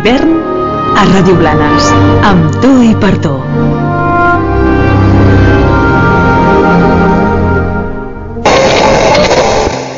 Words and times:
L'hivern 0.00 0.30
a 0.96 1.02
Ràdio 1.04 1.34
Blanes, 1.36 1.88
amb 2.24 2.54
tu 2.62 2.70
i 2.80 2.94
per 3.02 3.10
tu. 3.20 3.32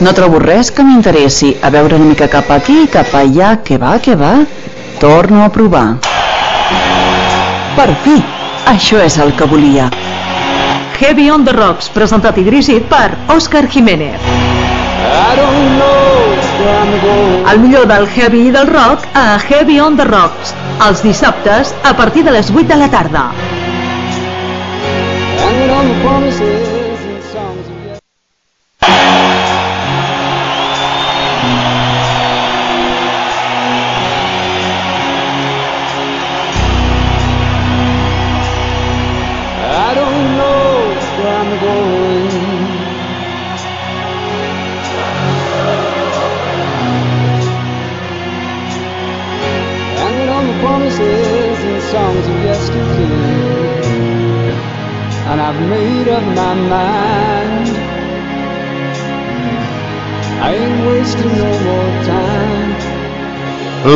No 0.03 0.15
trobo 0.19 0.41
res 0.43 0.73
que 0.75 0.83
m'interessi. 0.83 1.53
A 1.63 1.71
veure 1.71 2.01
una 2.01 2.11
mica 2.11 2.27
cap 2.35 2.51
aquí 2.51 2.81
i 2.83 2.91
cap 2.91 3.15
allà. 3.15 3.55
Què 3.63 3.79
va, 3.79 3.95
què 4.03 4.19
va? 4.19 4.35
Torno 4.99 5.45
a 5.47 5.53
provar. 5.55 5.87
Per 7.79 7.91
fi! 8.03 8.19
Això 8.75 8.99
és 9.07 9.23
el 9.23 9.37
que 9.39 9.47
volia. 9.47 9.87
Heavy 10.99 11.31
on 11.31 11.47
the 11.47 11.55
Rocks, 11.55 11.95
presentat 11.95 12.43
i 12.43 12.49
dirigit 12.51 12.91
per 12.91 13.07
Òscar 13.39 13.69
Jiménez. 13.71 14.33
El 17.53 17.59
millor 17.61 17.87
del 17.91 18.07
heavy 18.09 18.47
i 18.49 18.53
del 18.55 18.69
rock 18.69 19.07
a 19.19 19.39
Heavy 19.39 19.79
on 19.81 19.97
the 19.99 20.07
Rocks, 20.09 20.55
els 20.89 21.03
dissabtes 21.05 21.75
a 21.83 21.95
partir 21.99 22.25
de 22.25 22.37
les 22.39 22.51
8 22.51 22.69
de 22.71 22.79
la 22.85 22.91
tarda. 22.93 23.25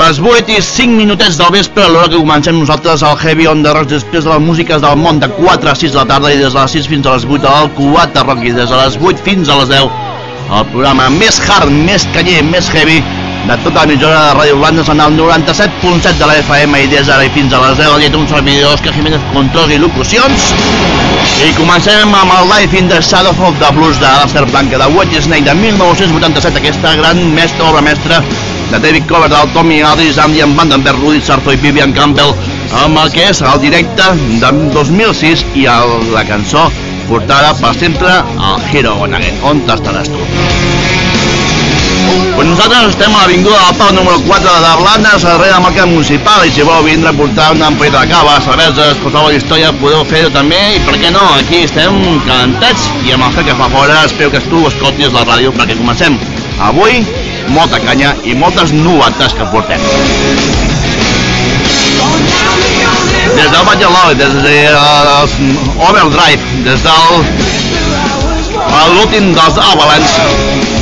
Les 0.07 0.21
8 0.23 0.53
i 0.55 0.61
5 0.63 0.95
minutets 0.95 1.35
del 1.35 1.49
vespre 1.51 1.83
a 1.83 1.89
l'hora 1.91 2.07
que 2.07 2.19
comencem 2.21 2.55
nosaltres 2.55 3.03
al 3.03 3.17
Heavy 3.19 3.49
on 3.51 3.65
the 3.65 3.73
Rocks 3.75 3.91
després 3.91 4.23
de 4.23 4.31
les 4.31 4.43
músiques 4.45 4.79
del 4.85 5.01
món 5.01 5.17
de 5.19 5.27
4 5.35 5.71
a 5.73 5.75
6 5.75 5.97
de 5.97 5.99
la 5.99 6.05
tarda 6.07 6.31
i 6.31 6.37
des 6.39 6.53
de 6.55 6.61
les 6.61 6.75
6 6.77 6.87
fins 6.93 7.09
a 7.09 7.15
les 7.17 7.25
8 7.27 7.49
al 7.51 7.73
4 7.75 8.23
Rock. 8.29 8.45
I 8.47 8.53
des 8.55 8.71
de 8.71 8.77
les 8.85 8.99
8 9.03 9.25
fins 9.27 9.51
a 9.51 9.57
les 9.59 9.73
10 9.73 9.89
el 10.61 10.69
programa 10.71 11.09
més 11.11 11.41
hard, 11.43 11.75
més 11.89 12.07
canyer, 12.15 12.39
més 12.47 12.71
heavy 12.71 13.01
de 13.49 13.57
tota 13.65 13.83
la 13.83 13.91
mitjana 13.91 14.21
de 14.29 14.37
Ràdio 14.39 14.61
Blanes 14.61 14.93
en 14.95 15.03
el 15.09 15.19
97.7 15.19 16.15
de 16.21 16.29
la 16.31 16.37
FM 16.45 16.85
i 16.85 16.91
des 16.93 17.11
d'ara 17.11 17.27
i 17.27 17.33
fins 17.35 17.57
a 17.59 17.65
les 17.65 17.83
10 17.83 17.99
llet 18.05 18.15
un 18.15 18.31
servidor 18.31 18.77
Òscar 18.77 18.95
Jiménez 18.95 19.25
Controls 19.35 19.75
i 19.75 19.81
Locucions. 19.83 20.51
I 21.43 21.51
comencem 21.59 22.15
amb 22.15 22.37
el 22.39 22.53
Life 22.53 22.79
in 22.79 22.95
the 22.95 23.03
Shadow 23.03 23.35
of 23.51 23.59
the 23.59 23.75
Blues 23.75 23.99
de 23.99 24.07
Aleister 24.07 24.47
Blanca 24.53 24.79
de 24.79 24.87
White 24.95 25.27
Snake 25.27 25.51
de 25.51 25.59
1987 25.67 26.63
aquesta 26.63 26.95
gran 27.03 27.27
mestra, 27.35 27.73
obra 27.73 27.83
mestra 27.83 28.23
de 28.71 28.79
David 28.79 29.07
Coverdale, 29.09 29.51
Tommy 29.55 29.81
Aldridge, 29.83 30.19
Andy 30.23 30.43
Vandenberg, 30.57 30.99
Rudy 31.01 31.21
Sarto 31.21 31.53
i 31.53 31.61
Vivian 31.63 31.95
Campbell 31.97 32.35
amb 32.83 32.99
el 33.03 33.13
que 33.15 33.29
és 33.31 33.43
el 33.43 33.61
directe 33.63 34.11
de 34.43 34.53
2006 34.75 35.47
i 35.55 35.67
el, 35.71 35.97
la 36.15 36.27
cançó 36.29 36.67
portada 37.07 37.55
per 37.61 37.75
sempre 37.79 38.11
al 38.11 38.63
Hero 38.73 38.97
on 39.07 39.15
Again. 39.15 39.39
On 39.47 39.63
t'estaràs 39.69 40.11
tu? 40.11 40.23
Pues 42.37 42.49
nosaltres 42.49 42.91
estem 42.93 43.15
a 43.17 43.23
l'Avinguda 43.23 43.57
del 43.57 43.79
Pau 43.79 43.93
número 43.97 44.19
4 44.27 44.57
de 44.65 44.73
Blanes, 44.83 45.23
darrere 45.25 45.55
del 45.55 45.63
Mercat 45.65 45.89
Municipal, 45.89 46.45
i 46.45 46.53
si 46.53 46.67
voleu 46.67 46.85
vindre 46.85 47.09
a 47.09 47.17
portar 47.17 47.47
una 47.55 47.71
ampolleta 47.71 48.03
de 48.05 48.11
cava, 48.11 48.35
cerveses, 48.45 49.01
qualsevol 49.01 49.39
història, 49.39 49.73
podeu 49.81 50.05
fer-ho 50.11 50.29
també, 50.35 50.59
i 50.77 50.83
per 50.85 50.99
què 51.01 51.15
no, 51.15 51.25
aquí 51.39 51.63
estem 51.65 51.97
calentats, 52.29 52.91
i 53.09 53.15
amb 53.17 53.25
el 53.31 53.41
que 53.49 53.57
fa 53.57 53.71
fora, 53.73 54.03
espero 54.05 54.35
que 54.35 54.45
tu 54.51 54.67
escoltis 54.69 55.17
la 55.17 55.25
ràdio 55.25 55.55
perquè 55.57 55.79
comencem. 55.81 56.21
Avui, 56.69 57.01
molta 57.55 57.81
canya 57.83 58.15
i 58.25 58.35
moltes 58.35 58.73
novetats 58.77 59.35
que 59.37 59.47
portem. 59.53 59.83
Des 63.37 63.51
del 63.53 63.65
Batlló, 63.69 63.91
des 64.17 64.35
de 64.43 64.57
uh, 64.73 65.89
Overdrive, 65.89 66.43
des 66.65 66.83
del 66.87 67.25
a 68.67 68.87
l'últim 68.93 69.33
dels 69.35 69.59
Avalanche 69.61 70.23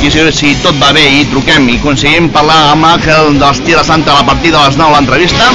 i 0.05 0.11
si, 0.11 0.21
si 0.37 0.53
tot 0.63 0.77
va 0.81 0.91
bé 0.95 1.03
i 1.19 1.25
truquem 1.31 1.67
i 1.69 1.77
aconseguim 1.79 2.29
parlar 2.33 2.57
amb 2.71 2.87
Àngel 2.87 3.39
dels 3.41 3.61
Tira 3.65 3.83
Santa 3.87 4.19
a 4.19 4.25
partir 4.27 4.53
de 4.53 4.61
les 4.61 4.77
9 4.79 4.93
a 4.93 4.95
l'entrevista 4.95 5.49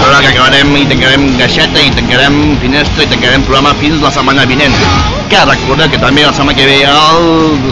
Però 0.00 0.20
que 0.20 0.30
acabarem 0.30 0.72
i 0.78 0.86
tancarem 0.90 1.26
gaixeta 1.40 1.82
i 1.82 1.92
tancarem 1.96 2.38
finestra 2.62 3.04
i 3.04 3.10
tancarem 3.12 3.46
programa 3.48 3.74
fins 3.82 4.02
la 4.04 4.12
setmana 4.14 4.46
vinent. 4.50 4.76
Que 5.32 5.44
recordeu 5.46 5.90
que 5.92 6.00
també 6.02 6.26
la 6.26 6.34
setmana 6.36 6.58
que 6.58 6.68
ve 6.68 6.80
el, 6.88 7.24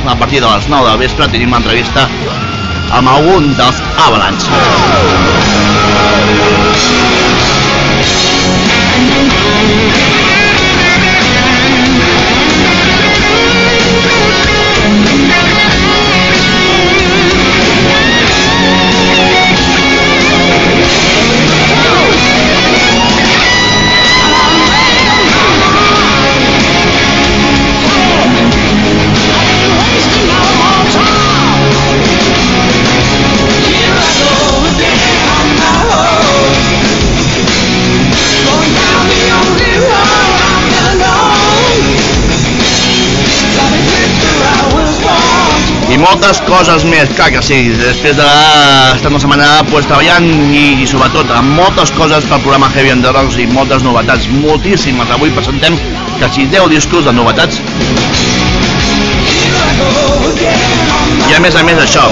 a 0.07 0.17
partir 0.17 0.43
de 0.45 0.49
les 0.49 0.69
9 0.71 0.91
del 0.91 1.03
vespre 1.05 1.31
tenim 1.35 1.55
una 1.55 1.63
entrevista 1.63 2.09
amb 2.99 3.09
algun 3.13 3.53
dels 3.59 3.83
Avalanche 4.07 4.49
i 9.69 10.28
moltes 46.29 46.45
coses 46.45 46.83
més, 46.85 47.09
clar 47.17 47.31
que 47.33 47.41
sí, 47.41 47.57
després 47.73 48.19
una 49.09 49.21
setmana 49.23 49.47
pues, 49.71 49.87
treballant 49.89 50.27
i, 50.53 50.83
i 50.83 50.89
sobretot 50.91 51.31
amb 51.33 51.57
moltes 51.57 51.89
coses 51.97 52.27
pel 52.29 52.43
programa 52.45 52.69
Heavy 52.75 52.93
and 52.93 53.07
the 53.07 53.15
Rocks 53.17 53.39
i 53.41 53.47
moltes 53.49 53.81
novetats, 53.87 54.29
moltíssimes. 54.45 55.09
Avui 55.17 55.33
presentem 55.33 55.81
quasi 56.19 56.45
10 56.53 56.69
discos 56.75 57.09
de 57.09 57.17
novetats. 57.17 57.63
I 61.31 61.39
a 61.39 61.41
més 61.41 61.57
a 61.57 61.65
més 61.65 61.81
això, 61.87 62.05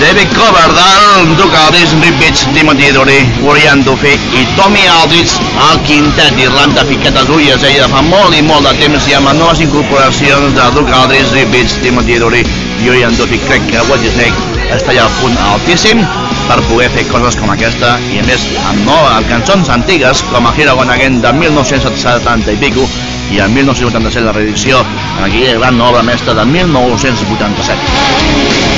David 0.00 0.28
cover 0.36 0.70
del 0.78 1.36
Duke 1.36 1.56
Aldrich, 1.56 1.90
Rip 2.02 2.18
Beach, 2.20 2.46
Timothy 2.54 2.92
Dory, 2.92 3.18
Orion 3.44 3.82
Duffy 3.82 4.14
i 4.14 4.46
Tommy 4.56 4.86
Aldrich 4.86 5.32
al 5.70 5.80
quintet 5.82 6.36
d'Irlanda 6.36 6.84
Fiquetes 6.86 7.28
Ulles, 7.28 7.64
ella 7.66 7.88
fa 7.90 8.02
molt 8.06 8.36
i 8.38 8.42
molt 8.46 8.68
de 8.68 8.74
temps 8.78 9.08
i 9.10 9.16
amb 9.18 9.30
les 9.30 9.38
noves 9.40 9.62
incorporacions 9.64 10.54
de 10.54 10.68
Duke 10.76 10.94
Aldrich, 10.94 11.32
Rip 11.34 11.50
Beach, 11.50 11.74
Timothy 11.82 12.20
Dory 12.22 12.44
i 12.84 12.92
Orion 12.92 13.18
Duffy 13.18 13.40
crec 13.48 13.66
que 13.72 13.82
What 13.90 14.06
Snake 14.06 14.38
està 14.76 14.94
ja 14.94 15.08
al 15.08 15.18
punt 15.18 15.36
altíssim 15.50 16.04
per 16.46 16.62
poder 16.70 16.88
fer 16.94 17.08
coses 17.10 17.38
com 17.40 17.50
aquesta 17.50 17.96
i 18.12 18.22
a 18.22 18.26
més 18.28 18.46
amb, 18.68 18.84
no, 18.86 18.98
amb 19.16 19.26
cançons 19.32 19.72
antigues 19.74 20.22
com 20.30 20.46
a 20.46 20.54
Hero 20.54 20.78
Gone 20.78 20.94
Again 20.94 21.18
de 21.24 21.34
1970 21.42 22.54
i 22.54 22.60
pico 22.62 22.86
i 23.34 23.42
en 23.44 23.52
1987 23.52 24.24
la 24.24 24.36
reedició 24.36 24.80
en 25.18 25.26
aquella 25.26 25.58
gran 25.58 25.86
obra 25.90 26.06
mestra 26.06 26.38
de 26.38 26.46
1987. 26.56 28.77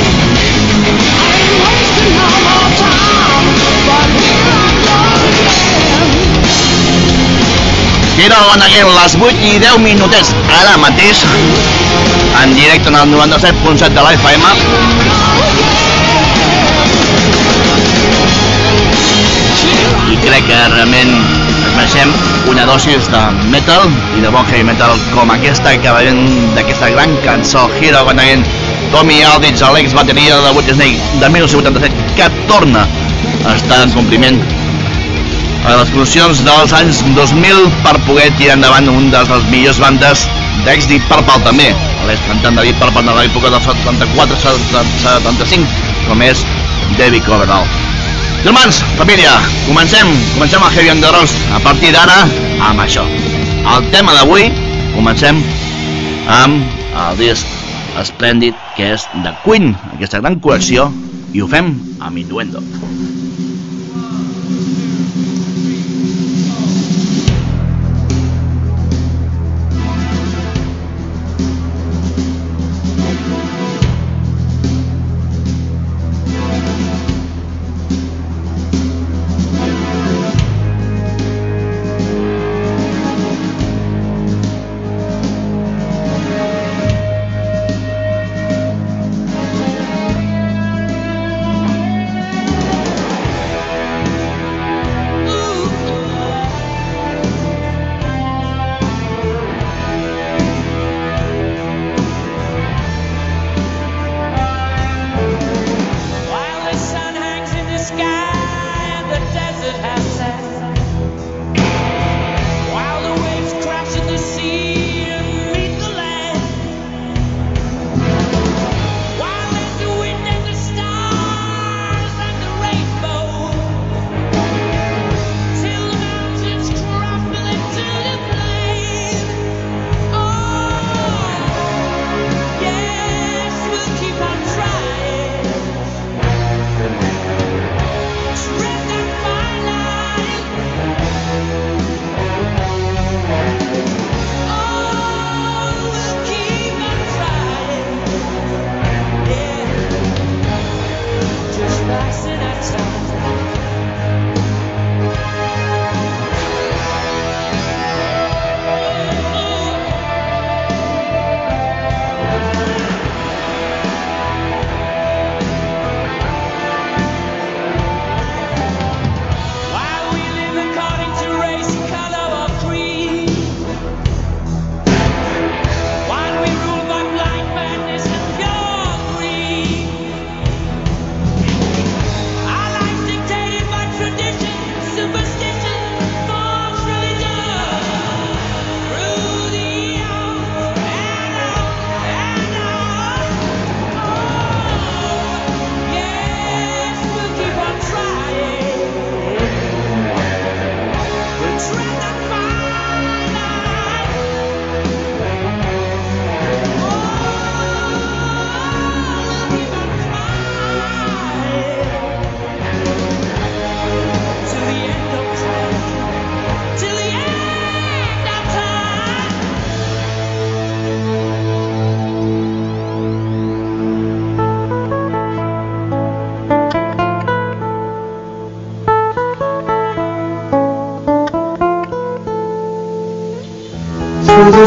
Gone 8.28 8.62
Again, 8.62 8.84
les 8.84 9.14
8 9.16 9.32
i 9.40 9.58
10 9.58 9.78
minutets. 9.80 10.34
Ara 10.52 10.76
mateix 10.76 11.22
en 12.42 12.52
directe 12.54 12.90
en 12.90 12.96
el 13.00 13.08
97.7 13.14 13.88
de 13.96 14.02
l'FM 14.04 14.44
i 20.12 20.18
crec 20.20 20.44
que 20.50 20.60
realment 20.74 21.16
mereixem 21.78 22.12
una 22.52 22.66
dosis 22.68 23.08
de 23.08 23.24
metal 23.54 23.88
i 24.18 24.20
de 24.20 24.28
bon 24.28 24.44
heavy 24.52 24.68
metal 24.68 24.92
com 25.14 25.32
aquesta 25.32 25.72
que 25.80 25.96
veiem 25.96 26.20
d'aquesta 26.58 26.92
gran 26.92 27.16
cançó 27.24 27.70
Hero 27.80 28.04
Gone 28.04 28.20
Again. 28.20 28.44
Tommy 28.92 29.22
Aldrich, 29.22 29.64
l'ex 29.72 29.96
bateria 29.96 30.36
de 30.44 30.52
Wood 30.52 30.68
Snake 30.74 31.00
de 31.22 31.28
1987 31.40 32.16
que 32.20 32.32
torna 32.52 32.84
a 33.46 33.54
estar 33.56 33.84
en 33.86 33.92
compliment 33.96 34.42
a 35.64 35.76
les 35.76 35.90
produccions 35.92 36.40
dels 36.46 36.72
anys 36.76 37.02
2000 37.16 37.68
per 37.84 37.96
poder 38.06 38.28
tirar 38.38 38.56
endavant 38.56 38.88
un 38.92 39.10
de 39.12 39.20
les 39.28 39.44
millors 39.52 39.80
bandes 39.82 40.24
d'ex 40.64 40.88
Deep 40.88 41.04
Purple 41.10 41.38
també 41.44 41.68
l'ex 42.08 42.22
cantant 42.28 42.56
de 42.56 42.62
Deep 42.68 42.78
Purple 42.80 43.04
de 43.06 43.12
l'època 43.18 43.52
del 43.52 43.62
74-75 43.68 45.64
com 46.08 46.18
és 46.24 46.38
David 46.98 47.22
Coverdale 47.28 47.68
Germans, 48.40 48.80
família, 48.96 49.34
comencem, 49.66 50.08
comencem 50.32 50.62
el 50.64 50.72
Heavy 50.72 50.90
on 50.94 51.02
the 51.04 51.10
Rocks 51.12 51.34
a 51.52 51.60
partir 51.60 51.90
d'ara 51.92 52.22
amb 52.70 52.80
això. 52.80 53.04
El 53.74 53.90
tema 53.92 54.16
d'avui 54.16 54.48
comencem 54.94 55.42
amb 56.40 56.64
el 57.04 57.20
disc 57.20 57.44
esplèndid 58.00 58.56
que 58.78 58.94
és 58.96 59.04
de 59.12 59.36
Queen, 59.44 59.74
aquesta 59.92 60.24
gran 60.24 60.40
col·lecció, 60.40 60.88
i 61.36 61.44
ho 61.44 61.52
fem 61.52 61.74
amb 62.00 62.16
Innuendo. 62.24 62.64
While 62.80 63.19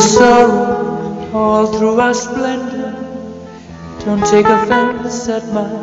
sorrow, 0.04 1.32
all 1.34 1.68
through 1.68 2.00
our 2.00 2.14
splendor. 2.14 2.92
Don't 4.06 4.26
take 4.26 4.46
offense 4.46 5.30
at 5.30 5.48
my 5.54 5.83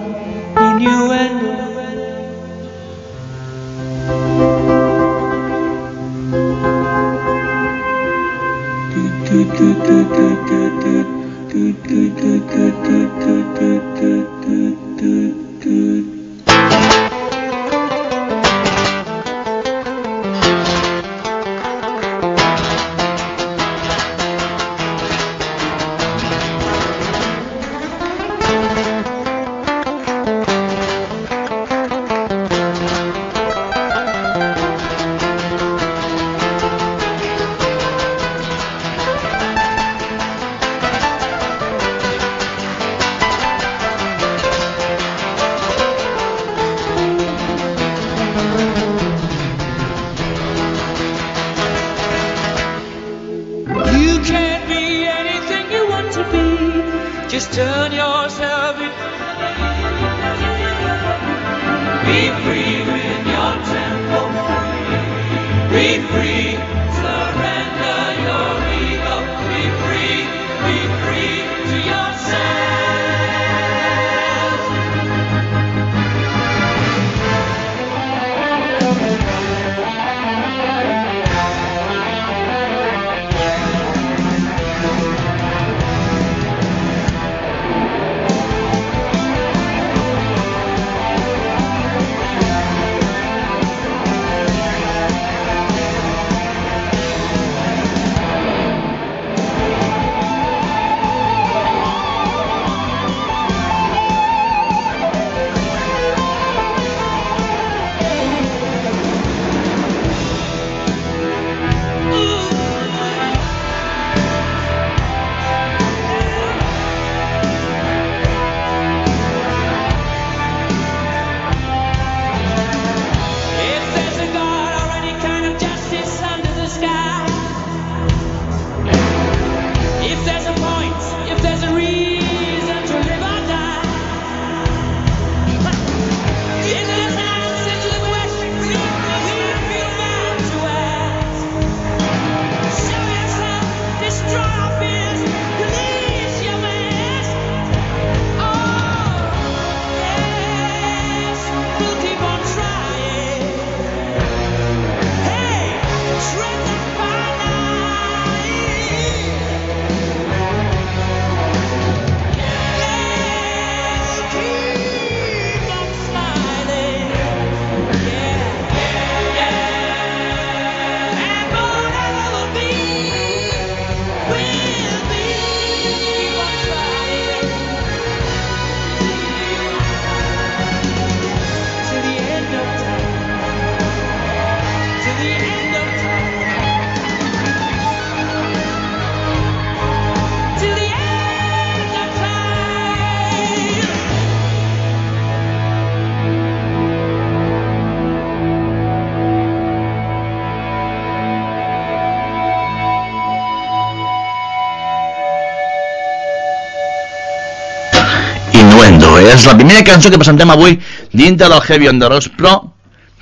És 209.31 209.45
la 209.47 209.55
primera 209.55 209.85
cançó 209.87 210.11
que 210.11 210.19
presentem 210.19 210.51
avui 210.51 210.73
dintre 211.15 211.47
del 211.49 211.61
Heavy 211.63 211.87
on 211.89 212.01
the 212.03 212.09
Rocks, 212.11 212.27
però 212.35 212.57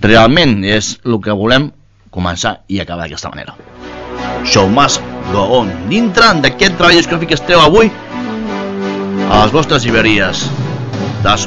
realment 0.01 0.63
és 0.65 0.95
el 1.05 1.19
que 1.21 1.35
volem 1.37 1.69
començar 2.15 2.63
i 2.73 2.81
acabar 2.81 3.05
d'aquesta 3.05 3.29
manera. 3.29 3.53
Show 4.49 4.71
must 4.73 5.05
go 5.35 5.45
on. 5.59 5.69
Dintre 5.91 6.31
d'aquest 6.41 6.79
treball 6.81 6.97
discogràfic 6.97 7.35
que 7.35 7.37
esteu 7.37 7.61
avui 7.61 7.93
a 9.29 9.43
les 9.43 9.53
vostres 9.53 9.85
Iberies. 9.85 10.47
Das 11.27 11.45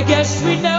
I 0.00 0.02
guess 0.02 0.42
we 0.42 0.56
never. 0.56 0.69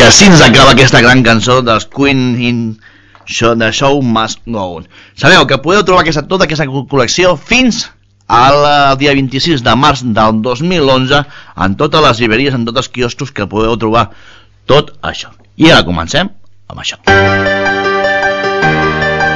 I 0.00 0.04
així 0.06 0.30
ens 0.30 0.40
acaba 0.40 0.70
aquesta 0.72 1.02
gran 1.04 1.20
cançó 1.20 1.58
dels 1.60 1.84
Queen 1.92 2.20
in 2.40 2.60
Show, 3.28 3.52
The 3.60 3.68
Show 3.68 3.98
Must 4.00 4.38
Go 4.48 4.62
On. 4.78 4.86
Sabeu 5.12 5.42
que 5.44 5.58
podeu 5.60 5.82
trobar 5.84 6.06
aquesta, 6.06 6.22
tota 6.24 6.46
aquesta 6.46 6.64
col·lecció 6.64 7.34
fins 7.36 7.82
al 8.24 8.56
eh, 8.64 8.96
dia 9.02 9.12
26 9.12 9.60
de 9.66 9.74
març 9.76 10.00
del 10.16 10.40
2011 10.46 11.20
en 11.66 11.74
totes 11.76 12.04
les 12.06 12.22
llibreries, 12.22 12.56
en 12.56 12.64
tots 12.64 12.80
els 12.80 12.88
quioscos 12.94 13.28
que 13.36 13.44
podeu 13.44 13.76
trobar 13.82 14.06
tot 14.64 14.94
això. 15.04 15.34
I 15.60 15.68
ara 15.68 15.84
comencem 15.84 16.32
amb 16.72 16.80
això. 16.80 16.96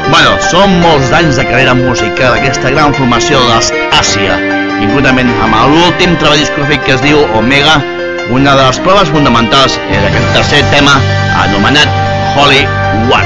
Bueno, 0.08 0.38
són 0.48 0.78
molts 0.80 1.12
anys 1.12 1.42
de 1.42 1.44
carrera 1.44 1.76
musical 1.76 2.38
d'aquesta 2.38 2.72
gran 2.72 2.96
formació 2.96 3.44
dels 3.50 3.68
Àsia, 4.00 4.40
inclutament 4.80 5.28
amb 5.44 5.60
l'últim 5.74 6.16
treball 6.16 6.40
discogràfic 6.40 6.88
que 6.88 6.96
es 6.96 7.04
diu 7.04 7.20
Omega, 7.36 7.82
una 8.30 8.54
de 8.56 8.62
les 8.62 8.80
proves 8.86 9.10
fonamentals 9.12 9.78
és 9.90 10.08
aquest 10.08 10.32
tercer 10.36 10.62
tema 10.72 10.96
anomenat 11.44 11.88
Holy 12.36 12.64
War. 13.10 13.23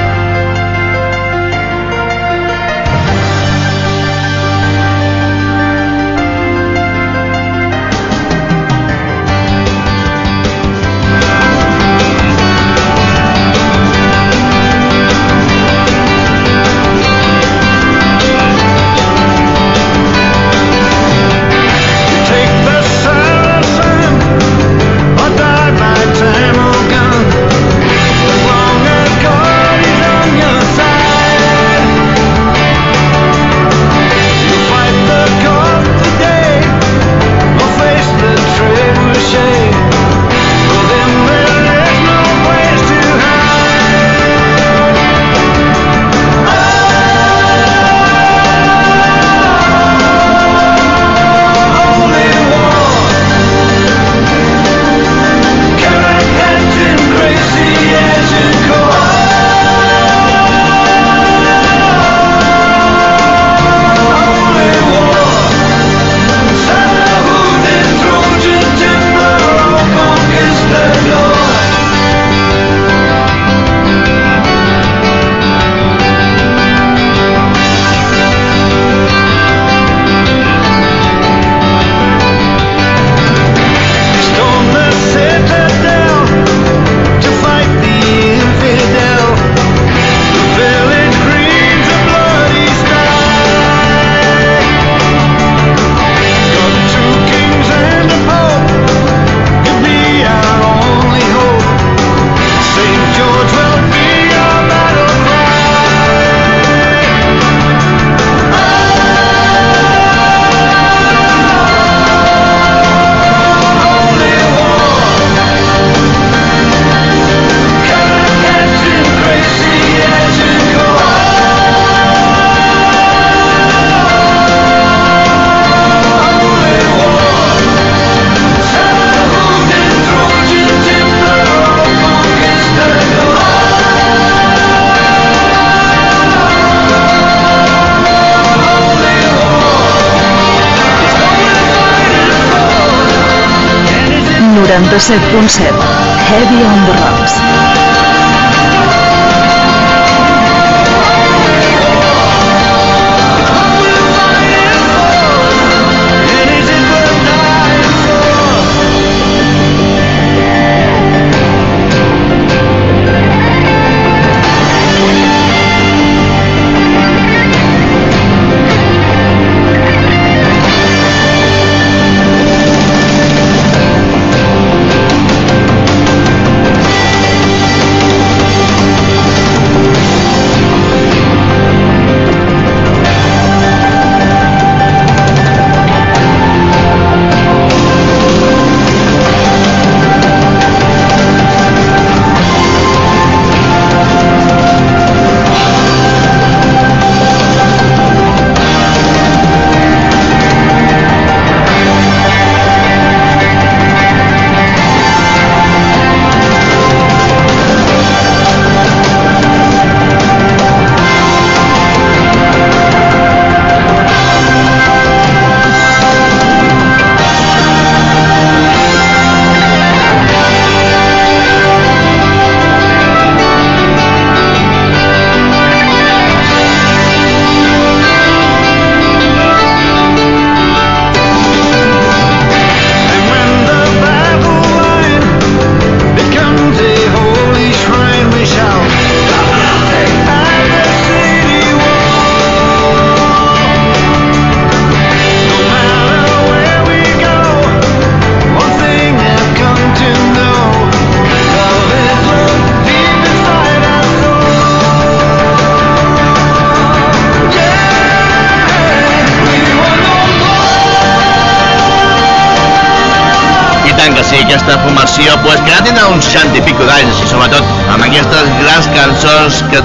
107.7. 144.99 145.79
Heavy 146.27 146.65
on 146.65 146.85
the 146.85 146.93
rocks. 147.01 147.48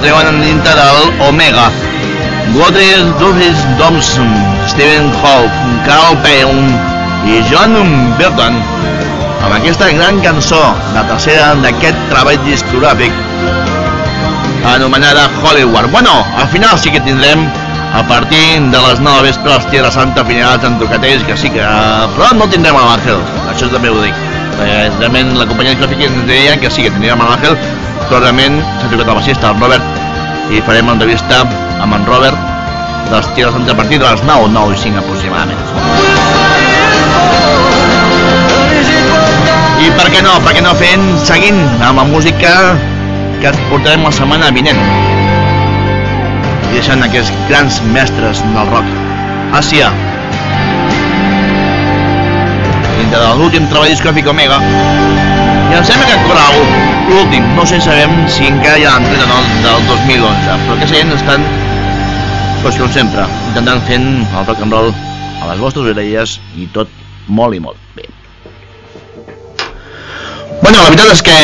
Treuen 0.04 0.40
dintre 0.42 0.72
del 0.76 1.28
Omega. 1.28 1.70
Woodley, 2.54 2.92
Douglas 3.18 3.56
Thompson, 3.78 4.28
Stephen 4.68 5.10
Hawke, 5.22 5.56
Carl 5.86 6.16
Payne 6.20 6.68
i 7.24 7.40
John 7.48 7.72
Burton 8.18 8.60
amb 9.44 9.54
aquesta 9.56 9.88
gran 9.96 10.20
cançó, 10.24 10.60
la 10.92 11.06
tercera 11.08 11.54
d'aquest 11.62 11.96
treball 12.10 12.36
discogràfic 12.44 13.16
anomenada 14.74 15.24
Hollywood. 15.40 15.88
Bueno, 15.92 16.12
al 16.36 16.48
final 16.52 16.78
sí 16.78 16.92
que 16.92 17.00
tindrem 17.00 17.48
a 17.94 18.02
partir 18.08 18.60
de 18.60 18.80
les 18.88 19.00
9 19.00 19.16
de 19.16 19.26
vespre 19.30 19.58
Tierra 19.70 19.90
Santa 19.90 20.24
finals 20.24 20.64
en 20.64 20.76
Trucatells, 20.78 21.24
que 21.24 21.36
sí 21.36 21.48
que... 21.48 21.64
Però 22.16 22.30
no 22.36 22.48
tindrem 22.52 22.76
a 22.76 22.84
l'Àngel, 22.90 23.20
això 23.52 23.72
també 23.72 23.92
ho 23.92 24.00
dic. 24.04 24.16
Eh, 24.64 24.88
realment 25.00 25.32
la 25.40 25.48
companyia 25.48 25.74
discogràfica 25.74 26.12
ens 26.12 26.28
deia 26.28 26.56
que 26.60 26.72
sí 26.72 26.84
que 26.84 26.92
tindríem 26.92 27.24
a 27.24 27.32
l'Àngel, 27.32 27.56
però 28.08 28.20
realment 28.20 28.60
s'ha 28.80 28.88
trucat 28.90 29.08
el 29.08 29.20
baixista, 29.20 29.52
el 29.52 29.60
Robert, 29.60 29.93
i 30.52 30.60
farem 30.66 30.90
entrevista 30.92 31.42
amb 31.80 31.96
en 31.96 32.04
Robert 32.08 32.36
dels 33.10 33.28
Tierra 33.36 33.52
Santa 33.52 33.72
a 33.72 33.76
partir 33.78 33.98
de 34.00 34.08
les 34.08 34.22
9, 34.24 34.48
9 34.52 34.74
i 34.74 34.80
5 34.82 35.00
aproximadament. 35.00 35.60
I 39.84 39.90
per 39.98 40.08
què 40.12 40.22
no? 40.24 40.34
Per 40.44 40.54
què 40.56 40.62
no 40.64 40.72
fent, 40.80 41.04
seguint 41.28 41.60
amb 41.84 42.00
la 42.00 42.06
música 42.08 42.52
que 43.40 43.50
et 43.50 43.60
portarem 43.70 44.04
la 44.06 44.12
setmana 44.16 44.52
vinent 44.56 44.80
i 46.70 46.72
deixant 46.72 47.04
aquests 47.06 47.32
grans 47.50 47.80
mestres 47.94 48.42
del 48.54 48.72
rock. 48.72 48.88
Àsia. 49.60 49.92
Dintre 52.96 53.20
de 53.20 53.30
l'últim 53.38 53.68
treball 53.70 53.92
discogràfic 53.92 54.32
Omega. 54.32 54.58
I 55.70 55.78
em 55.78 55.86
sembla 55.86 56.08
que 56.08 56.18
encara 56.18 56.93
l'últim. 57.10 57.46
No 57.56 57.66
sé 57.68 57.80
sabem 57.82 58.12
si 58.32 58.48
encara 58.48 58.78
hi 58.80 58.86
ha 58.88 58.96
l'entret 58.96 59.22
del, 59.24 59.48
del 59.64 59.86
2011, 59.90 60.58
però 60.64 60.76
aquesta 60.76 60.96
gent 60.96 61.14
estan, 61.16 61.46
doncs 62.64 62.80
com 62.80 62.92
sempre, 62.96 63.28
intentant 63.50 63.82
fent 63.88 64.10
el 64.24 64.46
rock 64.48 64.64
and 64.64 64.76
roll 64.76 64.92
a 65.42 65.50
les 65.52 65.62
vostres 65.62 65.90
orelles 65.92 66.38
i 66.56 66.68
tot 66.74 66.90
molt 67.28 67.56
i 67.56 67.62
molt 67.64 67.80
bé. 67.96 68.08
Bueno, 70.62 70.78
la 70.78 70.88
veritat 70.88 71.10
és 71.12 71.20
que 71.24 71.38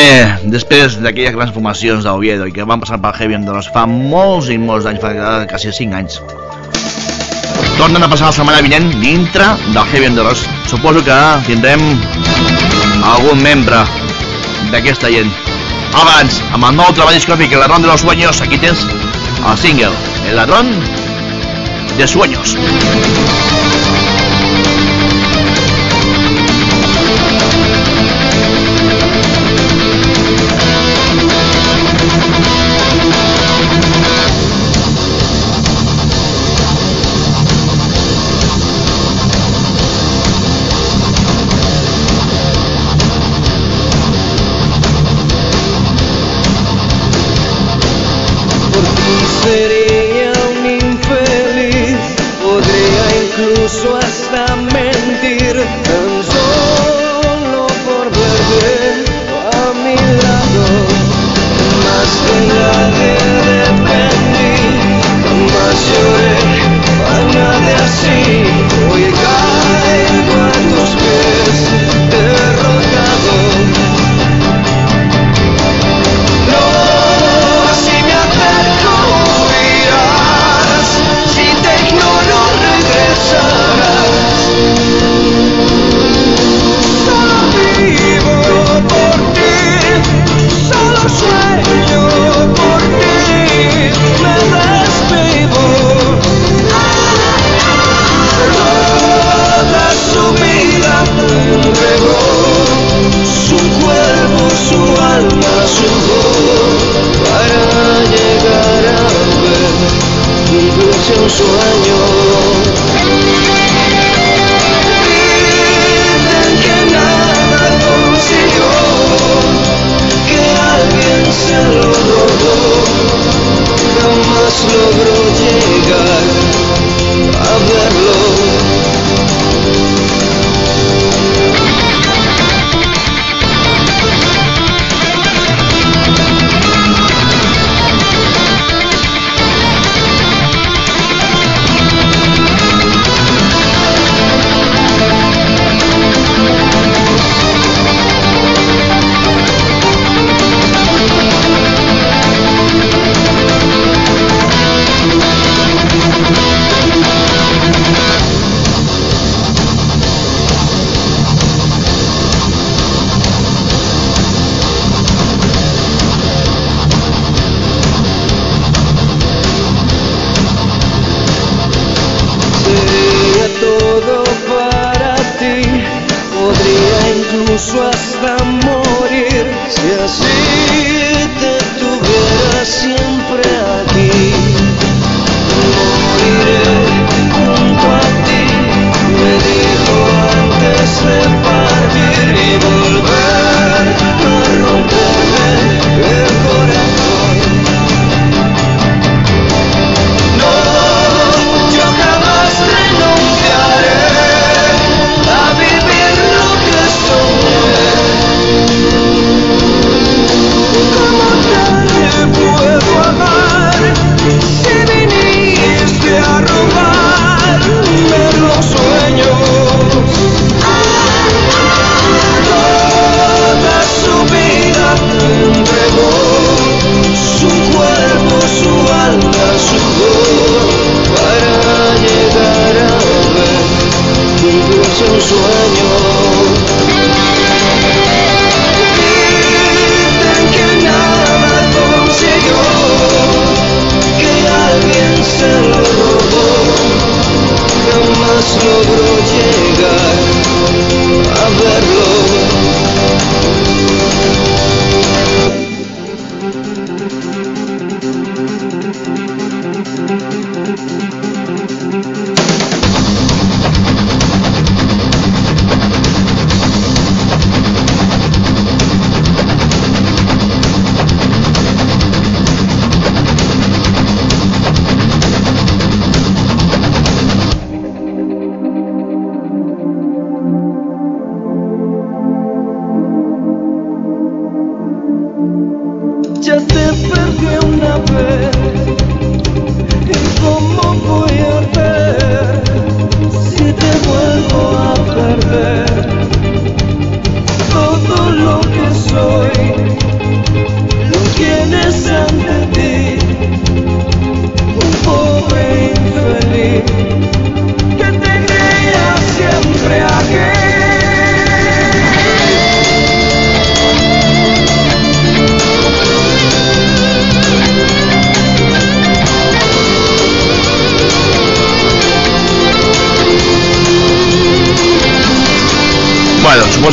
després 0.53 0.97
d'aquelles 1.05 1.35
grans 1.37 1.53
formacions 1.53 2.07
d'Oviedo 2.07 2.47
i 2.49 2.55
que 2.57 2.65
van 2.65 2.81
passar 2.81 3.01
per 3.03 3.13
Heavy 3.19 3.37
Endoros 3.37 3.69
fa 3.75 3.85
molts 3.91 4.49
i 4.49 4.57
molts 4.57 4.89
anys, 4.89 5.03
fa 5.03 5.13
quasi 5.51 5.75
5 5.77 5.99
anys, 5.99 6.21
tornen 7.81 8.05
a 8.05 8.09
passar 8.13 8.31
la 8.31 8.37
setmana 8.37 8.65
vinent 8.65 8.89
dintre 9.01 9.47
del 9.75 9.85
Heavy 9.93 10.09
Endoros. 10.11 10.47
Suposo 10.69 11.05
que 11.05 11.21
tindrem 11.47 11.85
algun 13.13 13.41
membre 13.45 13.85
d'aquesta 14.73 15.09
gent. 15.13 15.50
Abans, 15.99 16.41
amb 16.55 16.67
el 16.69 16.77
nou 16.79 16.93
treball 16.95 17.17
discogràfic 17.17 17.57
El 17.57 17.65
ladrón 17.65 17.83
de 17.83 17.91
los 17.91 18.05
sueños, 18.05 18.41
aquí 18.41 18.59
tens 18.59 18.87
el 18.87 19.59
single 19.59 19.93
El 20.29 20.37
ladrón 20.37 20.71
de 21.99 22.07
sueños. 22.07 22.57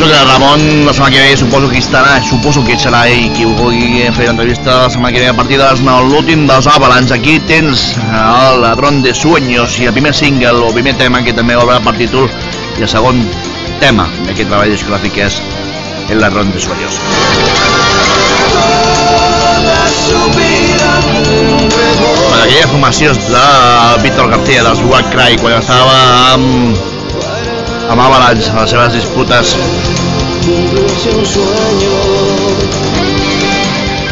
Que 0.08 0.26
Ramon 0.26 0.86
la 0.86 0.94
setmana 0.94 1.16
que 1.16 1.22
ve 1.22 1.38
suposo 1.38 1.70
que 1.70 1.80
estarà, 1.80 2.22
suposo 2.24 2.64
que 2.64 2.78
serà 2.80 3.02
ell 3.12 3.32
qui 3.36 3.44
vulgui 3.60 4.06
fer 4.16 4.30
entrevista 4.32 4.84
la 4.84 4.90
setmana 4.90 5.12
que 5.14 5.20
ve 5.20 5.28
a 5.28 5.36
partir 5.36 5.58
de 5.58 5.66
les 5.66 5.82
9, 5.82 6.08
l'últim 6.12 6.46
dels 6.48 6.68
Avalanche. 6.68 7.14
Aquí 7.16 7.40
tens 7.50 7.98
el 7.98 8.62
Ladrón 8.62 9.02
de 9.02 9.14
Sueños 9.14 9.80
i 9.80 9.90
el 9.90 9.94
primer 9.94 10.14
single, 10.16 10.64
o 10.64 10.72
primer 10.72 10.96
tema 10.98 11.24
que 11.26 11.34
també 11.36 11.58
obre 11.60 11.80
per 11.84 11.96
títol 12.00 12.30
i 12.78 12.86
el 12.86 12.92
segon 12.92 13.20
tema 13.82 14.08
d'aquest 14.26 14.48
treball 14.48 14.72
discogràfic 14.72 15.20
és 15.28 15.42
El 16.10 16.22
Ladrón 16.24 16.52
de 16.56 16.62
Sueños. 16.62 17.02
Aquella 22.44 22.68
formació 22.72 23.12
de 23.12 23.48
Víctor 24.04 24.30
García 24.32 24.64
dels 24.64 24.86
White 24.88 25.12
Cry 25.12 25.42
quan 25.42 25.60
estava 25.60 25.98
amb, 26.36 26.87
amb 27.90 28.02
Avalanche 28.02 28.52
a 28.52 28.62
les 28.62 28.70
seves 28.70 28.94
disputes. 28.94 29.54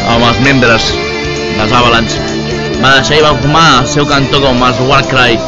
Amb 0.06 0.24
els 0.28 0.40
membres 0.44 0.88
dels 1.56 1.72
Avalanche. 1.72 2.20
Va 2.80 2.92
deixar 2.98 3.18
i 3.18 3.24
va 3.24 3.32
formar 3.40 3.66
el 3.80 3.88
seu 3.92 4.08
cantó 4.08 4.40
com 4.44 4.62
els 4.68 4.80
Warcry. 4.88 5.38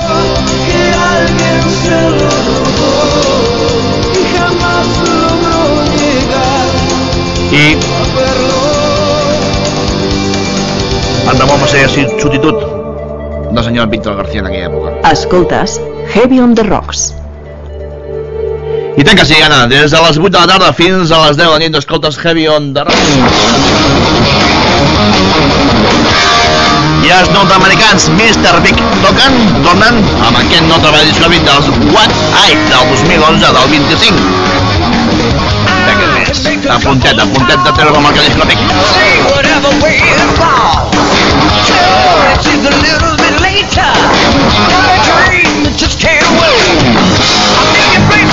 I 7.48 7.64
el 11.28 11.38
Ramon 11.38 11.60
va 11.60 11.68
ser 11.70 11.86
substitut 11.92 12.60
del 13.52 13.64
senyor 13.64 13.88
Víctor 13.88 14.16
García 14.20 14.44
en 14.44 14.50
aquella 14.50 14.68
època. 14.68 14.92
Escoltes 15.12 15.80
Heavy 16.14 16.40
on 16.40 16.54
the 16.54 16.68
Rocks. 16.68 17.08
I 18.98 19.04
tant 19.06 19.14
que 19.14 19.24
sí, 19.24 19.36
Anna, 19.44 19.66
des 19.70 19.92
de 19.94 19.98
les 20.02 20.16
8 20.18 20.32
de 20.34 20.38
la 20.38 20.46
tarda 20.50 20.72
fins 20.74 21.12
a 21.14 21.20
les 21.26 21.36
10 21.38 21.44
de 21.44 21.50
la 21.52 21.58
nit 21.62 21.76
escoltes 21.78 22.18
Heavy 22.18 22.48
on 22.50 22.72
the 22.74 22.82
Rock 22.88 22.98
i 27.06 27.12
els 27.14 27.30
nord-americans 27.30 28.08
Mr. 28.16 28.58
Big 28.64 28.76
toquen, 29.04 29.38
tornen 29.64 29.94
amb 30.26 30.36
aquest 30.42 30.66
nou 30.66 30.78
treball 30.82 31.06
discogràfic 31.06 31.42
dels 31.46 31.66
What 31.94 32.10
I 32.42 32.58
del 32.72 32.84
2011 32.90 33.54
del 33.58 33.66
25 33.76 34.18
d'aquest 35.86 36.12
mes 36.18 36.28
apuntet, 36.74 37.16
apuntet 37.22 37.58
de 37.64 37.72
treure 37.78 37.92
com 37.94 38.04
el 38.06 38.12
Say 38.18 39.18
it's 42.34 42.46
just 42.46 42.74
a. 43.78 43.90
Got 44.68 44.88
a 44.90 44.98
dream 45.06 45.64
that 45.64 45.74
just 45.76 45.98
can't 46.00 46.24
wait. 46.40 46.78
I'm 47.58 48.04
thinking 48.08 48.27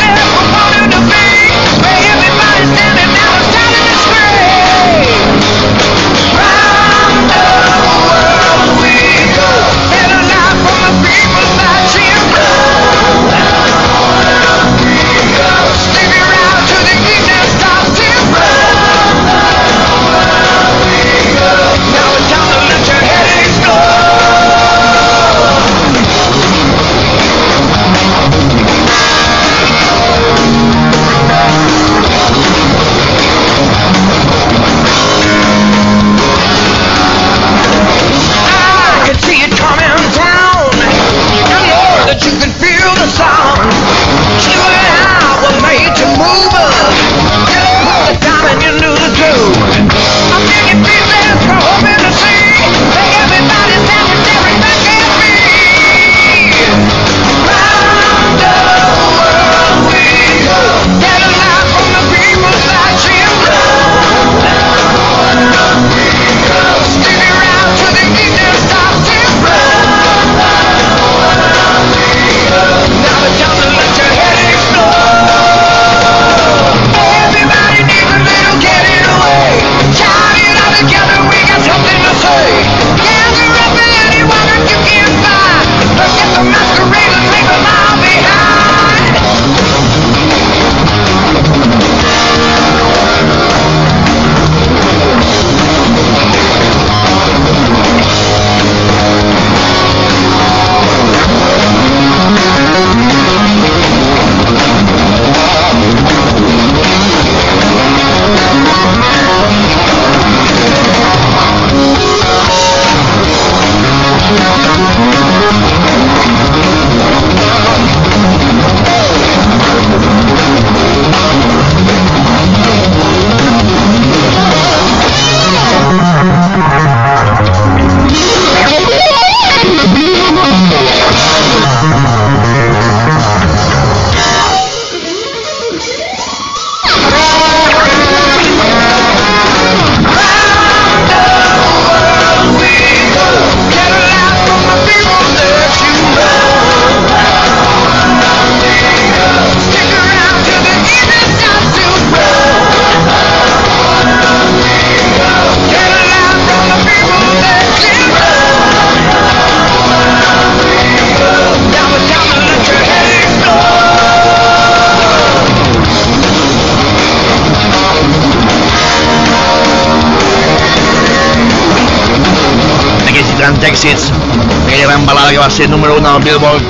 va 175.46 175.50
ser 175.52 175.70
número 175.70 175.94
1 176.00 176.08
al 176.10 176.24
Billboard 176.26 176.64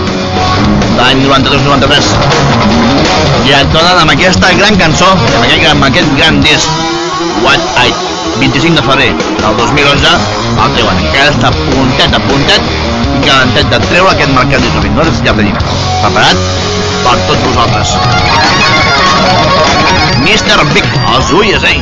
l'any 0.97 1.19
92-93 1.23 2.07
i 3.47 3.53
et 3.55 3.69
donen 3.71 4.01
amb 4.01 4.11
aquesta 4.11 4.49
gran 4.57 4.75
cançó 4.81 5.07
amb 5.13 5.43
aquest, 5.45 5.67
amb 5.69 5.85
aquest 5.87 6.09
gran 6.17 6.41
disc 6.43 6.67
What 7.45 7.61
I 7.85 7.93
25 8.41 8.75
de 8.75 8.83
febrer 8.89 9.07
del 9.43 9.55
2011 9.61 10.11
el 10.65 10.75
treuen 10.75 10.99
encara 11.05 11.29
està 11.31 11.53
puntet 11.55 12.19
a 12.19 12.21
puntet 12.25 12.67
i 13.13 13.23
calentet 13.23 13.71
de 13.71 13.79
treure 13.85 14.11
aquest 14.11 14.35
mercat 14.35 14.59
discogràfic 14.67 14.91
nosaltres 14.97 15.23
ja 15.29 15.37
tenim 15.39 15.55
preparat 16.03 16.37
per 17.05 17.15
tots 17.29 17.43
vosaltres. 17.47 17.87
Mr. 20.25 20.59
Big 20.75 20.87
els 21.15 21.27
USA 21.39 21.73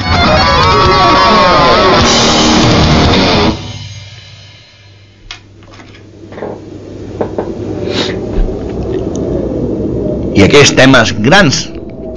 i 10.33 10.43
aquells 10.45 10.73
temes, 10.77 11.13
grans 11.25 11.63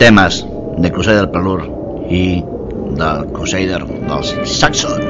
temes 0.01 0.43
de 0.81 0.93
Crusader 0.93 1.27
Prelude 1.33 1.69
i 2.12 2.23
del 2.97 3.27
Crusader 3.37 3.83
dels 3.87 4.35
Saxon. 4.57 5.06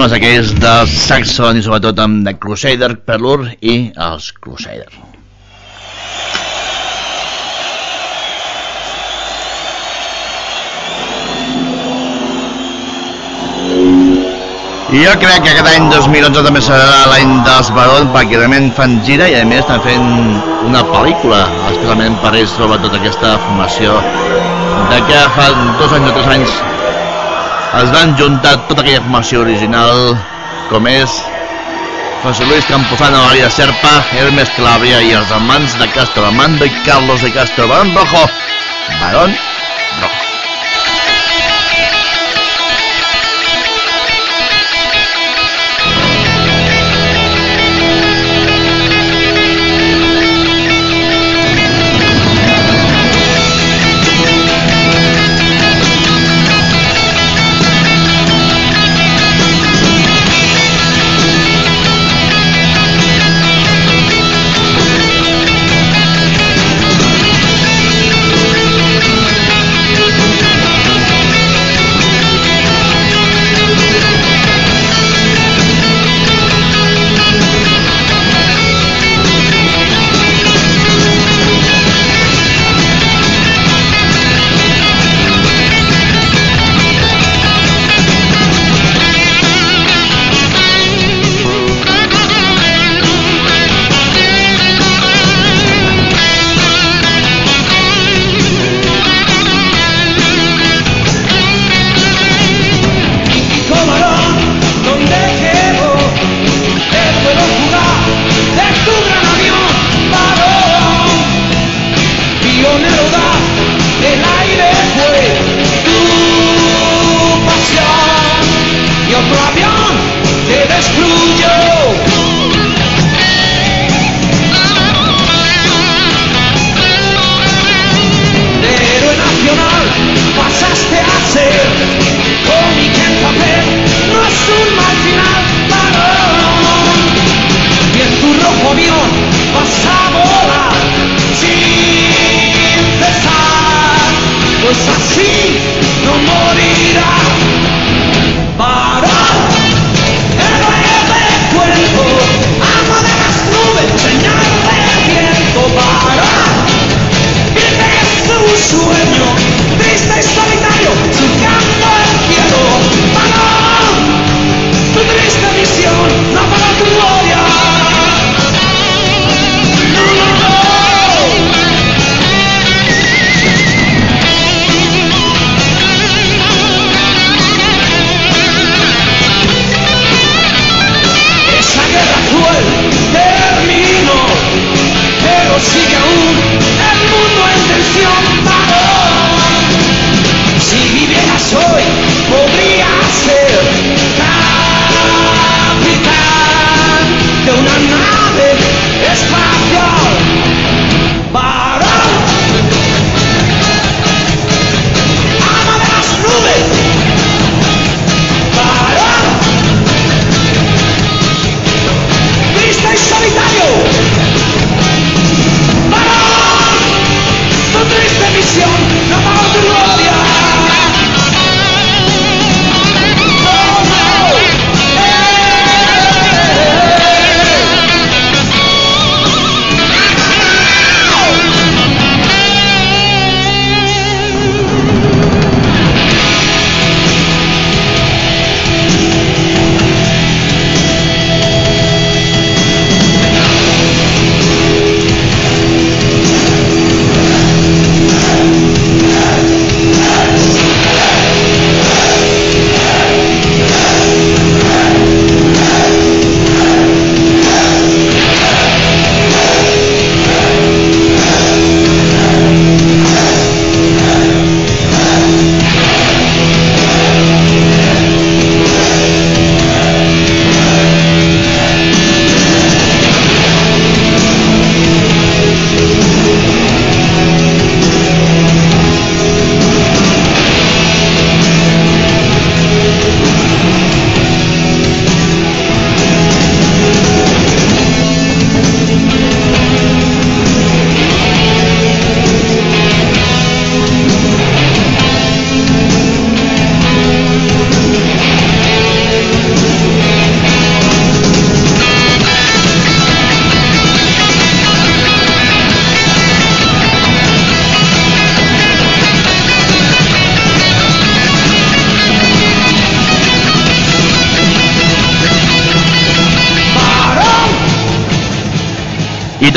Temes 0.00 0.14
aquells 0.16 0.52
de 0.56 0.70
Saxon 0.88 1.58
i 1.58 1.62
sobretot 1.64 1.98
amb 2.00 2.22
The 2.24 2.32
Crusader, 2.40 2.94
Perlur 3.04 3.50
i 3.60 3.74
els 4.00 4.30
Crusader. 4.32 4.88
Jo 14.88 15.12
crec 15.20 15.44
que 15.44 15.52
aquest 15.52 15.68
any 15.68 15.92
2011 15.92 16.46
també 16.48 16.64
serà 16.64 17.04
l'any 17.12 17.36
dels 17.44 17.68
Barons 17.76 18.08
perquè 18.16 18.40
realment 18.40 18.72
fan 18.80 19.02
gira 19.04 19.28
i 19.28 19.36
a 19.36 19.44
més 19.44 19.66
estan 19.66 19.84
fent 19.84 20.10
una 20.64 20.80
pel·lícula, 20.96 21.44
especialment 21.74 22.16
per 22.24 22.38
ells 22.40 22.56
sobretot 22.56 22.96
aquesta 22.96 23.36
formació 23.44 24.00
de 24.94 25.06
que 25.12 25.24
fa 25.36 25.52
dos 25.76 25.92
anys 25.92 26.08
o 26.08 26.20
tres 26.22 26.36
anys 26.38 26.60
es 27.78 27.90
van 27.94 28.16
juntar 28.18 28.56
tota 28.66 28.82
aquella 28.82 29.02
formació 29.04 29.44
original 29.44 30.16
com 30.70 30.86
és 30.90 31.20
José 32.24 32.44
Luis 32.44 32.66
Camposano, 32.68 33.22
María 33.28 33.48
Serpa, 33.48 33.92
Hermes 34.12 34.50
Clavia 34.56 34.98
i 35.06 35.14
els 35.16 35.30
amants 35.32 35.76
de 35.80 35.86
Castro 35.94 36.26
Amando 36.28 36.66
i 36.66 36.72
Carlos 36.84 37.22
de 37.22 37.30
Castro 37.32 37.68
Barón 37.70 37.94
Rojo. 37.94 38.26
Barón 39.00 39.36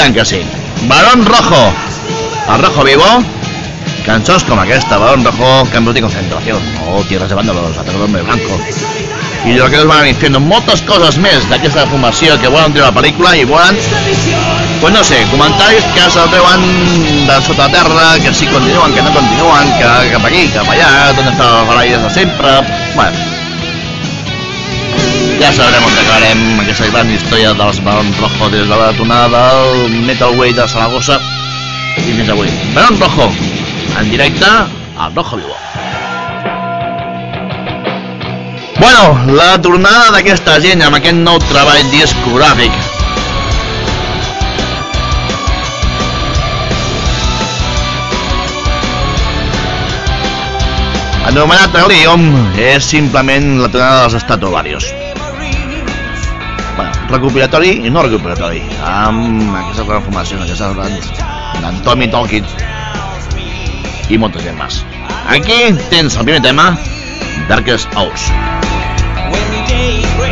tant 0.04 0.16
que 0.16 0.26
sí. 0.26 0.42
Barón 0.90 1.26
Rojo. 1.26 1.72
El 2.54 2.62
Rojo 2.62 2.84
Vivo. 2.84 3.24
Cançons 4.04 4.44
com 4.44 4.60
aquesta, 4.60 4.98
Barón 5.00 5.24
Rojo, 5.24 5.64
Cambio 5.72 5.94
de 5.94 6.02
Concentración, 6.02 6.60
o 6.90 7.02
Tierras 7.08 7.30
de 7.30 7.36
Banda, 7.36 7.54
los 7.54 7.78
Atacadores 7.78 8.12
de 8.12 8.22
Blanco. 8.22 8.60
I 9.46 9.54
lo 9.54 9.70
que 9.70 9.78
nos 9.78 9.88
van 9.88 10.04
diciendo 10.04 10.40
moltes 10.40 10.82
coses 10.84 11.18
més 11.20 11.48
d'aquesta 11.50 11.86
formació 11.88 12.36
que 12.40 12.52
volen 12.52 12.76
treure 12.76 12.90
la 12.90 12.96
pel·lícula 12.96 13.34
i 13.36 13.44
volen, 13.48 13.80
pues 14.82 14.94
no 14.94 15.04
sé, 15.04 15.20
comentaris 15.32 15.88
que 15.96 16.08
se'l 16.12 16.32
veuen 16.32 16.64
de 17.28 17.42
sota 17.48 17.70
terra, 17.72 18.10
que 18.24 18.34
si 18.34 18.48
continuen, 18.48 18.96
que 18.96 19.04
no 19.04 19.12
continuen, 19.16 19.72
que 19.80 19.94
cap 20.16 20.32
aquí, 20.32 20.48
cap 20.56 20.68
allà, 20.68 21.14
d'on 21.16 21.32
està 21.32 21.54
el 21.62 21.72
Baralles 21.72 22.04
de 22.08 22.12
sempre... 22.20 22.60
Bueno, 22.96 23.33
ja 25.40 25.52
sabrem 25.54 25.84
on 25.86 25.98
acabarem 25.98 26.42
aquesta 26.62 26.88
gran 26.92 27.10
història 27.14 27.54
dels 27.58 27.80
Barón 27.86 28.10
Rojo 28.20 28.50
des 28.54 28.68
de 28.68 28.76
la 28.78 28.92
tonada 28.98 29.42
del 29.66 30.02
Metal 30.08 30.38
Way 30.38 30.54
de 30.54 30.68
Saragossa 30.68 31.20
i 31.98 32.14
fins 32.14 32.30
avui. 32.30 32.50
Barón 32.76 33.00
Rojo, 33.00 33.30
en 34.00 34.10
directe 34.12 34.46
al 34.46 35.16
Rojo 35.16 35.38
Vivo. 35.38 35.56
Bueno, 38.80 39.34
la 39.38 39.62
tornada 39.62 40.12
d'aquesta 40.16 40.58
gent 40.60 40.84
amb 40.84 40.98
aquest 40.98 41.16
nou 41.16 41.40
treball 41.50 41.86
discogràfic. 41.94 42.74
Anomenat 51.30 51.80
Helium 51.80 52.28
és 52.60 52.84
simplement 52.92 53.56
la 53.64 53.72
tornada 53.72 54.04
dels 54.04 54.22
Stratovarius. 54.26 54.92
Bueno, 56.76 56.92
recopilatori 57.10 57.74
i 57.86 57.92
no 57.94 58.02
recopilatori, 58.06 58.64
amb 58.88 59.54
aquestes 59.60 59.86
transformacions, 59.86 60.46
aquestes 60.46 60.74
bandes 60.80 61.12
d'en 61.62 61.82
Tommy 61.86 62.10
Tolkien 62.14 62.48
i 64.10 64.18
moltes 64.18 64.46
gent 64.48 64.58
més. 64.58 64.82
Aquí 65.36 65.60
tens 65.94 66.18
el 66.18 66.26
primer 66.26 66.42
tema, 66.46 66.72
Darkest 67.52 67.94
Hours. 67.96 68.30
When 69.30 69.66
day 69.70 70.23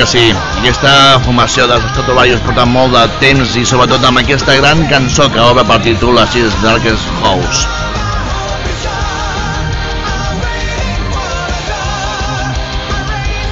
que 0.00 0.06
sí, 0.08 0.28
aquesta 0.56 0.90
formació 1.26 1.66
dels 1.68 1.82
Stratovarius 1.90 2.40
porta 2.46 2.62
molt 2.64 2.94
de 2.94 3.02
temps 3.20 3.50
i 3.60 3.66
sobretot 3.68 4.04
amb 4.08 4.22
aquesta 4.22 4.54
gran 4.56 4.78
cançó 4.88 5.26
que 5.28 5.42
obre 5.44 5.60
per 5.68 5.76
títol 5.84 6.16
així 6.22 6.40
Darkest 6.62 7.10
House. 7.20 7.66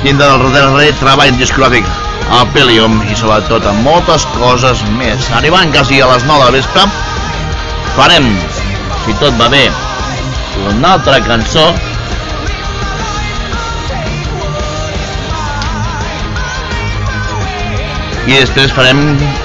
Dintre 0.06 0.30
del 0.30 0.56
darrer 0.56 0.88
treball 1.02 1.36
discogràfic, 1.36 1.92
el 2.38 2.48
Pelium 2.56 2.96
i 3.10 3.18
sobretot 3.20 3.68
amb 3.68 3.84
moltes 3.84 4.24
coses 4.38 4.80
més. 4.96 5.28
Arribant 5.36 5.74
quasi 5.76 6.00
a 6.00 6.08
les 6.14 6.24
9 6.30 6.48
de 6.48 6.56
vespre, 6.56 6.86
farem, 7.98 8.32
si 9.04 9.20
tot 9.20 9.36
va 9.36 9.52
bé, 9.52 9.66
una 10.72 10.96
altra 10.96 11.20
cançó 11.28 11.68
i 18.28 18.36
després 18.36 18.72
farem 18.76 18.98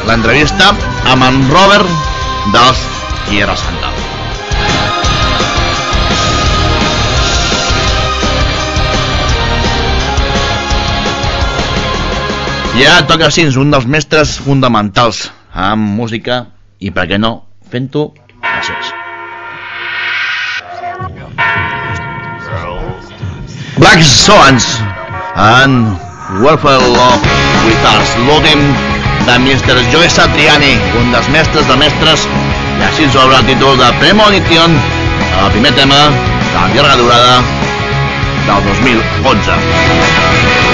l'entrevista 0.10 0.74
amb 1.08 1.24
en 1.24 1.38
Robert 1.48 1.88
dels 2.52 2.82
Tierra 3.30 3.56
Santa. 3.56 3.94
Ara 12.84 13.06
toca 13.08 13.30
així 13.30 13.46
un 13.62 13.72
dels 13.72 13.86
mestres 13.88 14.36
fonamentals 14.44 15.24
amb 15.54 15.96
música 15.98 16.44
i 16.84 16.92
per 16.92 17.08
què 17.10 17.18
no 17.22 17.32
fent-ho 17.72 18.04
gràcies. 18.44 18.92
Black 23.80 24.04
Swans 24.04 24.68
and 25.48 25.98
Welfare 26.44 26.94
Love 26.98 27.53
With 27.66 28.18
l'últim 28.28 28.60
de 29.26 29.40
Mr. 29.40 29.76
Joe 29.92 30.10
Satriani, 30.10 30.74
un 31.00 31.12
dels 31.14 31.30
mestres 31.32 31.68
de 31.70 31.78
mestres, 31.80 32.26
i 32.80 32.84
així 32.90 33.08
ens 33.08 33.16
obre 33.16 33.40
el 33.40 33.48
títol 33.48 33.80
de 33.80 33.90
Premonition, 34.02 34.76
el 35.46 35.52
primer 35.56 35.72
tema 35.80 36.02
de 36.12 36.68
llarga 36.76 37.00
durada 37.00 37.40
del 38.50 38.70
2011. 38.72 40.73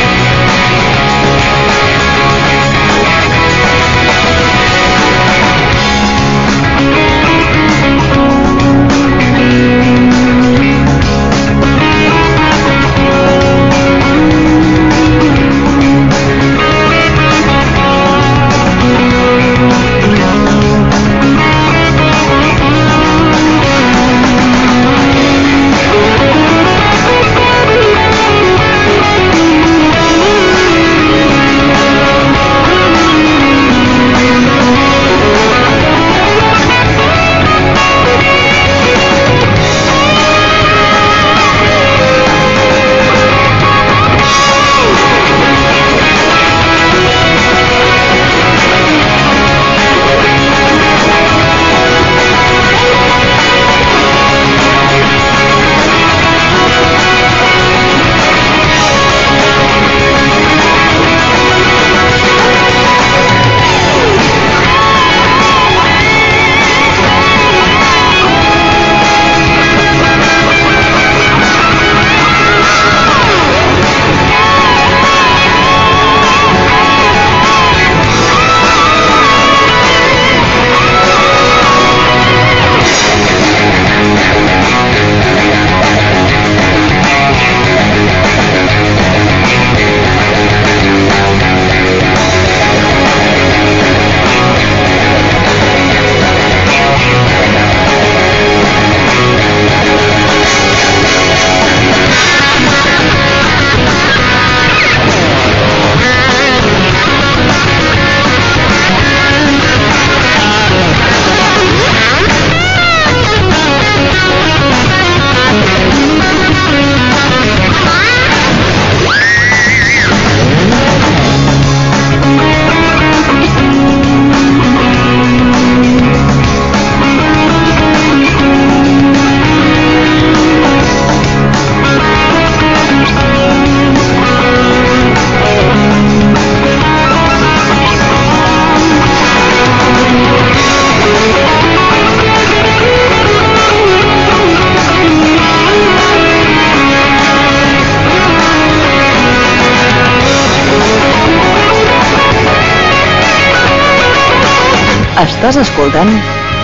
Estàs 155.40 155.56
escoltant 155.62 156.10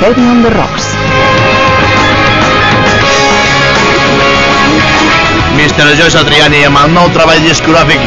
Heavy 0.02 0.24
on 0.28 0.42
the 0.44 0.50
Rocks. 0.52 0.90
Mr. 5.56 5.86
Joe 5.96 6.12
Satriani 6.12 6.60
amb 6.68 6.82
el 6.82 6.92
nou 6.92 7.08
treball 7.16 7.40
discogràfic 7.46 8.04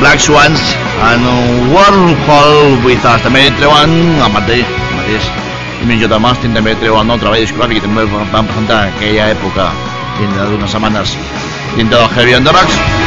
Black 0.00 0.26
Swans 0.26 0.66
en 1.12 1.30
World 1.70 2.26
Hall 2.26 2.82
With 2.82 3.06
Us 3.06 3.22
també 3.22 3.46
treuen 3.62 3.94
el 4.18 4.34
mateix, 4.34 4.66
el 4.66 4.98
mateix 4.98 5.30
Jimmy 5.78 6.02
J. 6.02 6.18
Mastin 6.18 6.58
també 6.58 6.74
treu 6.82 6.98
el 6.98 7.06
nou 7.12 7.22
treball 7.22 7.46
discogràfic 7.46 7.78
i 7.78 7.86
també 7.86 8.10
van 8.10 8.50
presentar 8.50 8.88
en 8.88 8.98
aquella 8.98 9.30
època 9.38 9.70
dintre 10.18 10.50
d'unes 10.50 10.74
setmanes 10.74 11.14
dintre 11.78 11.94
del 11.94 12.10
Heavy 12.18 12.40
on 12.42 12.50
the 12.50 12.58
Rocks 12.58 13.03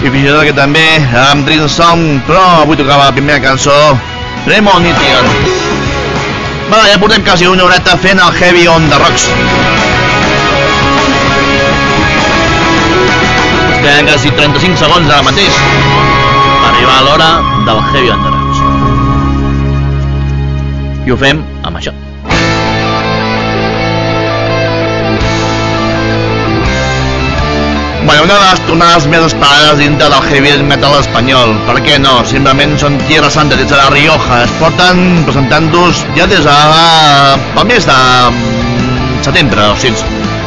i 0.00 0.08
fins 0.08 0.24
i 0.24 0.30
tot 0.32 0.44
que 0.48 0.56
també 0.56 0.84
amb 1.28 1.44
Dream 1.48 1.68
Song 1.68 2.20
però 2.28 2.44
avui 2.62 2.78
tocava 2.80 3.10
la 3.10 3.16
primera 3.16 3.42
cançó 3.44 3.76
Premonition 4.46 5.68
Bueno, 6.70 6.86
ja 6.86 6.98
portem 7.02 7.24
quasi 7.26 7.48
una 7.50 7.64
horeta 7.66 7.96
fent 7.98 8.20
el 8.22 8.36
Heavy 8.38 8.68
on 8.70 8.84
the 8.88 8.98
Rocks. 8.98 9.24
Ens 13.66 13.80
queden 13.82 14.06
quasi 14.06 14.30
35 14.36 14.78
segons 14.78 15.10
ara 15.10 15.24
mateix 15.26 15.56
per 15.56 16.68
arribar 16.68 16.94
a 17.00 17.02
l'hora 17.08 17.30
del 17.66 17.82
Heavy 17.88 18.12
on 18.14 18.22
the 18.22 18.30
Rocks. 18.36 18.62
I 21.08 21.10
ho 21.10 21.18
fem 21.24 21.42
amb 21.64 21.82
això. 21.82 22.09
Bueno, 28.10 28.24
una 28.24 28.34
de 28.34 28.46
les 28.50 28.60
tonades 28.66 29.04
més 29.06 29.22
esperades 29.22 29.76
dintre 29.78 30.08
del 30.10 30.24
heavy 30.26 30.64
metal 30.66 30.96
espanyol. 30.98 31.52
Per 31.68 31.76
què 31.84 31.94
no? 32.02 32.16
Simplement 32.26 32.72
són 32.82 32.96
Tierra 33.06 33.28
Santa 33.30 33.54
des 33.54 33.68
de 33.70 33.76
la 33.78 33.84
Rioja. 33.92 34.40
Es 34.48 34.54
porten 34.58 35.20
presentant-nos 35.28 36.00
ja 36.16 36.26
des 36.32 36.42
de 36.42 36.56
pel 37.54 37.68
mes 37.68 37.86
de 37.86 37.98
mm, 38.32 39.20
setembre, 39.28 39.68
o 39.68 39.76
sigui, 39.78 40.02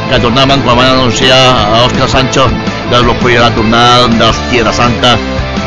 que 0.09 0.20
tornaven 0.26 0.66
quan 0.68 0.82
van 0.82 0.91
anunciar 0.97 1.39
a 1.39 1.86
Òscar 1.86 2.09
Sancho 2.11 2.49
que 2.91 2.99
la 3.39 3.55
tornada 3.55 4.11
dels 4.11 4.43
Tierra 4.51 4.76
Santa 4.76 5.16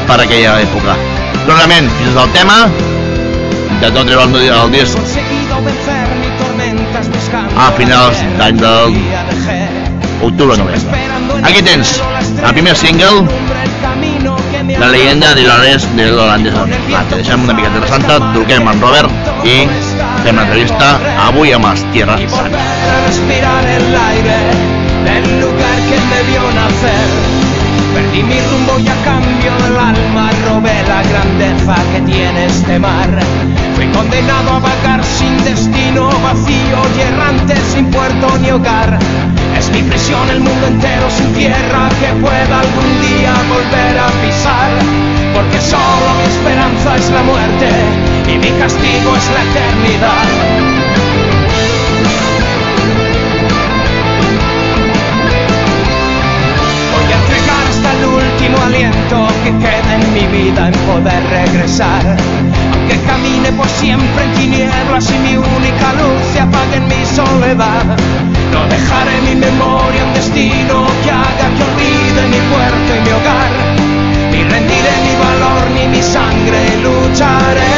per 0.05 0.21
aquella 0.21 0.61
època. 0.69 1.01
Però 1.47 1.57
realment, 1.57 1.89
fins 2.03 2.21
al 2.21 2.29
tema, 2.37 2.61
de 3.81 3.91
treure 3.97 4.21
el, 4.21 4.37
el 4.61 4.71
disc 4.77 5.01
a 7.57 7.73
finals 7.81 8.25
d'any 8.37 8.61
del 8.61 9.86
octubre-novembre. 10.23 11.05
Aquí 11.43 11.62
tens 11.62 12.01
el 12.43 12.53
primer 12.53 12.77
single, 12.77 13.27
La 14.79 14.89
leyenda 14.89 15.35
de 15.35 15.43
l'Holandès 15.47 15.85
de 15.97 16.07
l'holandès. 16.11 16.57
Va, 16.91 17.03
te 17.09 17.21
deixem 17.21 17.45
una 17.45 17.55
mica 17.55 17.71
de 17.71 17.87
santa, 17.87 18.19
truquem 18.35 18.67
amb 18.67 18.83
Robert 18.83 19.47
i 19.47 19.61
fem 20.25 20.41
l'entrevista 20.41 20.97
avui 21.29 21.55
amb 21.55 21.71
els 21.71 21.85
Tierra 21.95 22.19
Santa. 22.35 22.64
respirar 23.07 23.64
el 23.64 23.95
aire 23.95 24.39
del 25.07 25.41
lugar 25.41 25.77
que 25.89 25.99
debió 26.14 26.43
nacer. 26.59 27.09
Perdí 27.95 28.23
mi 28.23 28.41
rumbo 28.51 28.79
y 28.79 28.89
a 28.89 28.97
cambio 29.05 29.53
del 29.62 29.77
alma 29.79 30.31
robé 30.49 30.83
la 30.89 31.03
grandeza 31.03 31.77
que 31.93 32.01
tiene 32.01 32.47
este 32.47 32.79
mar. 32.79 33.09
Fui 33.77 33.87
condenado 33.87 34.51
a 34.51 34.59
vagar 34.59 35.05
sin 35.05 35.37
destino, 35.45 36.09
vacío 36.09 36.79
y 36.97 37.01
errante, 37.01 37.55
sin 37.73 37.87
puerto 37.91 38.39
ni 38.43 38.51
hogar. 38.51 38.99
Es 39.59 39.71
mi 39.71 39.83
prisión 39.83 40.29
el 40.29 40.41
mundo 40.41 40.67
entero 40.67 41.11
sin 41.11 41.33
tierra 41.33 41.89
que 41.99 42.09
pueda 42.21 42.61
algún 42.61 43.01
día 43.01 43.33
volver 43.49 43.99
a 43.99 44.09
pisar. 44.23 44.71
Porque 45.33 45.61
solo 45.61 46.07
mi 46.19 46.25
esperanza 46.25 46.97
es 46.97 47.11
la 47.11 47.23
muerte 47.23 47.69
y 48.29 48.39
mi 48.39 48.51
castigo 48.59 49.17
es 49.17 49.27
la 49.35 49.43
eternidad. 49.49 50.27
Voy 56.93 57.13
a 57.13 57.17
entregar 57.23 57.63
hasta 57.71 57.93
el 57.93 58.05
último 58.05 58.59
aliento 58.67 59.27
que 59.43 59.51
queda 59.59 59.76
en 59.95 60.14
mi 60.14 60.26
vida 60.26 60.68
en 60.68 60.74
poder 60.91 61.22
regresar. 61.30 62.03
Aunque 62.72 62.97
camine 63.07 63.51
por 63.53 63.68
siempre 63.68 64.24
en 64.24 64.32
tinieblas 64.34 65.11
y 65.11 65.18
mi 65.18 65.37
única 65.37 65.93
luz 66.01 66.20
se 66.32 66.41
apague 66.41 66.76
en 66.76 66.89
mi 66.89 67.03
soledad. 67.18 67.84
No 68.53 68.61
dejaré 68.68 69.20
mi 69.28 69.34
memoria 69.34 70.05
un 70.05 70.14
destino 70.14 70.87
que 71.03 71.11
haga 71.11 71.47
que 71.57 71.62
olvide 71.70 72.22
mi 72.34 72.41
puerto 72.53 72.89
y 72.97 73.01
mi 73.05 73.12
hogar. 73.18 73.53
Ni 74.32 74.43
rendiré 74.45 74.95
mi 75.07 75.14
valor 75.24 75.62
ni 75.74 75.84
mi 75.89 76.03
sangre 76.03 76.59
y 76.72 76.82
lucharé. 76.82 77.76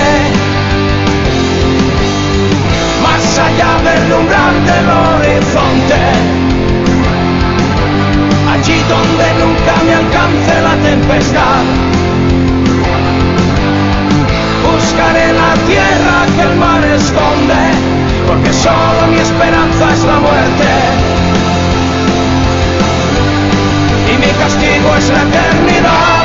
Más 3.02 3.24
allá 3.46 3.72
del 3.86 4.12
umbral 4.12 4.56
del 4.66 4.86
horizonte 4.88 6.47
allí 8.58 8.82
donde 8.88 9.26
nunca 9.40 9.74
me 9.84 9.94
alcance 9.94 10.60
la 10.62 10.74
tempestad. 10.88 11.64
Buscaré 14.64 15.32
la 15.32 15.54
tierra 15.66 16.26
que 16.34 16.42
el 16.42 16.54
mar 16.56 16.84
esconde, 16.84 17.62
porque 18.26 18.52
solo 18.52 19.06
mi 19.10 19.18
esperanza 19.18 19.92
es 19.92 20.04
la 20.04 20.18
muerte. 20.18 20.70
Y 24.12 24.18
mi 24.18 24.32
castigo 24.42 24.96
es 24.96 25.08
la 25.08 25.22
eternidad. 25.22 26.17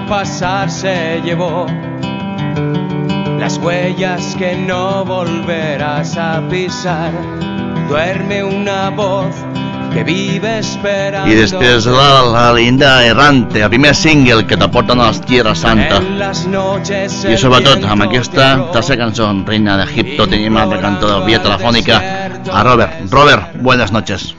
Al 0.00 0.06
pasar 0.06 0.70
se 0.70 1.20
llevó 1.24 1.66
las 3.38 3.58
huellas 3.58 4.36
que 4.38 4.56
no 4.56 5.04
volverás 5.04 6.16
a 6.16 6.42
pisar. 6.48 7.12
Duerme 7.88 8.44
una 8.44 8.90
voz 8.90 9.34
que 9.92 10.04
vive 10.04 10.58
esperando. 10.58 11.28
I 11.28 11.34
després 11.34 11.86
la, 11.86 12.22
la 12.30 12.52
linda 12.54 13.04
errante, 13.04 13.62
el 13.62 13.70
primer 13.72 13.94
single 13.94 14.46
que 14.46 14.56
t'aporten 14.56 15.00
a 15.00 15.08
les 15.08 15.20
Tierra 15.26 15.54
Santa. 15.58 15.98
I 15.98 17.36
sobretot, 17.40 17.82
amb 17.84 18.06
aquesta 18.06 18.52
te 18.68 18.76
tercera 18.76 19.00
cançó, 19.06 19.32
Reina 19.46 19.76
d'Egipto, 19.80 20.28
tenim 20.30 20.56
a 20.56 20.68
la 20.70 20.78
cantor 20.80 21.24
vía 21.26 21.42
telefònica 21.42 21.98
a 22.52 22.62
Robert. 22.62 23.02
Robert, 23.10 23.56
buenas 23.56 23.90
noches. 23.90 24.34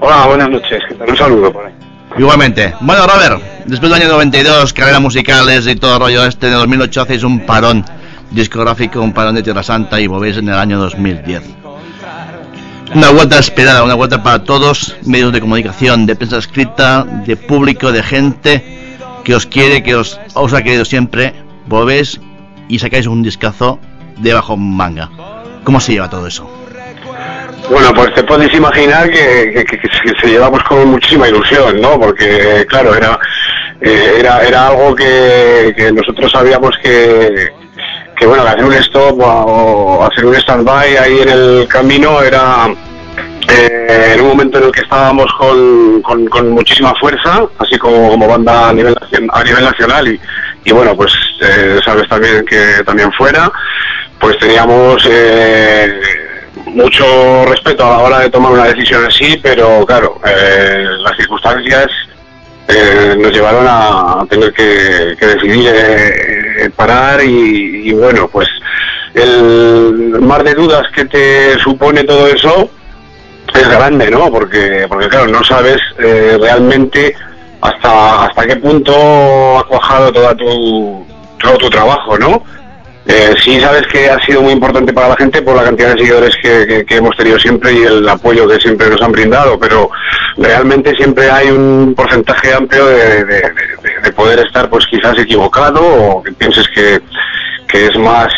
Hola, 0.00 0.26
buenas 0.26 0.50
noches. 0.50 0.82
Un 0.98 1.16
saludo 1.16 1.52
por 1.52 1.66
ahí. 1.66 1.72
Igualmente. 2.18 2.74
Bueno, 2.80 3.06
Robert, 3.06 3.57
después 3.68 3.90
del 3.92 4.02
año 4.02 4.08
92, 4.12 4.72
carrera 4.72 5.00
musicales 5.00 5.66
y 5.66 5.76
todo 5.76 5.94
el 5.94 6.00
rollo 6.00 6.24
este, 6.24 6.46
de 6.46 6.52
2008 6.52 7.02
hacéis 7.02 7.22
un 7.22 7.40
parón 7.46 7.84
discográfico, 8.30 9.00
un 9.00 9.12
parón 9.12 9.34
de 9.34 9.42
Tierra 9.42 9.62
Santa 9.62 10.00
y 10.00 10.06
volvéis 10.06 10.36
en 10.38 10.48
el 10.48 10.54
año 10.54 10.78
2010. 10.78 11.42
Una 12.94 13.10
vuelta 13.10 13.38
esperada, 13.38 13.82
una 13.84 13.94
vuelta 13.94 14.22
para 14.22 14.42
todos, 14.44 14.96
medios 15.04 15.32
de 15.32 15.40
comunicación, 15.40 16.06
de 16.06 16.16
prensa 16.16 16.38
escrita, 16.38 17.04
de 17.04 17.36
público, 17.36 17.92
de 17.92 18.02
gente 18.02 18.96
que 19.24 19.34
os 19.34 19.44
quiere, 19.46 19.82
que 19.82 19.94
os, 19.94 20.18
os 20.34 20.54
ha 20.54 20.62
querido 20.62 20.84
siempre. 20.86 21.34
Volvéis 21.66 22.18
y 22.68 22.78
sacáis 22.78 23.06
un 23.06 23.22
discazo 23.22 23.78
de 24.16 24.32
bajo 24.32 24.56
manga. 24.56 25.10
¿Cómo 25.64 25.80
se 25.80 25.92
lleva 25.92 26.08
todo 26.08 26.26
eso? 26.26 26.50
Bueno, 27.70 27.92
pues 27.92 28.14
te 28.14 28.22
puedes 28.24 28.52
imaginar 28.54 29.10
que, 29.10 29.52
que- 29.54 29.64
que- 29.66 29.78
que 29.78 30.20
se 30.22 30.26
lleva 30.26 30.50
pues 30.50 30.62
con 30.64 30.88
muchísima 30.88 31.28
ilusión, 31.28 31.78
¿no? 31.82 32.00
Porque, 32.00 32.64
claro, 32.70 32.94
era 32.94 33.18
eh, 33.80 34.16
era, 34.18 34.42
era 34.42 34.68
algo 34.68 34.94
que, 34.94 35.90
nosotros 35.94 36.30
sabíamos 36.32 36.76
que, 36.82 37.52
bueno, 38.26 38.42
hacer 38.42 38.64
un 38.64 38.74
stop 38.74 39.20
o, 39.20 40.04
hacer 40.04 40.26
un 40.26 40.34
stand-by 40.34 40.96
ahí 40.96 41.20
en 41.20 41.28
el 41.28 41.68
camino 41.68 42.22
era 42.22 42.68
eh, 43.48 44.12
en 44.14 44.20
un 44.20 44.28
momento 44.28 44.58
en 44.58 44.64
el 44.64 44.72
que 44.72 44.80
estábamos 44.80 45.32
con, 45.34 46.02
con, 46.02 46.50
muchísima 46.50 46.94
fuerza, 46.96 47.46
así 47.58 47.78
como, 47.78 48.26
banda 48.26 48.68
a 48.68 48.72
nivel, 48.72 48.94
a 49.32 49.44
nivel 49.44 49.64
nacional 49.64 50.08
y, 50.08 50.20
y 50.64 50.72
bueno, 50.72 50.94
pues 50.96 51.12
eh, 51.40 51.80
sabes 51.84 52.08
también 52.08 52.44
que 52.44 52.82
también 52.84 53.10
fuera, 53.12 53.50
pues 54.20 54.38
teníamos 54.38 55.02
eh, 55.08 56.00
mucho 56.66 57.44
respeto 57.46 57.86
a 57.86 57.90
la 57.90 57.98
hora 57.98 58.18
de 58.20 58.30
tomar 58.30 58.52
una 58.52 58.64
decisión 58.64 59.04
así, 59.06 59.38
pero 59.42 59.86
claro, 59.86 60.20
eh, 60.26 60.84
las 61.00 61.16
circunstancias 61.16 61.86
eh, 62.68 63.16
nos 63.18 63.32
llevaron 63.32 63.66
a 63.68 64.26
tener 64.28 64.52
que, 64.52 65.16
decidir 65.18 65.70
eh, 65.74 66.70
parar 66.76 67.22
y, 67.24 67.88
y 67.88 67.92
bueno, 67.92 68.28
pues 68.28 68.48
el 69.14 70.20
mar 70.20 70.44
de 70.44 70.54
dudas 70.54 70.84
que 70.94 71.04
te 71.06 71.58
supone 71.58 72.04
todo 72.04 72.28
eso 72.28 72.70
es 73.54 73.68
grande, 73.68 74.10
¿no? 74.10 74.30
Porque, 74.30 74.86
porque 74.88 75.08
claro, 75.08 75.28
no 75.28 75.42
sabes 75.42 75.78
eh, 75.98 76.36
realmente 76.40 77.14
hasta 77.60 78.26
hasta 78.26 78.46
qué 78.46 78.56
punto 78.56 79.58
ha 79.58 79.66
cuajado 79.66 80.12
toda 80.12 80.34
tu, 80.34 81.06
todo 81.40 81.56
tu 81.58 81.70
trabajo, 81.70 82.18
¿no? 82.18 82.42
Eh, 83.10 83.34
sí 83.42 83.58
sabes 83.58 83.86
que 83.86 84.10
ha 84.10 84.20
sido 84.20 84.42
muy 84.42 84.52
importante 84.52 84.92
para 84.92 85.08
la 85.08 85.16
gente 85.16 85.40
por 85.40 85.56
la 85.56 85.64
cantidad 85.64 85.92
de 85.94 85.98
seguidores 85.98 86.36
que, 86.42 86.84
hemos 86.90 87.16
tenido 87.16 87.38
siempre 87.38 87.72
y 87.72 87.82
el 87.82 88.06
apoyo 88.06 88.46
que 88.46 88.60
siempre 88.60 88.90
nos 88.90 89.00
han 89.00 89.12
brindado, 89.12 89.58
pero 89.58 89.90
realmente 90.36 90.94
siempre 90.94 91.30
hay 91.30 91.48
un 91.50 91.94
porcentaje 91.96 92.52
amplio 92.52 92.84
de, 92.84 93.24
de- 93.24 93.40
de- 93.40 94.00
de 94.04 94.12
poder 94.12 94.40
estar 94.40 94.68
pues 94.68 94.84
quizás 94.90 95.18
equivocado 95.18 95.80
o 95.82 96.22
que 96.22 96.32
pienses 96.32 96.68
que, 96.68 97.00
que 97.66 97.86
es 97.86 97.96
más 97.98 98.30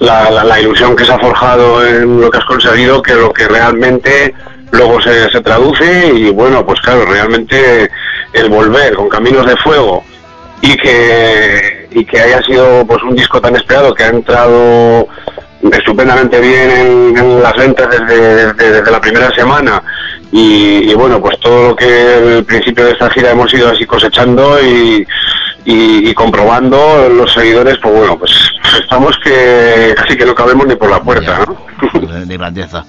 la, 0.00 0.30
la- 0.30 0.44
la 0.44 0.60
ilusión 0.60 0.94
que 0.94 1.04
se 1.04 1.12
ha 1.12 1.18
forjado 1.18 1.84
en 1.86 2.20
lo 2.20 2.30
que 2.30 2.38
has 2.38 2.44
conseguido 2.44 3.02
que 3.02 3.14
lo 3.14 3.32
que 3.32 3.48
realmente 3.48 4.34
luego 4.72 5.00
se, 5.00 5.30
se 5.30 5.40
traduce 5.40 6.12
y 6.14 6.30
bueno, 6.30 6.64
pues 6.66 6.80
claro, 6.80 7.06
realmente 7.06 7.90
el 8.34 8.48
volver 8.50 8.94
con 8.94 9.08
Caminos 9.08 9.46
de 9.46 9.56
Fuego 9.56 10.04
y 10.62 10.76
que 10.76 11.88
y 11.92 12.04
que 12.04 12.20
haya 12.20 12.42
sido 12.42 12.86
pues 12.86 13.02
un 13.02 13.14
disco 13.14 13.40
tan 13.40 13.56
esperado 13.56 13.94
que 13.94 14.04
ha 14.04 14.08
entrado 14.08 15.08
estupendamente 15.72 16.40
bien 16.40 16.70
en, 16.70 17.16
en 17.18 17.42
las 17.42 17.56
ventas 17.56 17.88
desde, 17.90 18.46
desde- 18.54 18.72
desde 18.72 18.90
la 18.90 19.00
primera 19.00 19.30
semana 19.34 19.82
y, 20.32 20.90
y 20.90 20.94
bueno, 20.94 21.20
pues 21.20 21.38
todo 21.40 21.70
lo 21.70 21.76
que 21.76 22.36
el 22.36 22.44
principio 22.44 22.84
de 22.84 22.92
esta 22.92 23.08
gira 23.10 23.30
hemos 23.30 23.52
ido 23.54 23.70
así 23.70 23.86
cosechando 23.86 24.60
y, 24.62 25.06
y, 25.64 26.10
y 26.10 26.14
comprobando 26.14 27.08
los 27.08 27.32
seguidores, 27.32 27.78
pues 27.82 27.94
bueno, 27.94 28.18
pues 28.18 28.32
estamos 28.80 29.16
que 29.24 29.94
casi 29.96 30.16
que 30.16 30.26
no 30.26 30.34
cabemos 30.34 30.66
ni 30.66 30.76
por 30.76 30.90
la 30.90 31.00
puerta, 31.02 31.46
¿no? 31.46 32.00
de, 32.06 32.26
de 32.26 32.36
grandeza. 32.36 32.84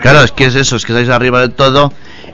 Claro, 0.00 0.22
es 0.22 0.32
que 0.32 0.46
es 0.46 0.54
eso, 0.54 0.76
es 0.76 0.84
que 0.84 0.92
estáis 0.92 1.08
arriba 1.10 1.40
del 1.40 1.52
todo 1.52 1.92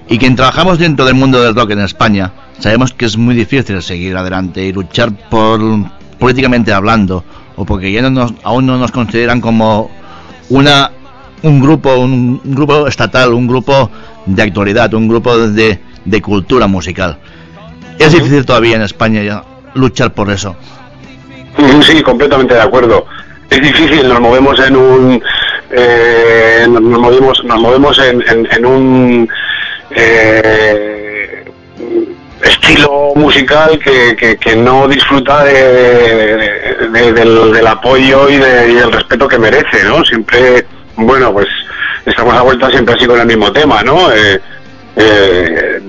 y 0.08 0.18
quien 0.18 0.36
trabajamos 0.36 0.78
dentro 0.78 1.04
del 1.04 1.14
mundo 1.14 1.40
del 1.42 1.54
rock 1.54 1.70
en 1.72 1.80
España, 1.80 2.32
sabemos 2.58 2.92
que 2.92 3.06
es 3.06 3.16
muy 3.16 3.34
difícil 3.34 3.80
seguir 3.82 4.16
adelante 4.16 4.62
y 4.64 4.72
luchar 4.72 5.12
por 5.28 5.60
políticamente 6.18 6.72
hablando 6.72 7.24
o 7.56 7.64
porque 7.64 7.90
ya 7.92 8.02
no 8.02 8.10
nos, 8.10 8.34
aún 8.44 8.66
no 8.66 8.76
nos 8.78 8.90
consideran 8.92 9.40
como 9.40 9.90
una 10.50 10.90
un 11.42 11.60
grupo 11.60 11.94
un, 11.96 12.40
un 12.44 12.54
grupo 12.54 12.86
estatal, 12.86 13.32
un 13.34 13.46
grupo 13.46 13.90
de 14.26 14.42
actualidad, 14.42 14.92
un 14.94 15.06
grupo 15.08 15.36
de, 15.36 15.78
de 16.04 16.22
cultura 16.22 16.66
musical. 16.66 17.18
Es 17.98 18.12
difícil 18.12 18.44
todavía 18.44 18.76
en 18.76 18.82
España 18.82 19.22
ya 19.22 19.42
luchar 19.74 20.12
por 20.12 20.30
eso. 20.30 20.56
Mm, 21.58 21.82
Sí, 21.82 22.02
completamente 22.02 22.54
de 22.54 22.60
acuerdo. 22.62 23.06
Es 23.50 23.60
difícil, 23.62 24.08
nos 24.08 24.20
movemos 24.20 24.58
en 24.66 24.76
un, 24.76 25.22
eh, 25.70 26.66
nos 26.68 26.82
nos 26.82 27.00
movemos, 27.00 27.44
nos 27.44 27.60
movemos 27.60 27.98
en, 27.98 28.22
en- 28.28 28.48
en 28.50 28.66
un 28.66 29.28
eh, 29.90 31.44
estilo 32.42 33.12
musical 33.14 33.78
que, 33.78 34.16
que- 34.16 34.56
no 34.56 34.86
disfruta 34.88 35.44
de, 35.44 35.52
de- 35.52 37.12
de- 37.12 37.12
del, 37.12 37.66
apoyo 37.66 38.28
y, 38.28 38.36
de- 38.36 38.70
y 38.70 38.74
del 38.74 38.92
respeto 38.92 39.26
que 39.28 39.38
merece, 39.38 39.82
¿no? 39.84 40.04
Siempre, 40.04 40.66
bueno, 40.96 41.32
pues 41.32 41.48
estamos 42.04 42.34
a 42.34 42.42
vuelta 42.42 42.70
siempre 42.70 42.94
así 42.94 43.06
con 43.06 43.18
el 43.20 43.26
mismo 43.26 43.52
tema, 43.52 43.82
¿no? 43.82 44.12
Eh, 44.12 44.40
eh, 44.98 45.80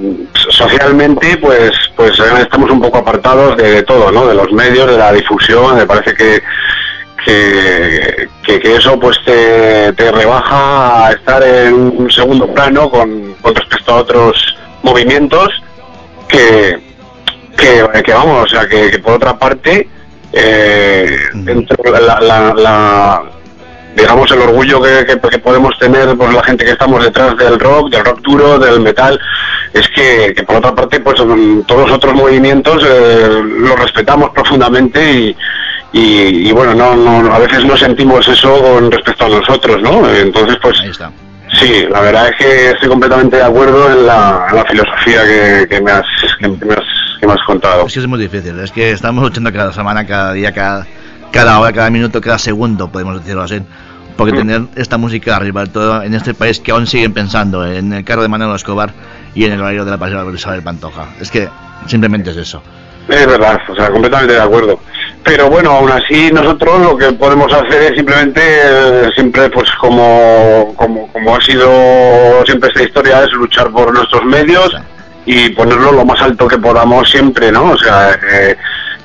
socialmente 0.50 1.38
pues 1.38 1.72
pues 1.96 2.20
eh, 2.20 2.24
estamos 2.42 2.70
un 2.70 2.82
poco 2.82 2.98
apartados 2.98 3.56
de 3.56 3.82
todo 3.84 4.12
no 4.12 4.28
de 4.28 4.36
los 4.36 4.52
medios 4.52 4.86
de 4.92 4.98
la 4.98 5.14
difusión 5.14 5.78
me 5.78 5.86
parece 5.86 6.14
que 6.14 6.44
que, 7.32 8.30
que- 8.44 8.60
que 8.60 8.76
eso 8.78 8.98
pues 9.00 9.18
te, 9.26 9.92
te 9.94 10.12
rebaja 10.12 11.08
a 11.08 11.12
estar 11.12 11.44
en 11.44 11.74
un 11.74 12.10
segundo 12.10 12.48
plano 12.54 12.90
con, 12.90 13.34
con 13.42 13.54
respecto 13.54 13.92
a 13.94 13.98
otros 13.98 14.56
movimientos 14.84 15.50
que 16.30 16.80
que, 17.58 17.84
que 18.04 18.14
vamos 18.14 18.46
o 18.46 18.48
sea 18.48 18.68
que, 18.68 18.92
que 18.92 19.00
por 19.00 19.14
otra 19.14 19.38
parte 19.38 19.90
eh, 20.32 21.18
dentro 21.34 21.76
de 21.92 22.00
la, 22.02 22.20
la- 22.22 22.54
la- 22.54 23.24
digamos 23.96 24.30
el 24.32 24.42
orgullo 24.42 24.80
que, 24.82 25.06
que- 25.06 25.40
podemos 25.40 25.78
tener 25.80 26.16
por 26.18 26.32
la 26.34 26.44
gente 26.44 26.64
que 26.66 26.72
estamos 26.72 27.04
detrás 27.04 27.36
del 27.38 27.60
rock, 27.60 27.90
del 27.90 28.04
rock 28.06 28.20
duro, 28.22 28.60
del 28.60 28.80
metal, 28.82 29.20
es 29.74 29.88
que, 29.90 30.34
que 30.36 30.44
por 30.44 30.58
otra 30.58 30.76
parte 30.76 31.00
pues 31.00 31.16
todos 31.16 31.82
los 31.88 31.92
otros 31.92 32.14
movimientos 32.14 32.84
eh, 32.88 33.42
los 33.44 33.80
respetamos 33.80 34.30
profundamente 34.32 35.00
y, 35.12 35.36
y, 35.94 36.50
y, 36.50 36.52
bueno, 36.52 36.74
no, 36.76 36.96
no, 36.96 37.34
a 37.34 37.40
veces 37.40 37.64
no 37.66 37.76
sentimos 37.78 38.28
eso 38.28 38.62
con 38.62 38.92
respecto 38.92 39.26
a 39.26 39.30
nosotros, 39.30 39.82
¿no? 39.82 40.08
Entonces 40.10 40.58
pues 40.62 40.80
Ahí 40.82 40.90
está. 40.90 41.12
sí, 41.54 41.86
la 41.90 42.02
verdad 42.02 42.30
es 42.30 42.36
que 42.38 42.72
estoy 42.72 42.90
completamente 42.90 43.38
de 43.38 43.44
acuerdo 43.44 43.92
en 43.92 44.06
la, 44.06 44.48
en 44.50 44.56
la 44.58 44.66
filosofía 44.66 45.24
que, 45.24 45.68
que 45.70 45.82
me 45.82 45.92
has, 45.92 46.06
que, 46.40 46.48
me 46.48 46.74
has, 46.74 46.84
que 47.20 47.28
me 47.28 47.34
has 47.34 47.44
contado. 47.46 47.86
Es 47.88 47.94
que 47.94 48.00
es 48.00 48.08
muy 48.08 48.20
difícil, 48.20 48.60
es 48.60 48.72
que 48.72 48.92
estamos 48.92 49.24
luchando 49.24 49.52
cada 49.54 49.72
semana, 49.74 50.06
cada 50.06 50.34
día, 50.34 50.52
cada, 50.54 50.86
cada 51.32 51.60
hora, 51.60 51.72
cada 51.74 51.90
minuto, 51.90 52.20
cada 52.22 52.38
segundo, 52.38 52.90
podemos 52.92 53.20
decirlo 53.22 53.44
así. 53.44 53.62
Porque 54.18 54.34
Mm. 54.34 54.38
tener 54.38 54.62
esta 54.76 54.98
música 54.98 55.36
arriba 55.36 55.64
todo 55.68 56.02
en 56.02 56.16
este 56.16 56.34
país 56.34 56.60
que 56.60 56.72
aún 56.72 56.88
siguen 56.88 57.14
pensando 57.14 57.66
en 57.66 57.94
el 57.94 58.04
carro 58.04 58.24
de 58.24 58.28
Manuel 58.28 58.56
Escobar 58.56 58.92
y 59.36 59.46
en 59.46 59.52
el 59.54 59.62
horario 59.62 59.86
de 59.86 59.92
la 59.92 59.98
pasión 60.00 60.28
de 60.28 60.36
Isabel 60.36 60.64
Pantoja. 60.64 61.10
Es 61.22 61.30
que 61.30 61.48
simplemente 61.86 62.32
es 62.32 62.38
eso. 62.38 62.64
Es 63.08 63.28
verdad, 63.28 63.60
o 63.70 63.76
sea, 63.76 63.92
completamente 63.92 64.34
de 64.34 64.42
acuerdo. 64.42 64.80
Pero 65.28 65.50
bueno, 65.50 65.72
aún 65.72 65.92
así 65.92 66.32
nosotros 66.32 66.80
lo 66.80 66.98
que 66.98 67.12
podemos 67.12 67.52
hacer 67.52 67.82
es 67.84 67.96
simplemente, 67.98 68.42
eh, 68.42 69.10
siempre 69.14 69.50
pues 69.50 69.70
como, 69.74 70.74
como, 70.78 71.12
como 71.12 71.36
ha 71.36 71.42
sido 71.42 71.70
siempre 72.46 72.70
esta 72.70 72.84
historia, 72.84 73.24
es 73.26 73.32
luchar 73.34 73.70
por 73.72 73.94
nuestros 73.94 74.24
medios 74.24 74.74
y 75.26 75.50
ponerlo 75.50 75.92
lo 75.92 76.06
más 76.06 76.22
alto 76.22 76.48
que 76.48 76.58
podamos 76.58 77.10
siempre, 77.10 77.52
¿no? 77.52 77.72
O 77.72 77.78
sea, 77.78 78.18
eh, 78.32 78.56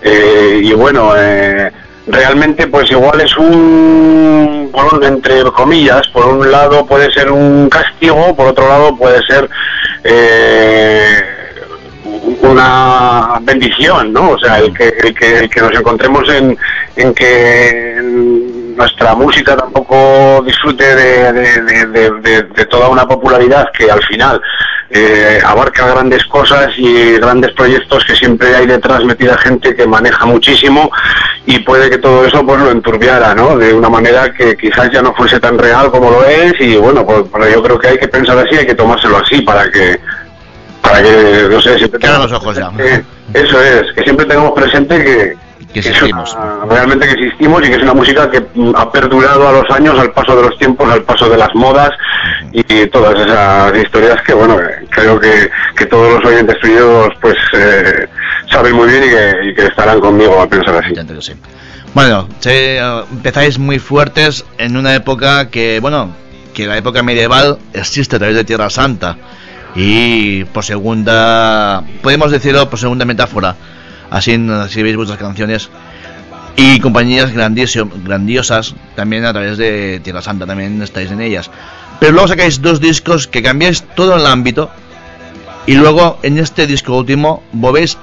eh, 0.02 0.60
y 0.62 0.72
bueno, 0.74 1.12
eh, 1.16 1.72
realmente 2.06 2.68
pues 2.68 2.88
igual 2.92 3.20
es 3.20 3.36
un, 3.36 4.70
por 4.72 4.94
un- 4.94 5.02
entre 5.02 5.42
comillas, 5.50 6.06
por 6.12 6.24
un 6.26 6.48
lado 6.52 6.86
puede 6.86 7.12
ser 7.12 7.32
un 7.32 7.68
castigo, 7.68 8.36
por 8.36 8.46
otro 8.46 8.68
lado 8.68 8.96
puede 8.96 9.20
ser... 9.26 9.50
Eh, 10.04 11.24
una 12.42 13.38
bendición, 13.42 14.12
¿no? 14.12 14.30
O 14.30 14.38
sea, 14.38 14.58
el 14.58 14.72
que, 14.76 14.88
el 14.88 15.14
que, 15.14 15.38
el 15.38 15.50
que 15.50 15.60
nos 15.60 15.72
encontremos 15.74 16.28
en, 16.28 16.56
en 16.96 17.14
que 17.14 17.96
nuestra 18.76 19.14
música 19.14 19.56
tampoco 19.56 20.42
disfrute 20.46 20.94
de, 20.94 21.32
de- 21.32 22.12
de- 22.22 22.64
toda 22.66 22.88
una 22.88 23.06
popularidad 23.06 23.66
que 23.76 23.90
al 23.90 24.02
final 24.04 24.40
eh, 24.90 25.38
abarca 25.44 25.86
grandes 25.88 26.24
cosas 26.24 26.70
y 26.78 27.12
grandes 27.18 27.52
proyectos 27.52 28.04
que 28.04 28.14
siempre 28.14 28.54
hay 28.56 28.66
detrás 28.66 29.04
metida 29.04 29.36
gente 29.38 29.74
que 29.74 29.86
maneja 29.86 30.24
muchísimo 30.24 30.90
y 31.46 31.58
puede 31.60 31.90
que 31.90 31.98
todo 31.98 32.24
eso 32.24 32.44
pues 32.46 32.60
lo 32.60 32.70
enturbiara, 32.70 33.34
¿no? 33.34 33.58
De 33.58 33.74
una 33.74 33.90
manera 33.90 34.32
que 34.32 34.56
quizás 34.56 34.90
ya 34.90 35.02
no 35.02 35.14
fuese 35.14 35.38
tan 35.40 35.58
real 35.58 35.90
como 35.90 36.10
lo 36.10 36.24
es 36.24 36.54
y 36.60 36.76
bueno, 36.76 37.04
pues, 37.04 37.24
pues 37.30 37.52
yo 37.54 37.62
creo 37.62 37.78
que 37.78 37.88
hay 37.88 37.98
que 37.98 38.08
pensar 38.08 38.38
así, 38.38 38.56
hay 38.56 38.66
que 38.66 38.74
tomárselo 38.74 39.18
así 39.18 39.42
para 39.42 39.70
que 39.70 39.98
para 40.92 41.02
que, 41.02 41.48
no 41.50 41.60
sé, 41.60 41.78
siempre 41.78 41.98
los 42.08 42.32
ojos 42.32 42.56
ya. 42.56 42.70
eso 43.34 43.62
es, 43.62 43.92
que 43.94 44.02
siempre 44.02 44.26
tengamos 44.26 44.52
presente 44.52 44.96
que, 45.02 45.36
Que 45.72 45.78
existimos. 45.80 46.34
una- 46.34 46.66
realmente 46.74 47.06
que 47.06 47.12
existimos 47.14 47.62
y 47.64 47.68
que 47.70 47.76
es 47.76 47.82
una 47.82 47.94
música 47.94 48.30
que 48.30 48.42
ha 48.76 48.92
perdurado 48.92 49.48
a 49.48 49.52
los 49.52 49.70
años, 49.70 49.98
al 49.98 50.12
paso 50.12 50.36
de 50.36 50.42
los 50.42 50.58
tiempos, 50.58 50.90
al 50.90 51.02
paso 51.02 51.28
de 51.28 51.36
las 51.38 51.54
modas 51.54 51.90
y 52.52 52.62
todas 52.88 53.18
esas 53.18 53.74
historias 53.76 54.20
que, 54.22 54.34
bueno, 54.34 54.60
eh, 54.60 54.86
creo 54.90 55.18
que, 55.18 55.50
que 55.76 55.86
todos 55.86 56.14
los 56.22 56.24
oyentes 56.30 56.58
tuyos 56.60 57.08
pues 57.22 57.36
eh, 57.54 58.06
saben 58.50 58.74
muy 58.74 58.88
bien 58.88 59.04
y 59.04 59.08
que, 59.08 59.48
y 59.50 59.54
que 59.54 59.66
estarán 59.66 60.00
conmigo 60.00 60.40
a 60.40 60.46
pensar 60.48 60.76
así. 60.84 60.94
Sí. 61.20 61.32
Bueno, 61.94 62.28
eh, 62.44 63.02
empezáis 63.10 63.58
muy 63.58 63.78
fuertes 63.78 64.44
en 64.58 64.76
una 64.76 64.94
época 64.94 65.48
que, 65.50 65.78
bueno, 65.80 66.10
que 66.54 66.66
la 66.66 66.76
época 66.76 67.02
medieval 67.02 67.58
existe 67.72 68.16
a 68.16 68.18
través 68.18 68.36
de 68.36 68.44
Tierra 68.44 68.68
Santa. 68.68 69.16
Y 69.74 70.44
por 70.44 70.64
segunda, 70.64 71.82
podemos 72.02 72.30
decirlo 72.30 72.68
por 72.68 72.78
segunda 72.78 73.04
metáfora, 73.04 73.56
así, 74.10 74.36
si 74.68 74.82
veis 74.82 74.96
vuestras 74.96 75.18
canciones. 75.18 75.70
Y 76.56 76.80
compañías 76.80 77.32
grandioso- 77.32 77.88
grandiosas 78.04 78.74
también 78.94 79.24
a 79.24 79.32
través 79.32 79.56
de 79.56 80.00
Tierra 80.04 80.20
Santa, 80.20 80.46
también 80.46 80.82
estáis 80.82 81.10
en 81.10 81.22
ellas. 81.22 81.50
Pero 81.98 82.12
luego 82.12 82.28
sacáis 82.28 82.60
dos 82.60 82.80
discos 82.80 83.26
que 83.26 83.42
cambiáis 83.42 83.82
todo 83.96 84.16
el 84.16 84.26
ámbito. 84.26 84.70
Y 85.66 85.74
luego 85.76 86.18
en 86.22 86.38
este 86.38 86.66
disco 86.66 86.96
último 86.98 87.42
volvéis 87.52 87.96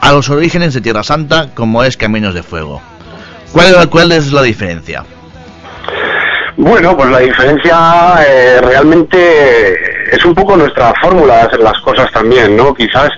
a 0.00 0.12
los 0.12 0.28
orígenes 0.28 0.74
de 0.74 0.80
Tierra 0.82 1.02
Santa, 1.02 1.48
como 1.54 1.82
es 1.82 1.96
Caminos 1.96 2.34
de 2.34 2.42
Fuego. 2.44 2.80
¿Cuál, 3.52 3.88
cuál 3.88 4.12
es 4.12 4.30
la 4.32 4.42
diferencia? 4.42 5.04
Bueno, 6.58 6.96
pues 6.96 7.10
la 7.10 7.18
diferencia 7.18 7.76
eh, 8.26 8.60
realmente 8.62 10.14
es 10.14 10.24
un 10.24 10.34
poco 10.34 10.56
nuestra 10.56 10.94
fórmula 11.02 11.34
de 11.36 11.40
hacer 11.42 11.60
las 11.60 11.78
cosas 11.80 12.10
también, 12.12 12.56
¿no? 12.56 12.72
Quizás 12.72 13.10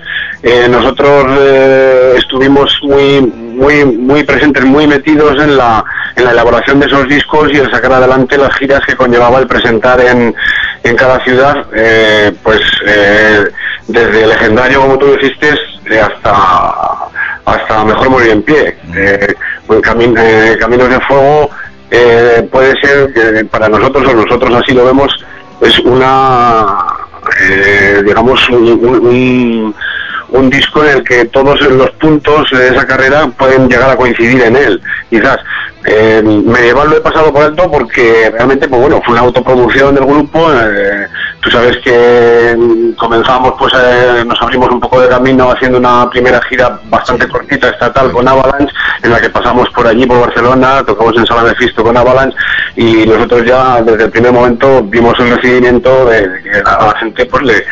eh, 0.43 0.67
nosotros 0.69 1.25
eh, 1.39 2.15
estuvimos 2.17 2.77
muy, 2.83 3.21
muy, 3.21 3.85
muy 3.85 4.23
presentes, 4.23 4.65
muy 4.65 4.87
metidos 4.87 5.41
en 5.41 5.55
la, 5.55 5.83
en 6.17 6.25
la 6.25 6.31
elaboración 6.31 6.81
de 6.81 6.87
esos 6.87 7.07
discos 7.07 7.49
y 7.53 7.57
el 7.59 7.71
sacar 7.71 7.93
adelante 7.93 8.37
las 8.37 8.53
giras 8.57 8.81
que 8.85 8.95
conllevaba 8.97 9.39
el 9.39 9.47
presentar 9.47 10.01
en, 10.01 10.35
en 10.83 10.95
cada 10.97 11.23
ciudad, 11.23 11.55
eh, 11.73 12.33
pues 12.43 12.59
eh, 12.85 13.45
desde 13.87 14.27
legendario, 14.27 14.81
como 14.81 14.97
tú 14.97 15.13
dijiste, 15.15 15.51
hasta 16.01 17.05
hasta 17.45 17.83
mejor 17.83 18.09
morir 18.11 18.29
en 18.31 18.43
pie. 18.43 18.77
Cami- 19.67 20.57
Caminos 20.59 20.89
de 20.89 20.99
Fuego 21.01 21.49
eh, 21.91 22.47
puede 22.51 22.73
ser 22.81 23.13
que 23.13 23.45
para 23.45 23.69
nosotros, 23.69 24.07
o 24.07 24.13
nosotros 24.13 24.53
así 24.61 24.73
lo 24.73 24.85
vemos, 24.85 25.25
es 25.61 25.79
una, 25.79 26.77
eh, 27.41 28.01
digamos, 28.05 28.47
un, 28.49 28.63
un- 28.85 29.75
un- 30.31 30.49
disco 30.49 30.83
en 30.83 30.97
el 30.97 31.03
que 31.03 31.25
todos 31.25 31.61
los 31.61 31.91
puntos 31.91 32.49
de 32.51 32.69
esa 32.69 32.85
carrera 32.87 33.27
pueden 33.37 33.69
llegar 33.69 33.89
a 33.89 33.95
coincidir 33.95 34.41
en 34.43 34.55
él, 34.55 34.81
quizás. 35.09 35.37
eh, 35.85 36.21
medieval 36.23 36.89
lo 36.89 36.97
he 36.97 37.01
pasado 37.01 37.31
por 37.31 37.41
alto 37.43 37.71
porque 37.71 38.29
realmente, 38.33 38.67
pues 38.67 38.81
bueno, 38.81 39.01
fue 39.05 39.13
una 39.13 39.21
autoproducción 39.21 39.95
del 39.95 40.05
grupo. 40.05 40.51
eh, 40.53 41.07
tú 41.39 41.49
sabes 41.49 41.77
que 41.77 42.53
mm, 42.57 42.91
comenzamos, 42.97 43.53
pues 43.57 43.73
eh, 43.81 44.23
nos 44.25 44.41
abrimos 44.41 44.69
un 44.71 44.79
poco 44.81 44.99
de 44.99 45.07
camino 45.07 45.49
haciendo 45.51 45.77
una 45.77 46.09
primera 46.09 46.41
gira 46.49 46.79
bastante 46.89 47.27
cortita 47.29 47.69
estatal 47.69 48.11
con 48.11 48.27
Avalanche, 48.27 48.73
en 49.03 49.11
la 49.11 49.21
que 49.21 49.29
pasamos 49.29 49.69
por 49.69 49.87
allí, 49.87 50.05
por 50.05 50.19
Barcelona, 50.19 50.83
tocamos 50.85 51.15
en 51.17 51.25
Sala 51.25 51.43
de 51.45 51.55
Fisto 51.55 51.81
con 51.81 51.95
Avalanche 51.95 52.35
y 52.75 53.05
nosotros 53.05 53.45
ya 53.45 53.81
desde 53.81 54.03
el 54.03 54.11
primer 54.11 54.33
momento 54.33 54.83
vimos 54.83 55.17
el 55.19 55.29
recibimiento 55.37 56.05
de, 56.05 56.27
de 56.27 56.41
que 56.43 56.51
a 56.65 56.87
la 56.87 56.97
gente 56.99 57.25
pues 57.25 57.43
le, 57.43 57.63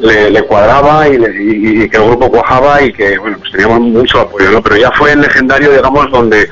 le, 0.00 0.30
le 0.30 0.42
cuadraba 0.42 1.08
y, 1.08 1.18
le- 1.18 1.42
y- 1.42 1.82
y 1.84 1.88
que 1.88 1.96
el 1.96 2.04
grupo 2.04 2.30
cuajaba 2.30 2.80
y 2.82 2.92
que 2.92 3.18
bueno 3.18 3.36
pues 3.38 3.50
teníamos 3.52 3.80
mucho 3.80 4.20
apoyo 4.20 4.50
¿no? 4.50 4.62
pero 4.62 4.76
ya 4.76 4.90
fue 4.92 5.12
el 5.12 5.20
legendario 5.22 5.72
digamos 5.72 6.10
donde 6.10 6.48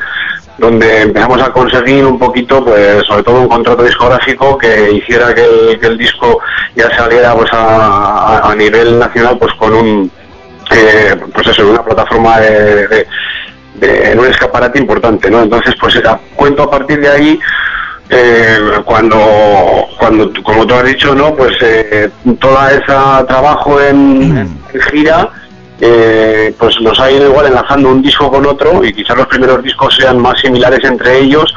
donde 0.59 1.02
empezamos 1.02 1.40
a 1.43 1.52
conseguir 1.52 2.05
un 2.06 2.18
poquito 2.18 2.64
pues 2.64 3.05
sobre 3.06 3.23
todo 3.23 3.43
un 3.43 3.48
contrato 3.48 3.82
discográfico 3.85 4.56
que 4.59 4.93
hiciera 4.93 5.35
que 5.35 5.44
el, 5.44 5.78
que 5.78 5.86
el 5.86 5.98
disco 5.98 6.40
ya 6.74 6.90
saliera 6.97 7.35
pues 7.35 7.52
a, 7.52 8.39
a- 8.39 8.51
nivel 8.55 8.98
nacional 8.98 9.36
pues 9.39 9.52
con 9.55 9.74
un 9.74 10.10
eh, 10.73 11.14
pues 11.32 11.47
eso 11.47 11.62
una 11.70 11.85
plataforma 11.85 12.40
de, 12.40 12.89
de- 12.89 13.06
de- 13.74 14.18
un 14.18 14.27
escaparate 14.27 14.78
importante 14.78 15.31
no 15.31 15.43
entonces 15.43 15.74
pues 15.78 15.94
cuento 16.35 16.62
a 16.64 16.70
partir 16.70 16.98
de 17.01 17.09
ahí 17.10 17.39
eh, 18.10 18.58
cuando, 18.84 19.18
cuando, 19.98 20.32
como 20.42 20.66
tú 20.66 20.74
has 20.74 20.84
dicho, 20.84 21.14
¿no? 21.14 21.34
Pues 21.34 21.56
eh, 21.60 22.10
toda 22.40 22.72
esa 22.72 23.24
trabajo 23.26 23.80
en, 23.80 24.36
en 24.72 24.80
gira, 24.90 25.28
eh, 25.80 26.54
pues 26.58 26.80
nos 26.80 26.98
ha 27.00 27.10
ido 27.10 27.26
igual 27.28 27.46
enlazando 27.46 27.90
un 27.90 28.02
disco 28.02 28.30
con 28.30 28.46
otro 28.46 28.84
y 28.84 28.92
quizás 28.92 29.16
los 29.16 29.26
primeros 29.26 29.62
discos 29.62 29.94
sean 29.96 30.18
más 30.20 30.40
similares 30.40 30.82
entre 30.84 31.18
ellos 31.18 31.52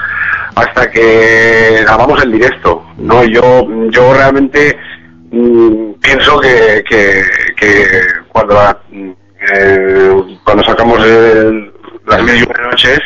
hasta 0.56 0.90
que 0.92 1.80
grabamos 1.84 2.22
el 2.24 2.32
directo, 2.32 2.84
¿no? 2.98 3.24
Yo, 3.24 3.66
yo 3.92 4.14
realmente 4.14 4.78
mm, 5.32 5.92
pienso 6.02 6.40
que, 6.40 6.84
que, 6.90 7.24
que 7.56 7.86
cuando, 8.28 8.56
la- 8.56 8.78
eh, 9.54 10.14
cuando 10.44 10.64
sacamos 10.64 11.00
el- 11.06 11.72
las 12.08 12.24
mil 12.24 12.36
y 12.36 12.44
una 12.44 12.70
noches, 12.72 13.00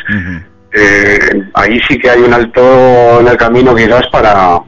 eh, 0.73 1.19
ahí 1.53 1.79
sí 1.87 1.97
que 1.97 2.09
hay 2.09 2.21
un 2.21 2.33
alto 2.33 3.19
en 3.21 3.27
el 3.27 3.37
camino 3.37 3.75
quizás 3.75 4.07
para, 4.11 4.59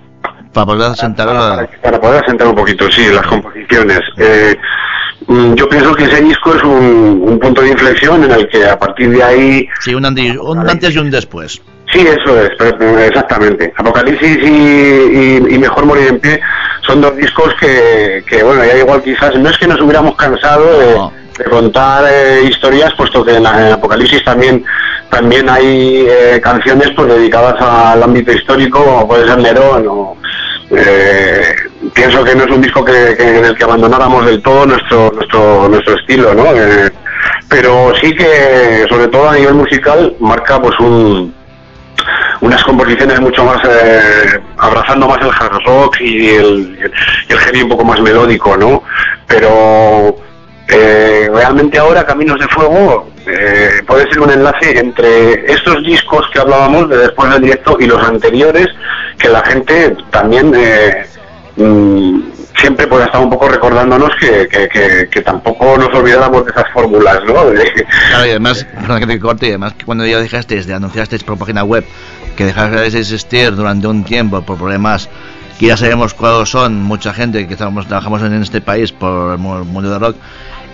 Para 0.53 0.65
poder 0.65 0.95
sentar 0.95 1.27
a... 1.29 1.67
para 1.81 1.99
poder 1.99 2.23
asentar 2.23 2.47
un 2.47 2.55
poquito, 2.55 2.89
sí, 2.91 3.07
las 3.13 3.25
composiciones. 3.27 3.99
Eh, 4.17 4.55
mm, 5.27 5.53
yo 5.55 5.67
pienso 5.69 5.93
que 5.95 6.03
ese 6.05 6.21
disco 6.21 6.55
es 6.55 6.63
un, 6.63 7.23
un 7.27 7.39
punto 7.39 7.61
de 7.61 7.69
inflexión 7.69 8.23
en 8.23 8.31
el 8.31 8.47
que 8.49 8.65
a 8.65 8.77
partir 8.77 9.09
de 9.09 9.23
ahí 9.23 9.67
Sí, 9.79 9.93
un, 9.95 10.03
andi- 10.03 10.37
un 10.39 10.69
antes 10.69 10.93
y 10.95 10.99
un 10.99 11.09
después. 11.11 11.61
Sí, 11.95 12.05
eso 12.05 12.41
es, 12.41 12.49
pero- 12.59 12.99
exactamente. 12.99 13.73
Apocalipsis 13.77 14.37
y, 14.43 14.47
y- 14.47 15.55
y 15.55 15.57
Mejor 15.57 15.85
Morir 15.85 16.07
en 16.09 16.19
Pie 16.19 16.41
son 16.85 16.99
dos 16.99 17.15
discos 17.15 17.53
que, 17.59 18.21
que, 18.27 18.43
bueno, 18.43 18.65
ya 18.65 18.77
igual 18.77 19.01
quizás, 19.01 19.33
no 19.35 19.49
es 19.49 19.57
que 19.57 19.65
nos 19.67 19.79
hubiéramos 19.79 20.15
cansado 20.17 20.77
de, 20.77 20.95
No. 20.95 21.13
de 21.37 21.43
contar 21.45 22.03
eh, 22.11 22.41
historias, 22.49 22.93
puesto 22.95 23.23
que 23.23 23.35
en, 23.35 23.43
la- 23.43 23.67
en 23.67 23.73
Apocalipsis 23.73 24.23
también 24.25 24.63
también 25.09 25.47
hay 25.49 26.05
eh, 26.09 26.41
canciones 26.43 26.89
pues 26.95 27.07
dedicadas 27.07 27.55
al 27.61 28.03
ámbito 28.03 28.33
histórico, 28.33 28.83
como 28.83 29.07
puede 29.07 29.25
ser 29.27 29.37
Nerón 29.37 29.87
o... 29.87 30.17
eh, 30.71 31.55
pienso 31.93 32.23
que 32.25 32.35
no 32.35 32.43
es 32.43 32.51
un 32.51 32.61
disco 32.61 32.83
que, 32.83 33.15
que- 33.17 33.37
en 33.37 33.45
el 33.45 33.55
que 33.55 33.63
abandonáramos 33.63 34.25
del 34.25 34.41
todo 34.41 34.65
nuestro 34.65 35.11
nuestro 35.15 35.69
nuestro 35.69 35.95
estilo, 35.95 36.33
¿no? 36.33 36.45
Eh, 36.53 36.91
pero 37.47 37.93
sí 38.01 38.13
que, 38.13 38.85
sobre 38.89 39.07
todo 39.07 39.29
a 39.29 39.35
nivel 39.35 39.53
musical, 39.53 40.13
marca 40.19 40.59
pues 40.61 40.77
un, 40.79 41.33
unas 42.41 42.63
composiciones 42.63 43.19
mucho 43.19 43.43
más 43.43 43.57
eh, 43.63 44.39
abrazando 44.57 45.07
más 45.07 45.19
el 45.21 45.29
hard 45.29 45.63
rock 45.65 46.01
y 46.01 46.29
el, 46.29 46.91
el 47.29 47.37
heavy 47.37 47.63
un 47.63 47.69
poco 47.69 47.85
más 47.85 47.99
melódico, 48.01 48.57
¿no? 48.57 48.83
Pero 49.27 50.17
eh, 50.67 51.29
realmente 51.33 51.77
ahora 51.77 52.05
Caminos 52.05 52.39
de 52.39 52.47
Fuego 52.47 53.09
eh, 53.25 53.81
puede 53.87 54.07
ser 54.09 54.19
un 54.19 54.31
enlace 54.31 54.77
entre 54.77 55.51
estos 55.51 55.83
discos 55.83 56.27
que 56.33 56.39
hablábamos 56.39 56.89
de 56.89 56.97
después 56.97 57.31
del 57.31 57.43
directo 57.43 57.77
y 57.79 57.85
los 57.85 58.01
anteriores 58.07 58.67
que 59.17 59.29
la 59.29 59.43
gente 59.43 59.95
también 60.11 60.53
mm, 61.55 62.34
siempre 62.57 62.87
pues 62.87 63.05
estado 63.05 63.23
un 63.23 63.29
poco 63.29 63.47
recordándonos 63.49 64.09
que, 64.19 64.47
que, 64.47 64.67
que- 64.69 65.07
que 65.11 65.21
tampoco 65.21 65.77
nos 65.77 65.93
olvidáramos 65.93 66.45
de 66.45 66.51
esas 66.51 66.65
fórmulas, 66.73 67.19
¿no? 67.25 67.33
Claro, 67.33 68.25
y 68.25 68.29
además, 68.29 68.65
que 68.99 69.07
te 69.07 69.19
corte, 69.19 69.45
y 69.47 69.49
además 69.49 69.73
que 69.73 69.85
cuando 69.85 70.05
ya 70.05 70.19
dejasteis 70.19 70.65
de 70.67 70.73
anunciasteis 70.73 71.23
por 71.23 71.37
página 71.37 71.63
web 71.63 71.85
que 72.35 72.45
dejasteis 72.45 72.93
de 72.93 72.99
existir 72.99 73.55
durante 73.55 73.87
un 73.87 74.03
tiempo 74.03 74.41
por 74.41 74.57
problemas 74.57 75.09
que 75.59 75.67
ya 75.67 75.77
sabemos 75.77 76.13
cuáles 76.13 76.49
son, 76.49 76.81
mucha 76.83 77.13
gente 77.13 77.47
que 77.47 77.53
estamos, 77.53 77.87
trabajamos 77.87 78.21
en 78.23 78.41
este 78.41 78.59
país 78.59 78.91
por 78.91 79.31
el 79.33 79.37
mu- 79.37 79.63
mundo 79.63 79.89
del 79.89 79.99
rock, 80.01 80.17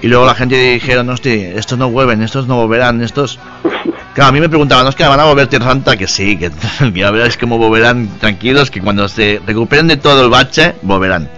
y 0.02 0.08
luego 0.08 0.26
la 0.26 0.34
gente 0.34 0.56
dijeron, 0.56 1.08
hostia, 1.10 1.49
estos 1.52 1.78
no 1.78 1.91
vuelven, 1.91 2.24
estos 2.24 2.48
no 2.48 2.56
volverán, 2.56 3.02
estos... 3.03 3.38
Claro, 4.16 4.30
a 4.30 4.32
mí 4.32 4.41
me 4.41 4.49
preguntaban, 4.49 4.84
¿no 4.84 4.90
es 4.90 4.95
que 4.95 5.03
van 5.06 5.20
a 5.20 5.26
volver 5.26 5.45
Tierra 5.48 5.68
Santa? 5.68 5.95
Que 5.95 6.08
sí, 6.08 6.36
que 6.38 6.49
ya 6.95 7.12
verás 7.12 7.38
cómo 7.38 7.58
volverán 7.60 8.10
tranquilos, 8.20 8.72
que 8.72 8.82
cuando 8.82 9.08
se 9.08 9.40
recuperen 9.45 9.88
de 9.88 9.98
todo 9.98 10.24
el 10.24 10.30
bache, 10.32 10.74
volverán. 10.82 11.30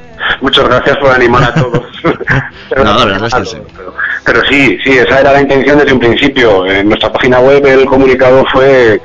Muchas 0.41 0.65
gracias 0.67 0.97
por 0.97 1.11
animar 1.11 1.43
a 1.43 1.53
todos. 1.61 1.83
Pero, 2.69 2.83
No, 2.83 3.19
que 3.19 3.45
sí. 3.45 3.57
Pero, 3.75 3.93
pero 4.25 4.45
sí, 4.45 4.77
sí, 4.83 4.91
esa 4.97 5.19
era 5.19 5.33
la 5.33 5.41
intención 5.41 5.77
desde 5.77 5.93
un 5.93 5.99
principio. 5.99 6.65
En 6.65 6.87
nuestra 6.87 7.11
página 7.11 7.39
web 7.39 7.65
el 7.65 7.85
comunicado 7.85 8.45
fue 8.51 9.01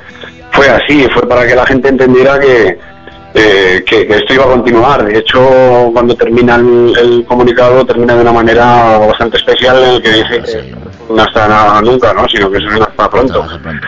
fue 0.51 0.67
así, 0.69 1.07
fue 1.13 1.27
para 1.27 1.45
que 1.45 1.55
la 1.55 1.65
gente 1.65 1.89
entendiera 1.89 2.39
que, 2.39 2.77
eh, 3.33 3.83
que, 3.85 4.07
que 4.07 4.15
esto 4.15 4.33
iba 4.33 4.45
a 4.45 4.49
continuar. 4.49 5.05
De 5.05 5.17
hecho, 5.17 5.89
cuando 5.93 6.15
termina 6.15 6.55
el, 6.55 6.93
el 6.97 7.25
comunicado, 7.25 7.85
termina 7.85 8.15
de 8.15 8.21
una 8.21 8.31
manera 8.31 8.97
bastante 8.97 9.37
especial 9.37 9.81
en 9.83 9.89
el 9.89 10.01
que 10.01 10.09
dice 10.09 10.41
que 10.41 10.75
no 11.13 11.21
hasta 11.21 11.47
nada 11.47 11.81
nunca, 11.81 12.13
¿no? 12.13 12.27
sino 12.27 12.49
que 12.51 12.57
es 12.57 12.63
hasta 12.81 13.09
pronto. 13.09 13.43
Hasta 13.43 13.59
pronto. 13.59 13.87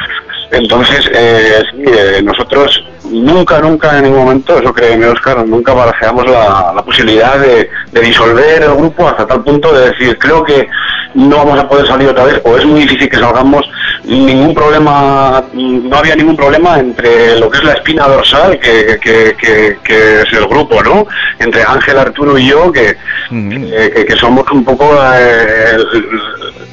Entonces, 0.52 1.10
eh, 1.14 1.64
sí, 1.72 1.84
eh, 1.88 2.22
nosotros 2.24 2.84
nunca, 3.12 3.60
nunca 3.60 3.98
en 3.98 4.04
ningún 4.06 4.20
momento, 4.26 4.58
eso 4.58 4.74
créeme 4.74 5.08
Oscar, 5.08 5.46
nunca 5.46 5.74
barajeamos 5.74 6.26
la, 6.28 6.72
la 6.76 6.82
posibilidad 6.84 7.38
de, 7.38 7.70
de 7.92 8.02
disolver 8.02 8.64
el 8.64 8.74
grupo 8.76 9.08
hasta 9.08 9.28
tal 9.28 9.44
punto 9.44 9.72
de 9.74 9.90
decir, 9.92 10.18
creo 10.18 10.44
que 10.44 10.68
no 11.14 11.38
vamos 11.38 11.60
a 11.60 11.68
poder 11.68 11.86
salir 11.88 12.08
otra 12.08 12.24
vez 12.24 12.42
o 12.46 12.58
es 12.58 12.66
muy 12.66 12.82
difícil 12.82 13.10
que 13.10 13.18
salgamos, 13.18 13.70
ningún 14.06 14.54
problema, 14.56 15.44
no 15.54 15.96
había 15.98 16.16
ningún 16.16 16.38
problema 16.38 16.80
entre 16.80 17.38
lo 17.38 17.50
que 17.50 17.58
es 17.58 17.64
la 17.66 17.74
espina 17.74 18.08
dorsal, 18.08 18.58
que, 18.60 18.98
que, 19.02 19.36
que- 19.38 19.78
que 19.84 20.22
es 20.22 20.34
el 20.34 20.48
grupo, 20.48 20.82
¿no? 20.82 21.06
Entre 21.40 21.64
Ángel, 21.64 21.98
Arturo 22.00 22.38
y 22.38 22.48
yo, 22.48 22.72
que, 22.72 22.96
que, 23.30 23.92
que- 23.94 24.06
que 24.06 24.16
somos 24.16 24.50
un 24.52 24.64
poco 24.64 24.90
eh, 25.16 25.78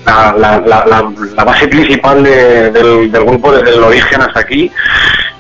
la, 0.07 0.33
la- 0.39 0.61
la- 0.61 0.87
la- 0.87 1.13
la 1.37 1.45
base 1.45 1.67
principal 1.69 2.23
de- 2.23 2.71
del, 2.71 3.11
del 3.11 3.25
grupo 3.25 3.53
desde 3.53 3.75
el 3.77 3.83
origen 3.83 4.21
hasta 4.23 4.41
aquí. 4.41 4.71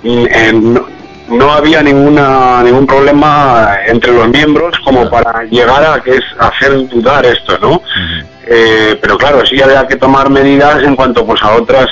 Eh, 0.04 0.52
no, 0.52 0.86
no 1.28 1.52
había 1.52 1.82
ninguna 1.82 2.62
ningún 2.62 2.86
problema 2.86 3.76
entre 3.86 4.12
los 4.12 4.28
miembros 4.28 4.78
como 4.84 5.10
para 5.10 5.44
llegar 5.44 5.84
a 5.84 6.02
que 6.02 6.12
es 6.12 6.24
hacer 6.38 6.88
dudar 6.88 7.26
esto, 7.26 7.58
¿no? 7.58 7.82
Eh, 8.46 8.98
pero 9.00 9.18
claro, 9.18 9.44
sí 9.44 9.60
había 9.60 9.86
que 9.86 9.96
tomar 9.96 10.30
medidas 10.30 10.82
en 10.82 10.96
cuanto 10.96 11.26
pues 11.26 11.42
a 11.42 11.54
otras 11.56 11.86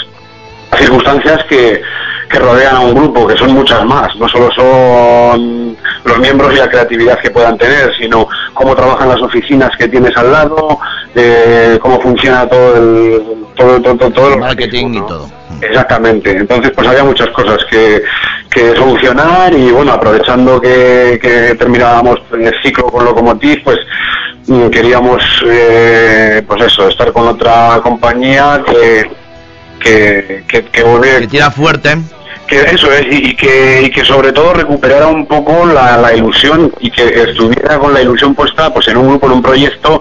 circunstancias 0.79 1.45
que, 1.45 1.83
que 2.29 2.39
rodean 2.39 2.77
a 2.77 2.81
un 2.81 2.95
grupo, 2.95 3.27
que 3.27 3.37
son 3.37 3.53
muchas 3.55 3.85
más. 3.85 4.15
No 4.17 4.29
solo 4.29 4.51
son 4.53 5.77
los 6.05 6.19
miembros 6.19 6.55
y 6.55 6.59
la 6.59 6.69
creatividad 6.69 7.19
que 7.21 7.31
puedan 7.31 7.59
tener, 7.59 7.93
sino 7.99 8.29
cómo 8.55 8.75
trabajan 8.75 9.09
las 9.09 9.21
oficinas 9.23 9.71
que 9.77 9.89
tienes 9.89 10.17
al 10.17 10.33
lado, 10.33 10.79
eh, 11.15 11.79
cómo 11.81 12.01
funciona 12.01 12.49
todo 12.49 12.77
el 12.77 13.23
todo, 13.57 13.81
todo, 13.81 14.35
el 14.35 14.41
Marketing 14.41 14.95
y 14.95 15.01
todo. 15.07 15.29
Exactamente. 15.61 16.31
Entonces, 16.31 16.71
pues 16.75 16.87
había 16.87 17.05
muchas 17.05 17.29
cosas 17.29 17.65
que, 17.71 18.03
que 18.51 18.75
solucionar 18.77 19.53
y 19.55 19.71
bueno, 19.71 19.93
aprovechando 19.93 20.61
que, 20.61 21.19
que 21.21 21.55
terminábamos 21.55 22.21
el 22.33 22.53
ciclo 22.63 22.85
con 22.87 23.05
Locomotiv, 23.05 23.65
pues 23.65 23.79
mm, 24.47 24.69
queríamos, 24.69 25.23
eh, 25.47 26.43
pues 26.47 26.63
eso, 26.65 26.89
estar 26.89 27.13
con 27.13 27.29
otra 27.29 27.81
compañía 27.83 28.63
que 28.67 29.11
que, 29.79 30.45
que, 30.49 30.65
que 30.65 30.83
volviera- 30.83 31.21
Que 31.21 31.27
tira 31.29 31.51
fuerte. 31.51 31.97
que 32.47 32.61
eso 32.61 32.93
es 32.93 33.07
y, 33.11 33.31
y 33.31 33.35
que 33.37 33.83
y 33.87 33.91
que 33.91 34.05
sobre 34.05 34.33
todo 34.33 34.53
recuperara 34.55 35.09
un 35.09 35.27
poco 35.27 35.67
la, 35.67 35.97
la 35.97 36.15
ilusión 36.15 36.73
y 36.81 36.91
que 36.91 37.05
estuviera 37.23 37.79
con 37.79 37.93
la 37.93 38.01
ilusión 38.03 38.35
puesta 38.37 38.73
pues 38.73 38.87
en 38.89 38.97
un 38.99 39.09
grupo 39.09 39.27
en 39.27 39.33
un 39.33 39.43
proyecto 39.43 40.01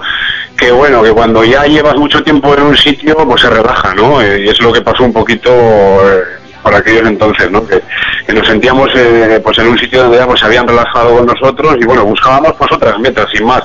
que 0.55 0.69
bueno 0.71 1.01
que 1.01 1.11
cuando 1.11 1.43
ya 1.43 1.65
llevas 1.65 1.95
mucho 1.95 2.21
tiempo 2.23 2.53
en 2.53 2.61
un 2.61 2.77
sitio 2.77 3.15
pues 3.27 3.41
se 3.41 3.49
relaja 3.49 3.95
no 3.95 4.21
Eh, 4.21 4.43
y 4.45 4.49
es 4.49 4.59
lo 4.61 4.71
que 4.71 4.81
pasó 4.81 5.03
un 5.03 5.11
poquito 5.13 5.49
eh, 5.51 6.21
por 6.61 6.73
aquellos 6.75 7.07
entonces 7.07 7.49
no 7.49 7.65
que, 7.65 7.81
que 8.27 8.33
nos 8.33 8.47
sentíamos 8.47 8.89
eh, 8.95 9.39
pues 9.43 9.57
en 9.57 9.67
un 9.67 9.77
sitio 9.79 10.03
donde 10.03 10.17
ya 10.17 10.27
pues 10.27 10.39
se 10.39 10.45
habían 10.45 10.67
relajado 10.67 11.15
con 11.17 11.25
nosotros 11.25 11.75
y 11.81 11.85
bueno 11.85 12.05
buscábamos 12.05 12.53
pues 12.59 12.71
otras 12.71 12.99
metas 12.99 13.27
sin 13.33 13.45
más. 13.45 13.63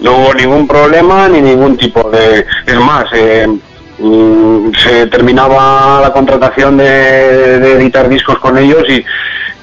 No 0.00 0.16
hubo 0.16 0.32
ningún 0.34 0.66
problema 0.66 1.28
ni 1.28 1.40
ningún 1.42 1.76
tipo 1.76 2.10
de 2.10 2.46
es 2.66 2.76
más 2.76 3.04
eh, 3.12 3.46
se 4.76 5.06
terminaba 5.06 6.00
la 6.00 6.12
contratación 6.12 6.76
de, 6.76 6.84
de 7.60 7.72
editar 7.74 8.08
discos 8.08 8.38
con 8.38 8.58
ellos 8.58 8.82
y, 8.88 9.04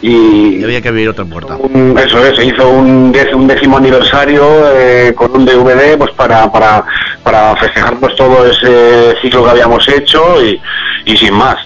y 0.01 0.63
había 0.63 0.81
que 0.81 0.87
abrir 0.89 1.09
otra 1.09 1.25
puerta. 1.25 1.57
un- 1.57 1.97
eso 1.97 2.23
es, 2.25 2.35
se 2.35 2.45
hizo 2.45 2.69
un, 2.69 3.11
décimo 3.11 3.77
aniversario 3.77 4.43
eh, 4.73 5.13
con 5.15 5.35
un 5.35 5.45
DVD 5.45 5.97
pues 5.97 6.11
para, 6.11 6.49
para, 6.51 6.85
para 7.23 7.55
festejar 7.57 7.97
pues 7.97 8.15
todo 8.15 8.45
ese 8.45 9.15
ciclo 9.21 9.43
que 9.43 9.49
habíamos 9.51 9.87
hecho 9.89 10.41
y, 10.43 10.59
y 11.05 11.17
sin 11.17 11.33
más. 11.33 11.57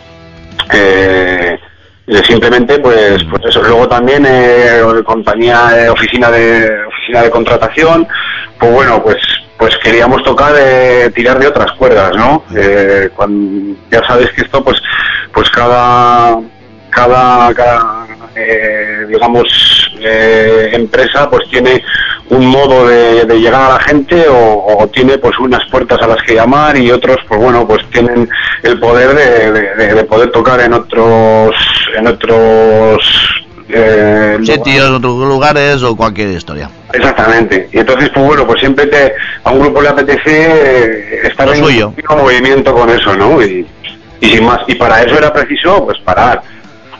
Eh, 0.73 1.57
eh, 2.07 2.21
simplemente 2.25 2.79
pues 2.79 3.23
pues 3.29 3.43
eso 3.45 3.61
luego 3.61 3.87
también 3.87 4.25
eh, 4.27 4.81
compañía 5.05 5.69
eh, 5.85 5.89
oficina 5.89 6.29
de 6.31 6.69
oficina 6.85 7.21
de 7.21 7.29
contratación 7.29 8.07
pues 8.59 8.71
bueno 8.73 9.01
pues 9.03 9.17
pues 9.64 9.77
queríamos 9.77 10.22
tocar 10.23 10.53
eh, 10.60 11.10
tirar 11.15 11.40
de 11.40 11.48
otras 11.48 11.72
cuerdas 11.77 12.11
no 12.18 12.44
Eh, 12.53 13.10
cuan- 13.15 13.77
ya 13.90 14.02
sabes 14.06 14.30
que 14.34 14.41
esto 14.41 14.61
pues 14.61 14.77
pues 15.34 15.49
cada 15.52 16.38
cada, 16.90 17.53
cada 17.53 18.06
eh, 18.35 19.06
digamos 19.07 19.90
eh, 20.02 20.72
empresa 20.73 21.30
pues 21.30 21.48
tiene 21.49 21.81
un 22.30 22.45
modo 22.48 22.88
de, 22.90 23.23
de 23.23 23.40
llegar 23.40 23.61
a 23.72 23.73
la 23.76 23.80
gente 23.80 24.26
o, 24.27 24.65
o 24.80 24.88
tiene 24.90 25.18
pues 25.18 25.40
unas 25.40 25.64
puertas 25.72 26.02
a 26.02 26.07
las 26.07 26.22
que 26.23 26.35
llamar 26.35 26.76
y 26.76 26.91
otros 26.91 27.18
pues 27.30 27.40
bueno 27.40 27.65
pues 27.65 27.81
tienen 27.90 28.30
el 28.64 28.80
poder 28.81 29.15
de, 29.15 29.52
de- 29.53 29.76
de- 29.76 29.94
de 29.94 30.03
poder 30.03 30.30
tocar 30.31 30.60
en 30.60 30.73
otros 30.73 31.56
en 31.95 32.06
otros 32.07 32.99
eh, 33.69 34.38
Sitios, 34.44 34.90
otros 34.90 35.27
lugares 35.27 35.81
o 35.84 35.95
cualquier 35.95 36.30
historia. 36.30 36.69
Exactamente. 36.91 37.69
Y 37.72 37.80
entonces, 37.80 38.10
pues 38.14 38.26
bueno, 38.26 38.45
pues 38.45 38.60
siempre 38.60 38.88
te, 38.88 39.14
a 39.44 39.52
un 39.52 39.60
grupo 39.60 39.81
le 39.81 39.90
apetece 39.90 40.22
eh, 40.27 41.27
estar 41.27 41.48
Lo 41.48 41.53
en 41.53 41.64
suyo. 41.64 41.94
continuo 41.95 42.23
movimiento 42.23 42.73
con 42.73 42.90
eso, 42.90 43.15
¿no? 43.15 43.41
Y, 43.41 43.65
y 44.22 44.26
sin 44.27 44.45
más. 44.45 44.60
Y 44.68 44.76
para 44.76 45.02
eso 45.02 45.18
era 45.18 45.31
preciso, 45.34 45.85
pues 45.85 45.98
parar. 45.99 46.41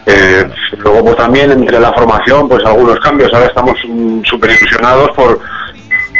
Eh, 0.06 0.46
luego, 0.80 1.04
pues 1.06 1.18
también 1.18 1.52
entre 1.52 1.80
la 1.80 1.94
formación, 1.94 2.50
pues 2.50 2.64
algunos 2.66 3.00
cambios. 3.00 3.34
Ahora 3.34 3.48
estamos 3.48 3.78
súper 4.24 4.52
ilusionados 4.52 5.12
por, 5.12 5.40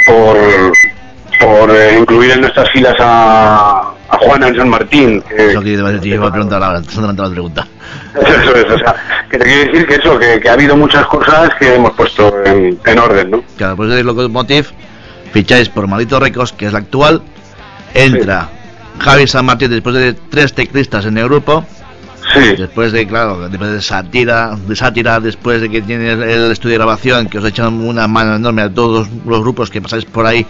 por, 0.06 0.36
por 1.40 1.70
eh, 1.76 1.98
incluir 1.98 2.32
en 2.32 2.40
nuestras 2.42 2.70
filas 2.70 2.94
a, 2.98 3.93
a 4.14 4.18
Juana 4.18 4.48
en 4.48 4.56
San 4.56 4.68
Martín. 4.68 5.22
que- 5.22 5.50
Eso 5.50 5.60
que 5.60 5.70
iba 5.70 5.88
a 5.88 5.92
decir, 5.92 6.14
iba 6.14 6.28
a 6.28 6.32
preguntar 6.32 6.62
ahora, 6.62 6.80
la 6.80 7.30
pregunta. 7.30 7.66
eso 8.14 8.54
es, 8.56 8.64
o 8.72 8.78
sea, 8.78 8.94
que 9.30 9.38
te 9.38 9.44
quiero 9.44 9.72
decir 9.72 9.86
que 9.86 9.94
eso, 9.96 10.18
que, 10.18 10.40
que 10.40 10.48
ha 10.48 10.52
habido 10.54 10.76
muchas 10.76 11.06
cosas 11.06 11.50
que 11.58 11.74
hemos 11.74 11.92
puesto 11.92 12.32
en, 12.44 12.78
en 12.84 12.98
orden, 12.98 13.30
¿no? 13.30 13.44
Claro, 13.56 13.76
pues 13.76 13.90
de 13.90 14.02
Locomotive 14.04 14.68
ficháis 15.32 15.68
por 15.68 15.86
Maldito 15.86 16.18
Records, 16.20 16.52
que 16.52 16.66
es 16.66 16.72
la 16.72 16.78
actual. 16.80 17.22
Entra 17.92 18.48
Javi 18.98 19.26
San 19.26 19.44
Martín 19.46 19.70
después 19.70 19.94
de 19.94 20.12
tres 20.14 20.52
teclistas 20.54 21.06
en 21.06 21.18
el 21.18 21.24
grupo. 21.24 21.64
Sí. 22.32 22.56
Después 22.56 22.90
de, 22.92 23.06
claro, 23.06 23.48
después 23.48 23.70
de 23.70 23.82
sátira, 23.82 24.56
de 24.66 24.74
sátira, 24.74 25.20
después 25.20 25.60
de 25.60 25.68
que 25.68 25.82
tiene 25.82 26.12
el 26.12 26.50
estudio 26.50 26.72
de 26.72 26.78
grabación, 26.78 27.28
que 27.28 27.38
os 27.38 27.44
echan 27.44 27.74
una 27.74 28.08
mano 28.08 28.34
enorme 28.36 28.62
a 28.62 28.70
todos 28.72 29.08
los 29.26 29.40
grupos 29.40 29.68
que 29.70 29.82
pasáis 29.82 30.06
por 30.06 30.24
ahí 30.26 30.46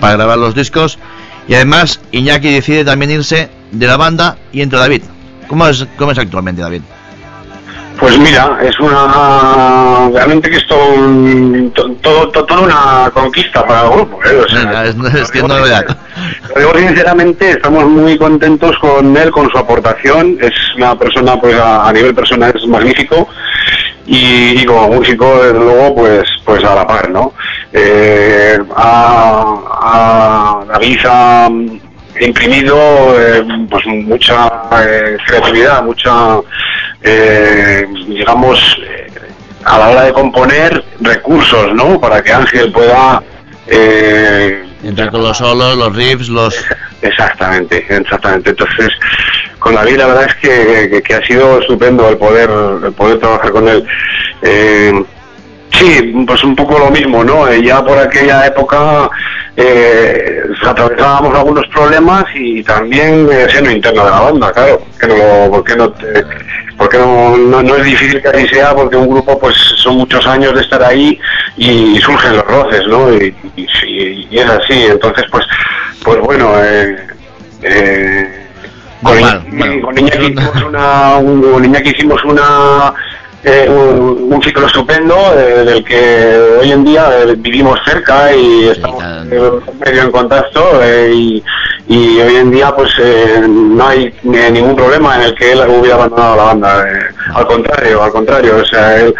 para 0.00 0.14
grabar 0.16 0.36
los 0.38 0.54
discos. 0.54 0.98
Y 1.48 1.54
además, 1.54 2.00
Iñaki 2.12 2.52
decide 2.54 2.84
también 2.84 3.10
irse 3.10 3.50
de 3.70 3.86
la 3.86 3.96
banda 3.96 4.36
y 4.52 4.62
entra 4.62 4.78
David. 4.80 5.02
¿Cómo 5.48 5.66
es, 5.68 5.86
cómo 5.98 6.12
es 6.12 6.18
actualmente 6.18 6.62
David? 6.62 6.82
Pues 8.00 8.18
mira, 8.18 8.58
es 8.62 8.78
una. 8.80 10.10
Realmente 10.12 10.50
que 10.50 10.56
es 10.56 10.66
todo, 10.66 10.80
todo, 12.02 12.28
to- 12.30 12.44
toda 12.44 12.60
una 12.62 13.10
conquista 13.14 13.64
para 13.64 13.84
el 13.84 13.90
grupo. 13.92 14.18
¿eh? 14.24 14.42
O 14.44 14.48
sea, 14.48 14.84
es- 14.86 14.96
es 15.14 15.30
que 15.30 15.40
no 15.42 15.48
lo 15.58 15.64
digo 16.58 16.76
sinceramente, 16.76 17.50
estamos 17.50 17.84
muy 17.86 18.18
contentos 18.18 18.76
con 18.80 19.16
él, 19.16 19.30
con 19.30 19.48
su 19.50 19.56
aportación. 19.58 20.36
Es 20.40 20.52
una 20.76 20.98
persona, 20.98 21.40
pues 21.40 21.56
a, 21.56 21.88
a 21.88 21.92
nivel 21.92 22.14
personal 22.14 22.52
es 22.56 22.66
magnífico. 22.66 23.28
Y, 24.06 24.60
y 24.60 24.64
como 24.66 24.88
músico, 24.88 25.42
desde 25.42 25.58
luego, 25.58 25.94
pues, 25.94 26.28
pues 26.44 26.62
a 26.64 26.74
la 26.74 26.86
par, 26.86 27.08
¿no? 27.10 27.32
Eh, 27.72 28.58
a, 28.76 30.60
a 30.60 30.64
David 30.72 30.98
ha 31.08 31.48
imprimido 32.20 32.76
eh, 33.18 33.42
pues 33.70 33.86
mucha 33.86 34.46
eh, 34.86 35.16
creatividad, 35.26 35.82
mucha, 35.82 36.38
eh, 37.02 37.86
digamos, 38.06 38.76
a 39.64 39.78
la 39.78 39.88
hora 39.88 40.02
de 40.02 40.12
componer 40.12 40.84
recursos, 41.00 41.72
¿no? 41.74 41.98
Para 42.00 42.22
que 42.22 42.32
Ángel 42.32 42.70
pueda... 42.72 43.22
eh, 43.66 44.62
Entrar 44.82 45.10
con 45.10 45.22
los 45.22 45.38
solos, 45.38 45.76
los 45.78 45.96
riffs, 45.96 46.28
los... 46.28 46.54
Exactamente, 47.08 47.84
exactamente. 47.88 48.50
Entonces, 48.50 48.88
con 49.58 49.74
David 49.74 49.98
la 49.98 50.06
verdad 50.06 50.24
es 50.26 50.34
que, 50.36 50.88
que- 50.90 51.02
que 51.02 51.14
ha 51.14 51.26
sido 51.26 51.60
estupendo 51.60 52.08
el 52.08 52.16
poder, 52.16 52.48
el 52.84 52.92
poder 52.92 53.18
trabajar 53.18 53.50
con 53.52 53.68
él. 53.68 53.84
Eh, 54.42 55.04
sí, 55.72 56.14
pues 56.26 56.42
un 56.44 56.56
poco 56.56 56.78
lo 56.78 56.90
mismo, 56.90 57.22
¿no? 57.22 57.46
Eh, 57.48 57.62
ya 57.62 57.84
por 57.84 57.98
aquella 57.98 58.46
época 58.46 59.10
eh, 59.56 60.42
atravesábamos 60.66 61.34
algunos 61.38 61.66
problemas 61.68 62.24
y 62.34 62.62
también 62.64 63.28
eh, 63.30 63.46
seno 63.50 63.70
interno 63.70 64.04
de 64.04 64.10
la 64.10 64.20
banda, 64.20 64.52
claro. 64.52 64.82
Que 64.98 65.06
no, 65.06 65.50
porque 65.50 65.76
no, 65.76 65.90
te- 65.90 66.24
porque 66.76 66.98
no, 66.98 67.76
es 67.76 67.84
difícil 67.84 68.20
que 68.20 68.28
así 68.28 68.48
sea, 68.48 68.74
porque 68.74 68.96
un 68.96 69.08
grupo 69.10 69.38
pues 69.38 69.54
son 69.76 69.98
muchos 69.98 70.26
años 70.26 70.54
de 70.54 70.62
estar 70.62 70.82
ahí 70.82 71.18
y 71.56 71.98
surgen 72.00 72.36
los 72.36 72.46
roces, 72.46 72.86
¿no? 72.88 73.12
Y- 73.14 73.32
y- 73.56 74.26
y 74.30 74.38
es 74.38 74.46
así, 74.50 74.86
entonces 74.86 75.24
pues, 75.30 75.46
pues 76.04 76.20
bueno, 76.20 76.52
eh, 76.62 76.96
eh, 77.62 78.46
con, 79.02 79.14
Normal, 79.14 79.42
Iñaki- 79.50 79.58
bueno. 79.58 79.86
con 79.86 79.98
Iñaki 79.98 80.18
hicimos 80.26 80.62
una, 80.64 81.16
un, 81.16 81.42
con 81.52 81.64
Iñaki 81.64 81.88
hicimos 81.90 82.24
una 82.24 82.94
eh, 83.42 83.66
un, 83.68 84.32
un 84.32 84.42
ciclo 84.42 84.66
estupendo 84.66 85.14
eh, 85.38 85.64
del 85.64 85.84
que 85.84 86.58
hoy 86.62 86.72
en 86.72 86.84
día 86.84 87.08
eh, 87.20 87.34
vivimos 87.36 87.78
cerca 87.84 88.34
y 88.34 88.68
estamos 88.68 89.02
eh, 89.30 89.50
medio 89.84 90.02
en 90.02 90.10
contacto 90.10 90.80
eh, 90.82 91.10
y, 91.14 91.44
y 91.88 92.20
hoy 92.22 92.36
en 92.36 92.50
día 92.50 92.74
pues 92.74 92.90
eh, 92.98 93.44
no 93.46 93.86
hay 93.86 94.14
ni- 94.22 94.50
ningún 94.50 94.74
problema 94.74 95.16
en 95.16 95.22
el 95.24 95.34
que 95.34 95.52
él 95.52 95.60
hubiera 95.68 95.96
abandonado 95.96 96.36
la 96.36 96.42
banda 96.44 96.86
al 97.34 97.46
contrario 97.46 98.02
al 98.02 98.10
contrario 98.12 98.56
o 98.56 98.64
sea 98.64 98.96
él 98.96 99.14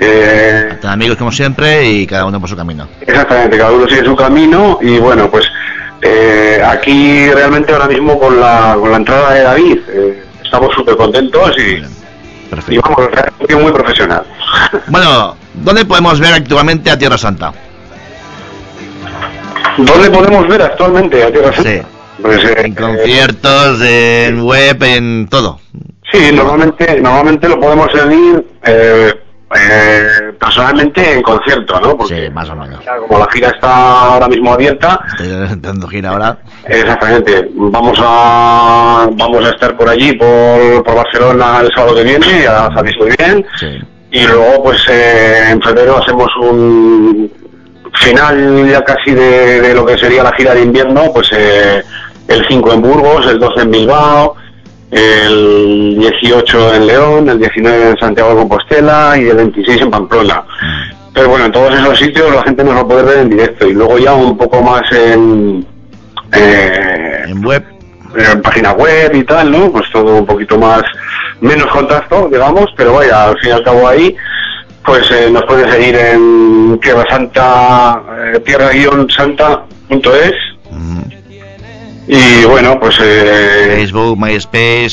eh, 0.00 0.70
amigos 0.82 1.16
como 1.16 1.30
siempre 1.30 1.84
y 1.88 2.06
cada 2.06 2.24
uno 2.24 2.40
por 2.40 2.48
su 2.48 2.56
camino. 2.56 2.86
Exactamente, 3.00 3.58
cada 3.58 3.72
uno 3.72 3.88
sigue 3.88 4.04
su 4.04 4.14
camino 4.16 4.78
y 4.80 4.98
bueno, 4.98 5.28
pues 5.30 5.44
eh, 6.02 6.62
aquí 6.64 7.30
realmente 7.30 7.72
ahora 7.72 7.88
mismo 7.88 8.18
con 8.18 8.40
la, 8.40 8.76
con 8.78 8.90
la 8.90 8.96
entrada 8.98 9.34
de 9.34 9.42
David 9.42 9.78
eh, 9.88 10.22
estamos 10.44 10.74
súper 10.74 10.96
contentos 10.96 11.56
y, 11.58 11.82
y 12.72 12.78
vamos, 12.78 13.08
muy 13.62 13.72
profesional. 13.72 14.22
Bueno, 14.88 15.36
¿dónde 15.54 15.84
podemos 15.84 16.18
ver 16.20 16.34
actualmente 16.34 16.90
a 16.90 16.98
Tierra 16.98 17.18
Santa? 17.18 17.52
¿Dónde 19.76 20.10
podemos 20.10 20.48
ver 20.48 20.62
actualmente 20.62 21.22
a 21.22 21.30
Tierra 21.30 21.52
Santa? 21.52 21.70
Sí. 21.70 21.80
Pues, 22.22 22.44
eh, 22.44 22.54
En 22.64 22.74
conciertos, 22.74 23.80
en 23.82 24.42
web, 24.42 24.82
en 24.82 25.28
todo. 25.28 25.60
Sí, 26.12 26.32
normalmente, 26.32 27.00
normalmente 27.00 27.48
lo 27.48 27.60
podemos 27.60 27.88
seguir 27.92 28.44
eh, 29.54 30.32
personalmente 30.38 31.14
en 31.14 31.22
concierto, 31.22 31.80
¿no? 31.80 31.96
Porque 31.96 32.26
Sí, 32.26 32.30
más 32.32 32.48
o 32.50 32.56
menos. 32.56 32.84
ya 32.84 32.96
como 32.98 33.18
la 33.18 33.26
gira 33.30 33.48
está 33.48 34.12
ahora 34.14 34.28
mismo 34.28 34.52
abierta, 34.52 35.00
Estoy 35.12 35.28
intentando 35.28 35.86
gira 35.88 36.10
ahora. 36.10 36.38
Exactamente. 36.66 37.48
Vamos 37.54 37.98
a 38.02 39.08
vamos 39.12 39.44
a 39.44 39.48
estar 39.50 39.76
por 39.76 39.88
allí, 39.88 40.12
por, 40.14 40.82
por 40.84 40.94
Barcelona 40.96 41.60
el 41.62 41.70
sábado 41.74 41.94
que 41.94 42.04
viene, 42.04 42.26
ya 42.42 42.68
sabéis 42.74 42.96
muy 42.98 43.10
bien. 43.18 43.46
Sí. 43.58 43.78
Y 44.10 44.26
luego, 44.26 44.62
pues 44.64 44.82
eh, 44.88 45.50
en 45.50 45.60
febrero 45.62 45.98
hacemos 45.98 46.28
un 46.40 47.30
final 47.94 48.68
ya 48.70 48.82
casi 48.84 49.12
de, 49.12 49.60
de 49.60 49.74
lo 49.74 49.84
que 49.84 49.98
sería 49.98 50.22
la 50.22 50.32
gira 50.32 50.54
de 50.54 50.62
invierno, 50.62 51.04
pues 51.12 51.30
eh, 51.32 51.82
el 52.28 52.46
5 52.46 52.72
en 52.74 52.82
Burgos, 52.82 53.26
el 53.26 53.38
12 53.38 53.62
en 53.62 53.70
Bilbao, 53.70 54.36
el 54.90 55.96
18 55.98 56.74
en 56.74 56.86
León, 56.86 57.28
el 57.28 57.38
19 57.38 57.90
en 57.90 57.98
Santiago 57.98 58.30
de 58.30 58.36
Compostela 58.36 59.16
y 59.18 59.28
el 59.28 59.36
26 59.36 59.82
en 59.82 59.90
Pamplona. 59.90 60.42
Pero 61.12 61.28
bueno, 61.30 61.46
en 61.46 61.52
todos 61.52 61.74
esos 61.74 61.98
sitios 61.98 62.34
la 62.34 62.42
gente 62.42 62.64
nos 62.64 62.76
va 62.76 62.80
a 62.80 62.88
poder 62.88 63.04
ver 63.04 63.18
en 63.18 63.30
directo 63.30 63.66
y 63.66 63.72
luego 63.72 63.98
ya 63.98 64.14
un 64.14 64.36
poco 64.38 64.62
más 64.62 64.82
en, 64.92 65.66
eh, 66.32 67.24
En 67.26 67.44
web. 67.44 67.64
en 68.16 68.40
página 68.42 68.72
web 68.72 69.14
y 69.14 69.24
tal, 69.24 69.50
¿no? 69.50 69.70
Pues 69.72 69.90
todo 69.90 70.16
un 70.16 70.26
poquito 70.26 70.56
más, 70.58 70.82
menos 71.40 71.66
contacto, 71.66 72.28
digamos, 72.30 72.66
pero 72.76 72.94
vaya, 72.94 73.24
al 73.24 73.38
fin 73.40 73.50
y 73.50 73.52
al 73.52 73.62
cabo 73.64 73.86
ahí, 73.88 74.16
pues 74.84 75.10
eh, 75.10 75.28
nos 75.30 75.44
pueden 75.44 75.70
seguir 75.70 75.96
en 75.96 76.78
tierra 76.80 77.04
santa, 77.10 78.00
eh, 78.34 78.40
tierra-santa.es 78.40 80.32
Mm. 80.70 81.00
Y 82.08 82.44
bueno, 82.46 82.78
pues 82.80 82.98
eh, 83.02 83.74
Facebook, 83.76 84.18
MySpace. 84.18 84.88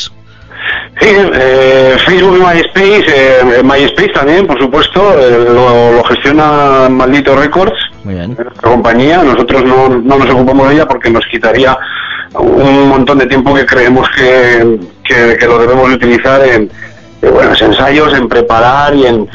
sí, 0.99 1.09
eh, 1.09 1.95
Facebook 2.05 2.37
y 2.37 2.41
MySpace, 2.41 3.05
eh, 3.07 3.63
MySpace 3.63 4.09
también, 4.09 4.45
por 4.47 4.59
supuesto, 4.59 5.17
eh, 5.19 5.45
lo, 5.53 5.93
lo 5.93 6.03
gestiona 6.03 6.87
Maldito 6.89 7.35
Records, 7.35 7.77
Muy 8.03 8.15
bien. 8.15 8.35
nuestra 8.37 8.69
compañía. 8.69 9.23
Nosotros 9.23 9.63
no, 9.63 9.89
no 9.89 10.17
nos 10.17 10.29
ocupamos 10.29 10.67
de 10.69 10.75
ella 10.75 10.87
porque 10.87 11.09
nos 11.09 11.25
quitaría 11.27 11.77
un 12.37 12.89
montón 12.89 13.19
de 13.19 13.27
tiempo 13.27 13.53
que 13.53 13.65
creemos 13.65 14.09
que, 14.09 14.77
que, 15.03 15.37
que 15.37 15.45
lo 15.47 15.57
debemos 15.59 15.89
utilizar 15.93 16.43
en, 16.45 16.69
en 17.21 17.33
buenos 17.33 17.61
ensayos, 17.61 18.13
en 18.13 18.27
preparar 18.27 18.93
y 18.93 19.05
en, 19.05 19.27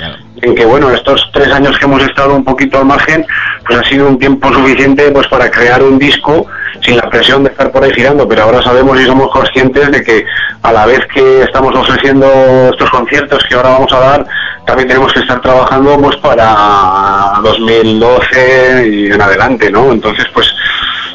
en 0.42 0.54
que 0.54 0.64
bueno, 0.64 0.90
estos 0.90 1.30
tres 1.32 1.52
años 1.52 1.78
que 1.78 1.84
hemos 1.84 2.02
estado 2.02 2.34
un 2.34 2.44
poquito 2.44 2.78
al 2.78 2.86
margen, 2.86 3.26
pues 3.66 3.78
ha 3.78 3.84
sido 3.84 4.08
un 4.08 4.18
tiempo 4.18 4.52
suficiente 4.52 5.10
pues 5.10 5.26
para 5.28 5.50
crear 5.50 5.82
un 5.82 5.98
disco 5.98 6.46
sin 6.82 6.96
la 6.96 7.10
presión 7.10 7.44
de 7.44 7.50
estar 7.50 7.70
por 7.70 7.84
ahí 7.84 7.92
girando, 7.92 8.26
pero 8.26 8.44
ahora 8.44 8.62
sabemos 8.62 9.00
y 9.00 9.04
somos 9.04 9.30
conscientes 9.30 9.90
de 9.90 10.02
que 10.02 10.24
a 10.62 10.72
la 10.72 10.86
vez 10.86 11.00
que 11.12 11.42
estamos 11.42 11.74
ofreciendo 11.74 12.26
estos 12.72 12.90
conciertos 12.90 13.44
que 13.44 13.54
ahora 13.54 13.70
vamos 13.70 13.92
a 13.92 13.98
dar, 13.98 14.26
también 14.66 14.88
tenemos 14.88 15.12
que 15.12 15.20
estar 15.20 15.40
trabajando 15.40 15.98
pues 15.98 16.16
para 16.16 17.40
2012 17.42 18.88
y 18.88 19.06
en 19.06 19.20
adelante, 19.20 19.70
¿no? 19.70 19.92
Entonces, 19.92 20.26
pues 20.32 20.54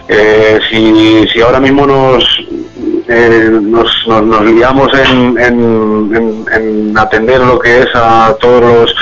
eh, 0.07 0.59
si, 0.69 1.27
si 1.29 1.41
ahora 1.41 1.59
mismo 1.59 1.87
nos 1.87 2.23
eh, 3.07 3.49
nos, 3.61 4.07
nos, 4.07 4.23
nos 4.23 4.41
liamos 4.45 4.89
en, 4.93 5.37
en, 5.37 6.11
en- 6.15 6.45
en 6.53 6.97
atender 6.97 7.39
lo 7.41 7.59
que 7.59 7.81
es 7.81 7.87
a 7.95 8.35
todos 8.39 8.61
los 8.61 8.95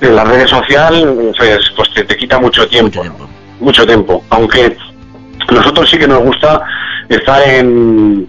de 0.00 0.10
las 0.10 0.28
redes 0.28 0.50
sociales, 0.50 1.06
pues, 1.38 1.72
pues 1.74 1.94
te, 1.94 2.04
te 2.04 2.16
quita 2.16 2.38
mucho 2.38 2.66
tiempo, 2.68 3.00
tiempo. 3.00 3.28
mucho 3.60 3.86
tiempo. 3.86 4.22
Aunque 4.30 4.76
nosotros 5.50 5.88
sí 5.88 5.98
que 5.98 6.06
nos 6.08 6.20
gusta 6.20 6.62
estar 7.08 7.42
en, 7.48 8.28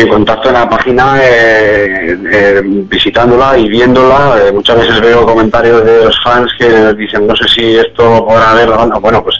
en 0.00 0.08
contacto 0.08 0.48
en 0.48 0.54
la 0.54 0.68
página, 0.68 1.16
eh, 1.20 2.16
eh, 2.30 2.62
visitándola 2.64 3.58
y 3.58 3.68
viéndola. 3.68 4.36
Eh, 4.46 4.52
muchas 4.52 4.78
veces 4.78 5.00
veo 5.00 5.26
comentarios 5.26 5.84
de 5.84 6.04
los 6.04 6.20
fans 6.22 6.50
que 6.58 6.94
dicen, 6.94 7.26
no 7.26 7.34
sé 7.36 7.48
si 7.48 7.76
esto 7.76 8.24
podrá 8.26 8.54
ver. 8.54 8.68
Bueno, 9.00 9.22
pues 9.22 9.36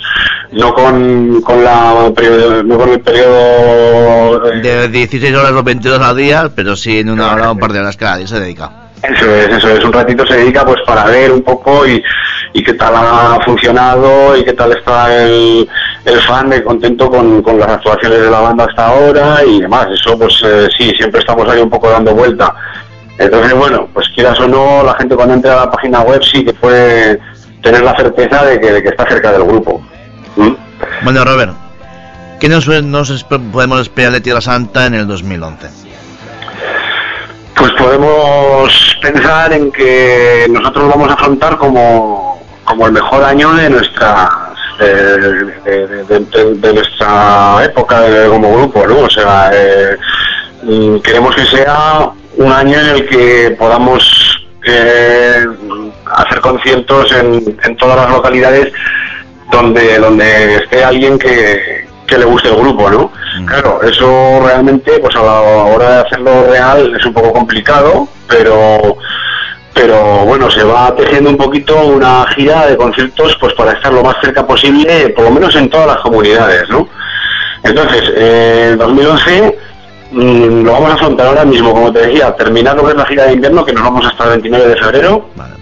no 0.53 0.75
con, 0.75 1.41
con, 1.43 1.63
la, 1.63 2.11
no 2.65 2.79
con 2.79 2.89
el 2.91 3.01
periodo... 3.01 4.53
eh, 4.53 4.61
De 4.61 4.89
16 4.89 5.35
horas 5.35 5.53
o 5.53 5.63
22 5.63 6.01
al 6.01 6.17
día, 6.17 6.51
pero 6.55 6.77
sí 6.77 7.01
en 7.01 7.11
una 7.11 7.33
hora 7.33 7.51
o 7.51 7.53
un 7.53 7.59
par 7.59 7.73
de 7.73 7.81
horas 7.81 7.97
cada 7.97 8.17
día 8.17 8.27
se 8.27 8.41
dedica. 8.41 8.88
Eso 9.03 9.35
es, 9.35 9.49
eso 9.49 9.69
es, 9.69 9.85
un 9.85 9.93
ratito 9.93 10.27
se 10.27 10.35
dedica 10.35 10.65
pues 10.65 10.79
para 10.85 11.05
ver 11.05 11.31
un 11.31 11.43
poco 11.43 11.87
y, 11.87 12.03
qué 12.53 12.75
tal 12.75 12.93
ha 12.97 13.39
funcionado 13.45 14.37
y 14.37 14.45
qué 14.45 14.53
tal 14.53 14.73
está 14.73 15.25
el, 15.25 15.69
fan 16.27 16.51
de 16.51 16.65
contento 16.65 17.09
con, 17.09 17.43
las 17.59 17.69
actuaciones 17.69 18.21
de 18.23 18.31
la 18.31 18.41
banda 18.41 18.65
hasta 18.65 18.89
ahora 18.89 19.45
y 19.45 19.61
demás. 19.61 19.87
Eso 19.93 20.19
pues 20.19 20.43
eh, 20.45 20.69
sí, 20.77 20.93
siempre 20.97 21.21
estamos 21.21 21.49
ahí 21.49 21.61
un 21.61 21.71
poco 21.71 21.89
dando 21.91 22.15
vuelta. 22.15 22.55
Entonces 23.19 23.55
bueno, 23.55 23.89
pues 23.95 24.09
quieras 24.15 24.39
o 24.41 24.49
no, 24.49 24.83
la 24.83 24.95
gente 24.95 25.15
cuando 25.15 25.35
entra 25.35 25.55
a 25.55 25.67
la 25.67 25.71
página 25.71 26.01
web 26.01 26.23
sí 26.23 26.45
que 26.45 26.53
puede 26.53 27.21
tener 27.63 27.83
la 27.83 27.97
certeza 27.97 28.45
de 28.45 28.61
que, 28.61 28.79
está 28.79 29.07
cerca 29.07 29.33
del 29.33 29.45
grupo. 29.45 29.81
¿Mm? 30.37 30.55
Bueno, 31.05 31.25
Robert, 31.25 31.53
¿qué 32.41 32.49
nos, 32.49 32.67
podemos 32.67 33.81
esperar 33.81 34.13
de 34.13 34.21
Tierra 34.21 34.41
Santa 34.41 34.87
en 34.87 34.95
el 34.95 35.07
2011? 35.07 35.88
Pues 37.59 37.73
podemos 37.73 38.99
pensar 39.03 39.53
en 39.53 39.73
que 39.73 40.47
nosotros 40.51 40.89
vamos 40.91 41.11
a 41.11 41.15
afrontar 41.15 41.57
como, 41.59 42.41
como 42.65 42.87
el 42.87 42.93
mejor 42.93 43.25
año 43.25 43.53
de 43.55 43.71
nuestra 43.71 44.31
de, 44.79 46.05
de- 46.05 46.73
nuestra 46.73 47.65
época 47.65 48.01
como 48.29 48.53
grupo, 48.59 48.87
¿no? 48.87 48.99
O 49.01 49.11
sea, 49.11 49.51
eh, 49.53 49.97
mm, 50.63 50.99
queremos 51.01 51.35
que 51.35 51.45
sea 51.47 52.11
un 52.37 52.53
año 52.53 52.79
en 52.79 52.87
el 52.91 53.09
que 53.09 53.57
podamos 53.59 54.47
eh, 54.65 55.45
hacer 56.13 56.41
conciertos 56.41 57.11
en, 57.13 57.59
en 57.65 57.77
todas 57.77 57.97
las 57.97 58.11
localidades 58.11 58.73
donde 59.51 59.99
donde 59.99 60.57
esté 60.57 60.85
alguien 60.85 61.19
que, 61.19 61.88
que 62.09 62.19
le 62.19 62.25
guste 62.25 62.49
el 62.49 62.57
grupo, 62.57 62.91
¿no? 62.91 63.13
Claro, 63.47 63.81
eso 63.83 64.41
realmente, 64.45 64.99
pues 64.99 65.15
a 65.15 65.23
la 65.23 65.41
hora 65.41 65.91
de 65.91 66.01
hacerlo 66.01 66.47
real 66.51 66.95
es 66.99 67.05
un 67.07 67.13
poco 67.13 67.33
complicado, 67.33 68.09
pero 68.29 68.97
pero 69.75 70.25
bueno, 70.25 70.51
se 70.51 70.65
va 70.65 70.93
tejiendo 70.97 71.31
un 71.31 71.37
poquito 71.37 71.77
una 71.87 72.27
gira 72.35 72.67
de 72.67 72.77
conciertos 72.77 73.37
pues 73.39 73.55
para 73.55 73.73
estar 73.73 73.93
lo 73.93 74.03
más 74.03 74.17
cerca 74.21 74.45
posible, 74.45 75.11
por 75.11 75.25
lo 75.27 75.31
menos 75.31 75.55
en 75.55 75.71
todas 75.71 75.87
las 75.87 75.99
comunidades, 75.99 76.69
¿no? 76.69 76.89
Entonces, 77.63 78.03
eh, 78.17 78.75
2011 78.77 79.59
mm, 80.11 80.65
lo 80.65 80.73
vamos 80.73 80.91
a 80.91 80.95
afrontar 80.95 81.27
ahora 81.29 81.45
mismo, 81.45 81.73
como 81.73 81.93
te 81.93 82.07
decía, 82.09 82.35
terminar 82.35 82.75
lo 82.77 82.85
que 82.87 82.91
es 82.91 82.97
la 82.97 83.07
gira 83.07 83.25
de 83.27 83.35
invierno, 83.35 83.65
que 83.65 83.73
nos 83.73 83.85
vamos 83.85 84.05
hasta 84.07 84.25
el 84.25 84.31
29 84.31 84.67
de 84.69 84.77
febrero, 84.77 85.29
Vale. 85.37 85.55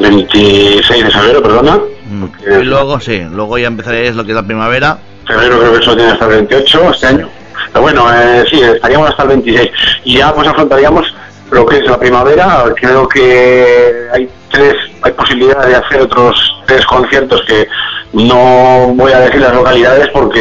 26 0.00 1.04
de 1.04 1.10
febrero, 1.10 1.42
perdona. 1.42 1.78
Mm. 2.10 2.24
porque- 2.26 2.60
Y 2.60 2.64
luego, 2.64 3.00
sí, 3.00 3.22
luego 3.30 3.58
ya 3.58 3.66
empezaréis 3.66 4.14
lo 4.14 4.24
que 4.24 4.30
es 4.32 4.36
la 4.36 4.42
primavera. 4.44 4.98
Febrero 5.26 5.58
creo 5.58 5.72
que 5.72 5.80
eso 5.80 5.96
tiene 5.96 6.12
hasta 6.12 6.24
el 6.26 6.30
28 6.46 6.90
este 6.90 7.06
año. 7.06 7.28
Pero 7.72 7.82
bueno, 7.82 8.06
eh, 8.12 8.44
sí, 8.48 8.60
estaríamos 8.60 9.10
hasta 9.10 9.22
el 9.22 9.28
26. 9.30 9.70
Y 10.04 10.18
ya 10.18 10.34
pues 10.34 10.48
afrontaríamos 10.48 11.14
lo 11.50 11.66
que 11.66 11.78
es 11.78 11.86
la 11.86 11.98
primavera. 11.98 12.64
Creo 12.76 13.08
que 13.08 14.08
hay 14.12 14.28
tres, 14.50 14.74
hay 15.02 15.12
posibilidad 15.12 15.66
de 15.66 15.76
hacer 15.76 16.02
otros 16.02 16.36
tres 16.66 16.84
conciertos 16.86 17.42
que 17.46 17.66
no 18.14 18.92
voy 18.94 19.12
a 19.12 19.20
decir 19.20 19.40
las 19.40 19.54
localidades 19.54 20.08
porque 20.12 20.40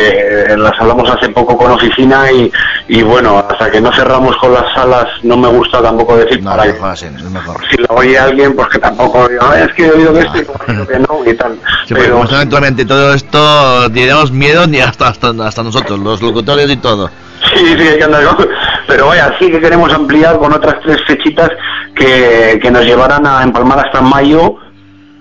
eh, 0.50 0.58
las 0.58 0.80
hablamos 0.80 1.10
hace 1.10 1.30
poco 1.30 1.58
con 1.58 1.72
oficina 1.72 2.32
y, 2.32 2.52
y 2.88 3.02
bueno, 3.04 3.44
hasta 3.50 3.72
que 3.72 3.82
no 3.82 3.92
cerramos 3.94 4.38
con 4.38 4.54
las 4.54 4.72
salas 4.74 5.08
no 5.24 5.36
me 5.38 5.48
gusta 5.48 5.82
tampoco 5.82 6.18
decir 6.18 6.42
No, 6.44 6.52
para 6.52 6.66
mejor 6.66 6.90
así, 6.92 7.06
es 7.06 7.24
mejor. 7.24 7.58
si 7.70 7.78
lo 7.78 7.88
oye 7.96 8.18
alguien, 8.18 8.56
pues 8.56 8.68
que 8.70 8.80
tampoco 8.80 9.28
"Ah, 9.42 9.60
es 9.60 9.74
que 9.74 9.88
he 9.88 9.92
oído 9.92 10.14
que 10.14 10.20
esto 10.20 10.38
y 10.40 10.44
que 10.88 11.00
no 11.00 11.20
y 11.26 11.34
tal. 11.36 11.58
Sí, 11.88 11.94
Pero- 11.94 12.18
como 12.20 12.30
eventualmente 12.30 12.86
todo 12.86 13.14
esto 13.14 13.92
tenemos 13.92 14.32
miedo 14.32 14.68
ni 14.68 14.80
hasta, 14.80 15.08
hasta, 15.08 15.30
hasta 15.46 15.64
nosotros, 15.64 16.00
los 16.00 16.22
locutores 16.22 16.70
y 16.70 16.78
todo. 16.78 17.10
Sí, 17.56 17.76
sí, 17.78 17.88
hay 17.88 17.98
que 17.98 18.04
andar 18.04 18.24
con- 18.36 18.48
Pero 18.88 19.08
vaya, 19.08 19.34
sí 19.40 19.50
que 19.52 19.60
queremos 19.60 19.92
ampliar 19.94 20.38
con 20.38 20.54
otras 20.54 20.76
tres 20.84 20.98
fechitas 21.08 21.50
que, 21.96 22.60
que 22.62 22.72
nos 22.72 22.84
llevarán 22.86 23.26
a 23.26 23.44
empalmar 23.44 23.80
hasta 23.80 24.02
mayo. 24.02 24.56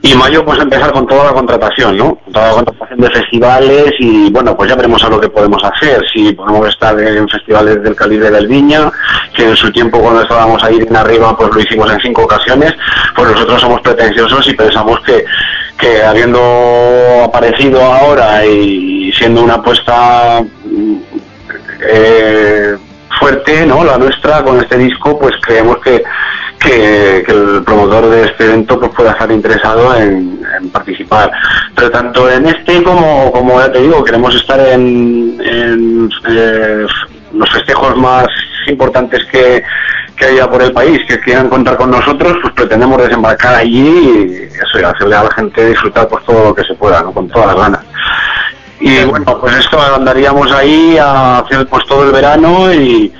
Y 0.05 0.15
mayo, 0.15 0.45
pues 0.45 0.59
empezar 0.59 0.93
con 0.93 1.07
toda 1.07 1.27
la 1.27 1.33
contratación, 1.33 1.97
¿no? 1.97 2.19
Toda 2.33 2.49
la 2.49 2.55
contratación 2.55 3.01
de 3.01 3.11
festivales 3.11 3.93
y, 4.01 4.31
bueno, 4.31 4.57
pues 4.57 4.69
ya 4.69 4.74
veremos 4.74 5.03
a 5.05 5.09
lo 5.09 5.20
que 5.20 5.29
podemos 5.29 5.62
hacer. 5.62 6.05
Si 6.12 6.33
podemos 6.33 6.69
estar 6.69 6.99
en 6.99 7.29
festivales 7.29 7.81
del 7.85 7.95
calibre 7.95 8.29
del 8.29 8.49
Viña, 8.49 8.91
que 9.33 9.51
en 9.51 9.57
su 9.57 9.70
tiempo 9.70 10.01
cuando 10.01 10.23
estábamos 10.23 10.62
ahí 10.65 10.79
en 10.79 10.97
arriba, 10.97 11.37
pues 11.37 11.55
lo 11.55 11.61
hicimos 11.61 11.89
en 11.93 12.01
cinco 12.01 12.23
ocasiones, 12.24 12.74
pues 13.15 13.31
nosotros 13.31 13.61
somos 13.61 13.81
pretenciosos 13.81 14.49
y 14.49 14.55
pensamos 14.55 14.99
que, 15.03 15.24
que 15.79 16.03
habiendo 16.03 16.41
aparecido 17.24 17.81
ahora 17.81 18.45
y 18.45 19.12
siendo 19.12 19.43
una 19.43 19.55
apuesta 19.55 20.43
eh, 21.81 22.77
fuerte, 23.23 23.65
¿no? 23.66 23.85
La 23.85 23.99
nuestra 23.99 24.43
con 24.43 24.59
este 24.59 24.77
disco, 24.77 25.16
pues 25.16 25.35
creemos 25.40 25.78
que, 25.78 26.03
que, 26.59 27.19
el 27.19 27.62
promotor 27.65 28.11
de 28.11 28.24
este 28.24 28.47
evento 28.47 28.81
pues 28.81 28.90
pueda 28.90 29.12
estar 29.12 29.31
interesado 29.31 29.94
en, 29.97 30.43
participar. 30.73 31.31
Pero 31.74 31.90
tanto 31.90 32.28
en 32.28 32.47
este 32.47 32.82
como, 32.82 33.31
como 33.31 33.61
ya 33.61 33.70
te 33.70 33.81
digo, 33.81 34.03
queremos 34.03 34.35
estar 34.35 34.59
en, 34.61 35.39
eh, 35.40 36.86
los 37.32 37.51
festejos 37.51 37.97
más 37.97 38.27
importantes 38.66 39.24
que, 39.27 39.62
haya 40.24 40.49
por 40.49 40.62
el 40.62 40.70
país, 40.70 41.01
que 41.09 41.19
quieran 41.19 41.49
contar 41.49 41.77
con 41.77 41.90
nosotros, 41.90 42.36
pues 42.40 42.55
pretendemos 42.55 43.03
desembarcar 43.03 43.57
allí 43.57 43.89
y 43.89 44.55
eso, 44.55 44.86
hacerle 44.86 45.16
a 45.16 45.24
la 45.24 45.31
gente 45.32 45.66
disfrutar 45.66 46.07
pues 46.07 46.24
todo 46.24 46.44
lo 46.44 46.55
que 46.55 46.62
se 46.62 46.74
pueda, 46.74 47.03
¿no? 47.03 47.12
Con 47.12 47.28
todas 47.28 47.49
las 47.49 47.57
ganas. 47.57 47.81
Y 48.84 49.04
bueno, 49.04 49.38
pues 49.40 49.56
esto 49.59 49.80
andaríamos 49.80 50.50
ahí 50.50 50.98
a 50.98 51.38
hacer 51.38 51.68
pues 51.68 51.86
todo 51.86 52.02
el 52.02 52.10
verano 52.10 52.74
y, 52.74 53.12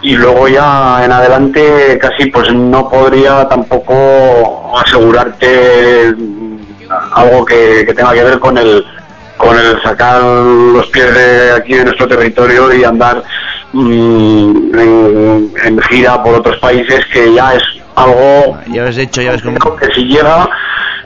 y 0.00 0.14
luego 0.14 0.46
ya 0.46 1.04
en 1.04 1.10
adelante 1.10 1.98
casi 2.00 2.26
pues 2.26 2.54
no 2.54 2.88
podría 2.88 3.48
tampoco 3.48 4.78
asegurarte 4.78 6.14
algo 7.14 7.44
que, 7.44 7.84
que 7.84 7.94
tenga 7.94 8.12
que 8.12 8.22
ver 8.22 8.38
con 8.38 8.56
el 8.58 8.84
con 9.36 9.56
el 9.58 9.82
sacar 9.82 10.22
los 10.22 10.86
pies 10.86 11.12
de 11.12 11.52
aquí 11.52 11.74
de 11.74 11.86
nuestro 11.86 12.06
territorio 12.06 12.72
y 12.72 12.84
andar 12.84 13.22
mm, 13.72 14.78
en, 14.78 15.52
en 15.64 15.82
gira 15.82 16.22
por 16.22 16.36
otros 16.36 16.58
países 16.58 17.04
que 17.06 17.34
ya 17.34 17.54
es 17.54 17.62
algo 17.96 18.56
Ya 18.68 18.88
hecho, 18.88 19.20
ya 19.20 19.36
que 19.36 19.94
si 19.94 20.04
llega 20.04 20.48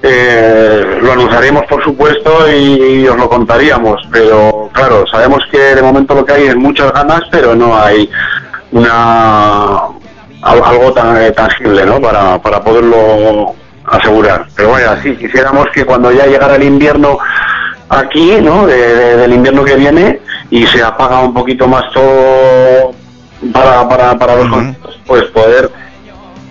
eh, 0.02 0.98
lo 1.00 1.12
anunciaremos 1.12 1.64
por 1.66 1.82
supuesto 1.84 2.50
y, 2.52 3.06
os 3.06 3.16
lo 3.16 3.28
contaríamos 3.28 4.00
pero 4.10 4.68
claro 4.72 5.06
sabemos 5.06 5.44
que 5.50 5.58
de 5.58 5.82
momento 5.82 6.14
lo 6.14 6.24
que 6.24 6.32
hay 6.32 6.46
es 6.48 6.56
muchas 6.56 6.92
ganas 6.92 7.20
pero 7.30 7.54
no 7.54 7.78
hay 7.78 8.10
una 8.72 9.76
al- 10.42 10.62
algo 10.64 10.92
tan 10.92 11.16
eh, 11.22 11.30
tangible 11.32 11.86
¿no? 11.86 12.00
para, 12.00 12.40
para 12.42 12.60
poderlo 12.62 13.54
asegurar. 13.84 14.46
Pero 14.56 14.70
vaya 14.72 15.00
sí 15.02 15.14
quisiéramos 15.16 15.66
que 15.74 15.84
cuando 15.84 16.10
ya 16.10 16.26
llegara 16.26 16.56
el 16.56 16.62
invierno 16.64 17.18
aquí 17.88 18.38
no 18.40 18.66
De- 18.66 18.76
de- 18.94 19.16
del 19.18 19.32
invierno 19.34 19.64
que 19.64 19.76
viene 19.76 20.20
y 20.50 20.66
se 20.66 20.82
apaga 20.82 21.20
un 21.20 21.32
poquito 21.34 21.66
más 21.68 21.84
todo 21.92 22.92
para, 23.52 23.88
para, 23.88 24.18
para 24.18 24.36
los 24.36 24.48
conciertos, 24.48 25.00
pues 25.06 25.24
poder 25.24 25.70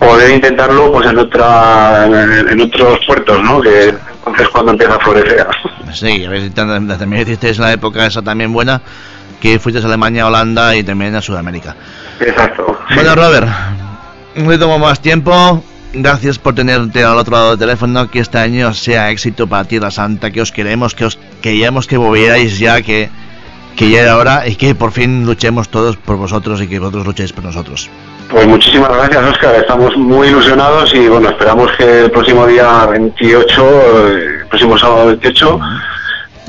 poder 0.08 0.32
intentarlo 0.36 0.92
pues 0.92 1.08
en 1.08 1.18
otra 1.18 2.06
en, 2.08 2.50
en 2.50 2.62
otros 2.62 3.00
puertos 3.06 3.42
no 3.44 3.62
que 3.62 3.90
entonces 4.18 4.50
cuando 4.50 4.72
empieza 4.72 4.96
a 4.96 5.00
florecer 5.00 5.48
Sí, 5.94 6.26
habéis 6.26 6.46
intentado- 6.46 6.98
también 6.98 7.22
hicisteis 7.24 7.58
la 7.60 7.72
época 7.74 8.06
esa 8.06 8.22
también 8.22 8.52
buena 8.54 8.82
que 9.42 9.60
fuiste 9.60 9.82
a 9.82 9.86
Alemania, 9.86 10.28
Holanda 10.28 10.76
y 10.76 10.84
también 10.84 11.16
a 11.16 11.22
Sudamérica. 11.22 11.76
Exacto. 12.20 12.78
sí. 12.90 12.94
Bueno, 12.94 13.16
Robert, 13.16 13.48
no 14.36 14.60
tomo 14.60 14.78
más 14.78 15.00
tiempo. 15.02 15.64
Gracias 15.94 16.38
por 16.38 16.54
tenerte 16.54 17.04
al 17.04 17.18
otro 17.18 17.34
lado 17.36 17.50
del 17.50 17.58
teléfono. 17.60 18.08
Que 18.12 18.20
este 18.20 18.38
año 18.38 18.72
sea 18.76 19.10
éxito 19.10 19.48
para 19.48 19.64
Tierra 19.64 19.90
Santa. 19.90 20.30
Que 20.30 20.42
os 20.42 20.52
queremos, 20.52 20.94
que 20.94 21.06
os 21.06 21.18
queríamos 21.42 21.88
que 21.88 21.98
volvierais 21.98 22.60
ya, 22.60 22.84
que, 22.84 23.10
que 23.76 23.90
ya 23.90 24.02
era 24.02 24.18
hora 24.18 24.48
y 24.48 24.56
que 24.56 24.76
por 24.76 24.92
fin 24.92 25.26
luchemos 25.26 25.70
todos 25.70 25.98
por 25.98 26.18
vosotros 26.18 26.62
y 26.62 26.68
que 26.68 26.78
vosotros 26.78 27.08
luchéis 27.08 27.34
por 27.34 27.44
nosotros. 27.44 27.90
Pues 28.32 28.48
muchísimas 28.48 28.90
gracias, 28.94 29.24
Oscar. 29.30 29.56
Estamos 29.56 29.96
muy 29.98 30.30
ilusionados 30.30 30.94
y 30.96 31.06
bueno, 31.10 31.30
esperamos 31.30 31.70
que 31.74 32.06
el 32.06 32.12
próximo 32.12 32.48
día 32.48 32.86
28, 32.86 33.62
eh, 33.62 34.40
el 34.42 34.48
próximo 34.48 34.78
sábado 34.78 35.08
28, 35.08 35.60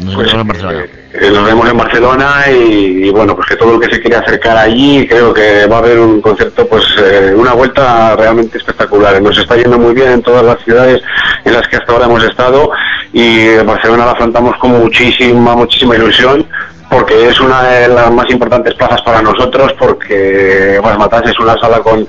Nos 0.04 0.14
pues, 0.14 0.26
vemos 0.28 0.40
en 0.42 0.46
Barcelona. 0.46 0.84
eh, 1.12 1.30
nos 1.32 1.44
vemos 1.44 1.68
en 1.68 1.76
Barcelona 1.76 2.34
y, 2.52 3.06
y, 3.06 3.10
bueno, 3.10 3.34
pues 3.34 3.48
que 3.48 3.56
todo 3.56 3.74
el 3.74 3.80
que 3.80 3.92
se 3.92 4.00
quiera 4.00 4.20
acercar 4.20 4.56
allí, 4.58 5.08
creo 5.08 5.34
que 5.34 5.66
va 5.66 5.76
a 5.76 5.78
haber 5.80 5.98
un 5.98 6.20
concierto, 6.20 6.68
pues 6.68 6.84
eh, 7.02 7.34
una 7.36 7.52
vuelta 7.52 8.14
realmente 8.14 8.58
espectacular. 8.58 9.20
Nos 9.20 9.36
está 9.36 9.56
yendo 9.56 9.76
muy 9.76 9.92
bien 9.92 10.12
en 10.12 10.22
todas 10.22 10.44
las 10.44 10.62
ciudades 10.62 11.02
en 11.44 11.52
las 11.52 11.66
que 11.66 11.76
hasta 11.78 11.92
ahora 11.92 12.04
hemos 12.04 12.22
estado 12.22 12.70
y 13.12 13.56
Barcelona 13.56 14.06
la 14.06 14.12
afrontamos 14.12 14.56
con 14.58 14.70
muchísima, 14.70 15.56
muchísima 15.56 15.96
ilusión 15.96 16.46
porque 16.92 17.28
es 17.28 17.40
una 17.40 17.62
de 17.62 17.88
las 17.88 18.10
más 18.12 18.28
importantes 18.30 18.74
plazas 18.74 19.00
para 19.02 19.22
nosotros, 19.22 19.72
porque 19.78 20.78
bueno, 20.82 20.98
Matas 20.98 21.22
es 21.30 21.38
una 21.40 21.54
sala 21.58 21.80
con, 21.80 22.06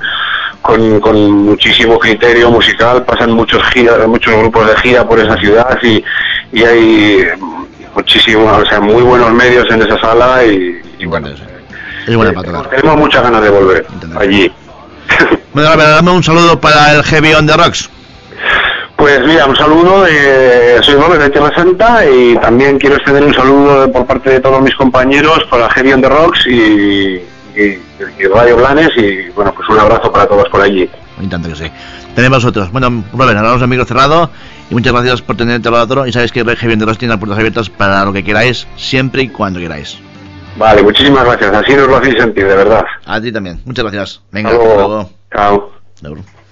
con, 0.62 1.00
con 1.00 1.32
muchísimo 1.46 1.98
criterio 1.98 2.52
musical, 2.52 3.04
pasan 3.06 3.32
muchos 3.32 3.64
giras, 3.70 4.06
muchos 4.08 4.36
grupos 4.36 4.68
de 4.68 4.76
gira 4.78 5.08
por 5.08 5.18
esa 5.20 5.38
ciudad 5.38 5.78
y, 5.82 6.04
y 6.52 6.64
hay 6.64 7.24
muchísimos, 7.96 8.62
o 8.62 8.66
sea, 8.66 8.82
muy 8.82 9.02
buenos 9.04 9.32
medios 9.32 9.66
en 9.72 9.82
esa 9.84 9.98
sala 10.02 10.44
y, 10.46 10.82
y 11.00 11.06
bueno, 11.06 11.30
Es 12.06 12.16
buena 12.16 12.32
eh, 12.32 12.34
para 12.34 12.48
tocar. 12.52 12.70
tenemos 12.70 12.98
muchas 12.98 13.24
ganas 13.24 13.42
de 13.42 13.50
volver 13.50 13.86
Entendemos. 13.94 14.22
allí. 14.24 14.52
Bueno, 15.54 15.78
dame 15.78 16.12
un 16.12 16.24
saludo 16.24 16.60
para 16.60 16.92
el 16.94 17.04
Heavy 17.04 17.34
on 17.36 17.46
the 17.48 17.56
Rocks. 17.56 17.90
Pues 19.04 19.20
mira, 19.26 19.46
un 19.48 19.56
saludo, 19.58 20.04
de, 20.04 20.82
soy 20.82 20.96
Robert 20.96 21.24
de 21.24 21.30
Tierra 21.30 21.54
Santa 21.54 22.10
y 22.10 22.38
también 22.38 22.80
quiero 22.80 22.96
extender 22.96 23.26
un 23.26 23.34
saludo 23.34 23.92
por 23.92 24.06
parte 24.06 24.30
de 24.30 24.40
todos 24.40 24.62
mis 24.62 24.74
compañeros 24.76 25.44
para 25.52 25.70
Heavy 25.72 25.92
on 25.92 26.02
the 26.02 26.08
Rocks 26.08 26.48
y, 26.48 27.22
y, 27.54 27.82
y 28.18 28.28
Radio 28.34 28.56
Blanes 28.56 28.92
y 28.96 29.30
bueno, 29.32 29.54
pues 29.54 29.68
un 29.68 29.78
abrazo 29.78 30.10
para 30.10 30.26
todos 30.26 30.48
por 30.48 30.62
allí. 30.62 30.90
Y 31.20 31.28
tanto 31.28 31.50
que 31.50 31.56
sí. 31.56 31.66
Tenemos 32.16 32.46
otros. 32.46 32.72
Bueno, 32.72 33.04
Robert, 33.12 33.38
hablamos 33.40 33.60
de 33.60 33.68
micro 33.68 33.84
cerrado 33.84 34.30
y 34.70 34.74
muchas 34.74 34.94
gracias 34.94 35.22
por 35.22 35.36
tenerte 35.36 35.68
al 35.68 35.74
otro. 35.74 36.08
Y 36.08 36.14
sabéis 36.14 36.32
que 36.32 36.40
Heavy 36.46 36.72
on 36.72 36.80
the 36.80 36.86
Rocks 36.86 36.98
tiene 36.98 37.14
las 37.14 37.20
puertas 37.20 37.40
abiertas 37.40 37.70
para 37.70 38.06
lo 38.06 38.14
que 38.14 38.24
queráis, 38.24 38.66
siempre 38.78 39.24
y 39.24 39.28
cuando 39.28 39.60
queráis. 39.60 39.98
Vale, 40.56 40.82
muchísimas 40.82 41.26
gracias, 41.26 41.54
así 41.54 41.74
nos 41.76 41.90
lo 41.90 41.98
hacéis 41.98 42.16
sentir, 42.22 42.48
de 42.48 42.56
verdad. 42.56 42.86
A 43.06 43.20
ti 43.20 43.34
también. 43.34 43.60
Muchas 43.66 43.84
gracias. 43.84 44.22
Venga, 44.32 44.52
Hasta 44.52 44.62
hasta 44.62 44.76
luego. 44.76 44.88
luego. 44.88 45.10
Chao. 46.02 46.43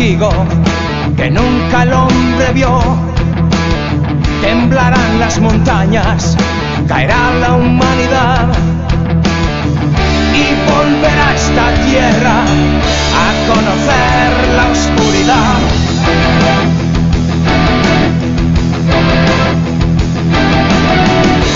Que 0.00 1.30
nunca 1.30 1.82
el 1.82 1.92
hombre 1.92 2.52
vio. 2.54 2.80
Temblarán 4.40 5.20
las 5.20 5.38
montañas, 5.40 6.38
caerá 6.88 7.30
la 7.38 7.52
humanidad 7.52 8.48
y 10.32 10.44
volverá 10.70 11.34
esta 11.34 11.66
tierra 11.84 12.36
a 13.24 13.52
conocer 13.52 14.30
la 14.56 14.70
oscuridad. 14.72 15.58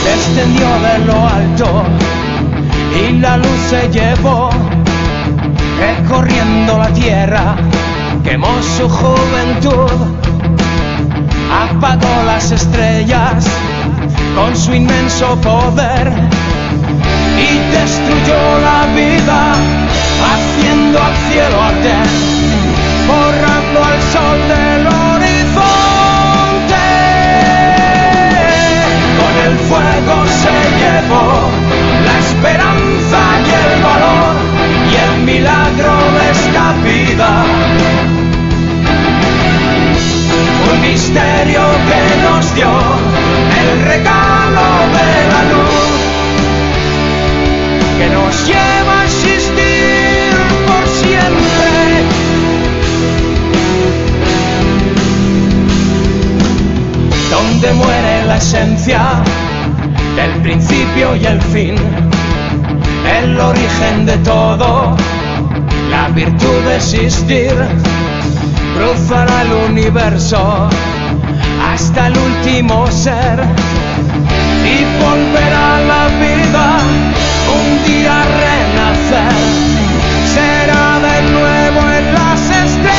descendió 0.05 0.69
de 0.81 0.99
lo 1.07 1.29
alto 1.29 1.83
y 3.01 3.13
la 3.21 3.39
luz 3.39 3.59
se 3.71 3.89
llevó, 3.89 4.51
recorriendo 5.79 6.77
la 6.77 6.89
tierra, 6.89 7.57
quemó 8.23 8.63
su 8.63 8.89
juventud, 8.89 9.91
apagó 11.51 12.23
las 12.27 12.51
estrellas 12.53 13.47
con 14.35 14.57
su 14.57 14.75
inmenso 14.75 15.37
poder 15.41 16.13
y 17.39 17.59
destruyó 17.73 18.59
la 18.61 18.87
vida, 18.95 19.55
haciendo 20.33 21.03
al 21.03 21.17
cielo 21.29 21.63
arder, 21.63 22.09
borrando 23.07 23.85
al 23.85 24.03
sol 24.13 24.39
del 24.49 24.87
horizonte. 24.87 25.35
Con 29.21 29.35
el 29.47 29.59
fuego 29.69 30.27
se 30.43 30.55
llevó 30.81 31.27
la 32.05 32.19
esperanza 32.19 33.21
y 33.41 33.51
el 33.63 33.83
valor 33.83 34.35
y 34.91 34.95
el 34.97 35.15
milagro 35.25 35.95
de 36.19 36.31
esta 36.31 36.73
vida. 36.83 37.54
Misterio 40.95 41.63
que 41.89 42.03
nos 42.23 42.55
dio 42.55 42.71
el 43.61 43.71
regalo 43.85 44.67
de 44.97 45.11
la 45.33 45.41
luz 45.53 45.95
que 47.99 48.07
nos 48.17 48.47
lleva 48.47 49.01
a 49.01 49.05
existir 49.05 50.31
por 50.69 50.85
siempre. 51.01 51.71
donde 57.33 57.73
muere 57.73 58.25
la 58.27 58.37
esencia 58.37 59.03
del 60.15 60.33
principio 60.43 61.17
y 61.17 61.27
el 61.27 61.43
fin, 61.43 61.75
el 63.21 63.41
origen 63.41 64.07
de 64.07 64.17
todo, 64.19 64.97
la 65.91 66.09
virtud 66.11 66.61
de 66.69 66.77
existir, 66.77 67.53
cruzará 68.75 69.43
el 69.43 69.53
universo 69.71 70.69
hasta 71.73 72.09
el 72.09 72.17
último 72.17 72.87
ser. 72.91 73.39
Y 74.65 74.77
volverá 75.03 75.81
la 75.93 76.05
vida 76.23 76.67
un 77.59 77.69
día 77.87 78.17
renacer, 78.43 79.37
será 80.35 80.87
de 81.07 81.17
nuevo 81.31 81.81
en 81.99 82.05
las 82.15 82.43
estrellas. 82.65 82.95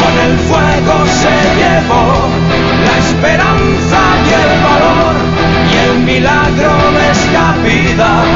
Con 0.00 0.14
el 0.26 0.34
fuego 0.48 0.96
se 1.22 1.36
llevó 1.60 2.04
la 2.86 2.94
esperanza 3.06 4.00
y 4.26 4.30
el 4.42 4.52
valor 4.66 5.16
y 5.70 5.74
el 5.86 5.94
milagro 6.00 6.74
de 6.96 7.04
esta 7.10 7.44
vida. 7.64 8.27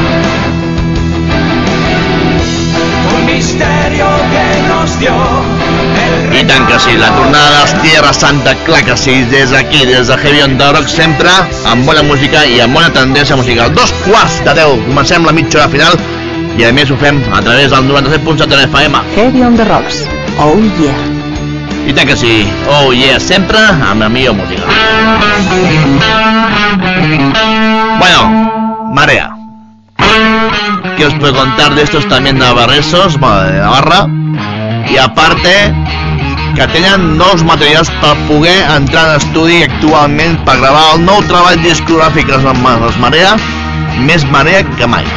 I 6.33 6.43
tant 6.49 6.65
que 6.67 6.79
sí, 6.79 6.95
la 6.97 7.09
tornada 7.13 7.49
de 7.51 7.59
les 7.61 7.73
Tierra 7.83 8.13
Santa, 8.13 8.55
clar 8.65 8.83
que 8.83 8.97
sí, 8.97 9.21
des 9.31 9.51
d'aquí, 9.51 9.85
des 9.85 10.07
de 10.07 10.17
Heavy 10.17 10.41
on 10.41 10.57
the 10.57 10.71
Rock, 10.73 10.89
sempre 10.89 11.29
amb 11.69 11.85
bona 11.85 12.03
música 12.03 12.41
i 12.49 12.59
amb 12.63 12.73
bona 12.75 12.89
tendència 12.93 13.37
musical. 13.37 13.73
Dos 13.77 13.93
quarts 14.03 14.39
de 14.45 14.55
deu, 14.57 14.75
comencem 14.87 15.25
la 15.25 15.33
mitja 15.35 15.61
hora 15.61 15.69
final 15.69 15.99
i 16.57 16.65
a 16.65 16.71
més 16.73 16.91
ho 16.91 16.97
fem 17.01 17.21
a 17.33 17.41
través 17.45 17.71
del 17.73 17.87
97.7 17.89 18.47
de 18.49 18.57
l'FM. 18.59 19.03
Heavy 19.15 19.45
on 19.45 19.55
the 19.57 19.67
Rocks. 19.69 20.03
Oh 20.39 20.57
yeah. 20.81 20.97
I 21.85 21.93
tant 21.93 22.07
que 22.09 22.17
sí, 22.17 22.41
oh 22.71 22.91
yeah, 22.95 23.19
sempre 23.19 23.59
amb 23.59 24.01
la 24.01 24.09
millor 24.09 24.35
música. 24.39 24.65
Bueno, 27.99 28.91
Marea. 28.93 29.32
¿Qué 30.97 31.05
os 31.05 31.13
puedo 31.15 31.33
contar 31.33 31.75
de 31.75 31.83
estos 31.83 32.07
también 32.07 32.37
navarresos, 32.37 33.13
de 33.13 33.59
Navarra? 33.59 34.07
I 34.89 34.97
aparte, 34.97 35.73
que 36.55 36.67
tenen 36.67 37.17
nous 37.17 37.43
materials 37.43 37.89
per 38.01 38.13
poder 38.27 38.59
entrar 38.75 39.09
en 39.09 39.21
estudi 39.21 39.63
actualment 39.63 40.37
per 40.45 40.59
gravar 40.59 40.83
el 40.93 41.05
nou 41.07 41.23
treball 41.29 41.61
discogràfic 41.63 42.27
que 42.27 42.35
es, 42.35 42.45
es 42.89 42.97
marea, 43.01 43.37
més 44.05 44.27
marea 44.29 44.65
que 44.75 44.87
mai. 44.87 45.07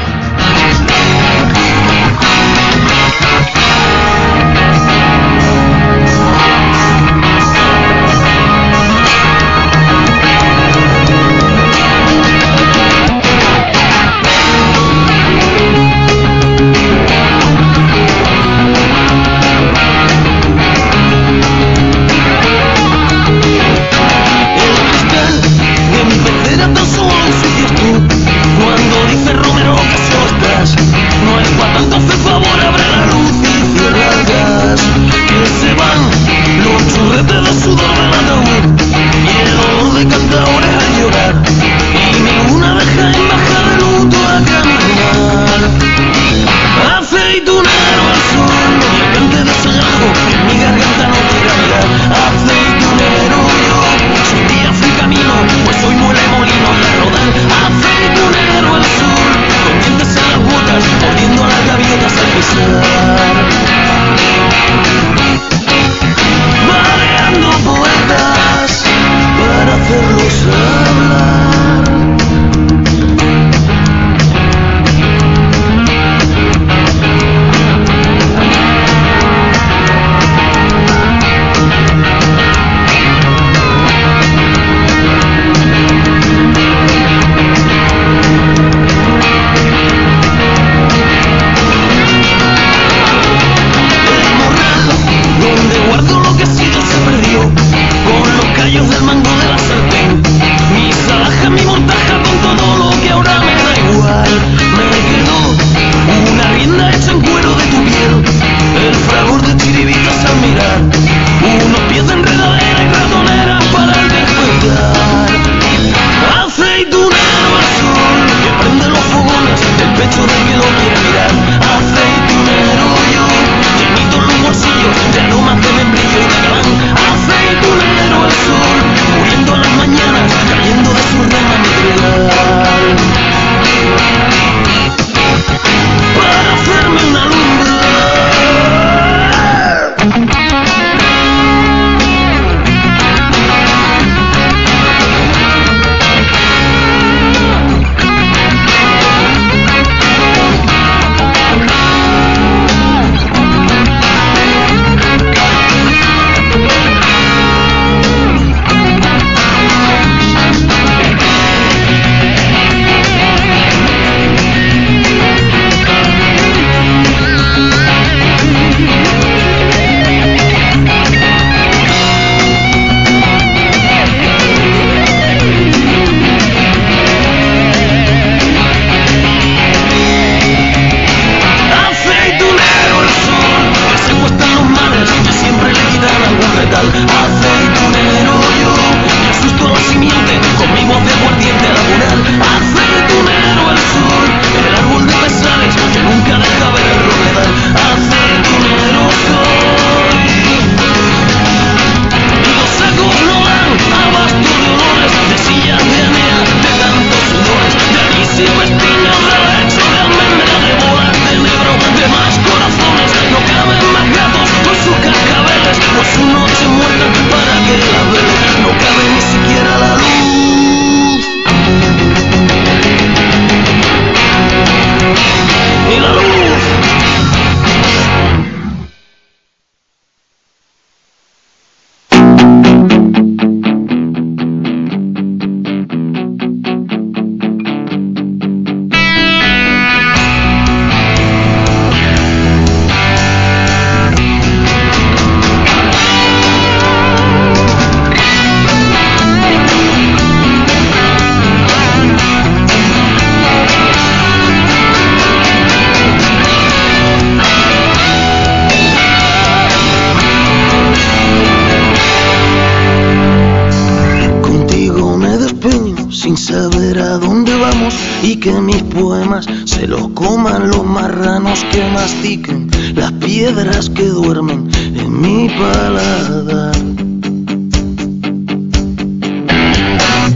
Piedras 273.46 273.88
que 273.90 274.02
duermen 274.02 274.68
en 274.74 275.20
mi 275.20 275.48
paladar. 275.48 276.74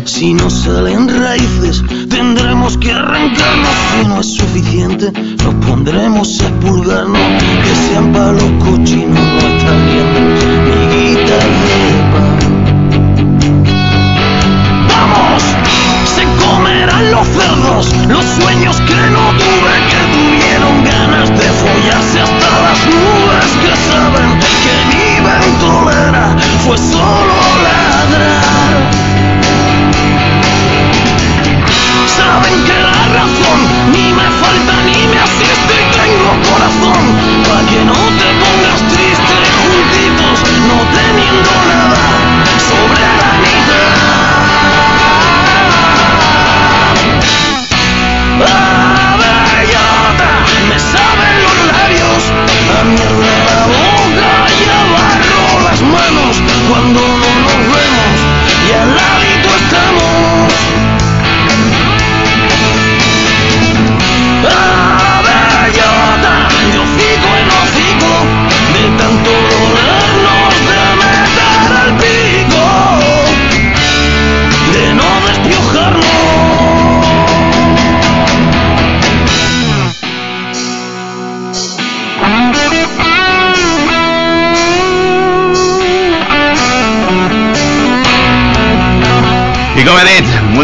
Si 0.04 0.32
no 0.32 0.48
salen 0.48 1.08
raíces, 1.08 1.82
tendremos 2.08 2.76
que 2.78 2.92
arrancarnos. 2.92 3.74
Si 3.90 4.06
no 4.06 4.20
es 4.20 4.34
suficiente, 4.34 5.12
nos 5.44 5.54
pondremos 5.66 6.40
a 6.40 6.46
expulgarnos. 6.46 7.42
Que 7.64 7.74
sean 7.88 8.12
palos 8.12 8.50
cochinos 8.64 9.26
nuestras 9.42 9.76
riendas, 9.86 10.24
miguitas 10.68 11.44
de 11.64 11.78
pan. 12.12 12.38
¡Vamos! 14.88 15.42
Se 16.14 16.24
comerán 16.44 17.10
los 17.10 17.26
cerdos, 17.26 17.84
los 18.08 18.24
sueños 18.38 18.69
stolena, 25.60 26.36
fue 26.64 26.78
solo 26.78 27.34
la 27.62 27.89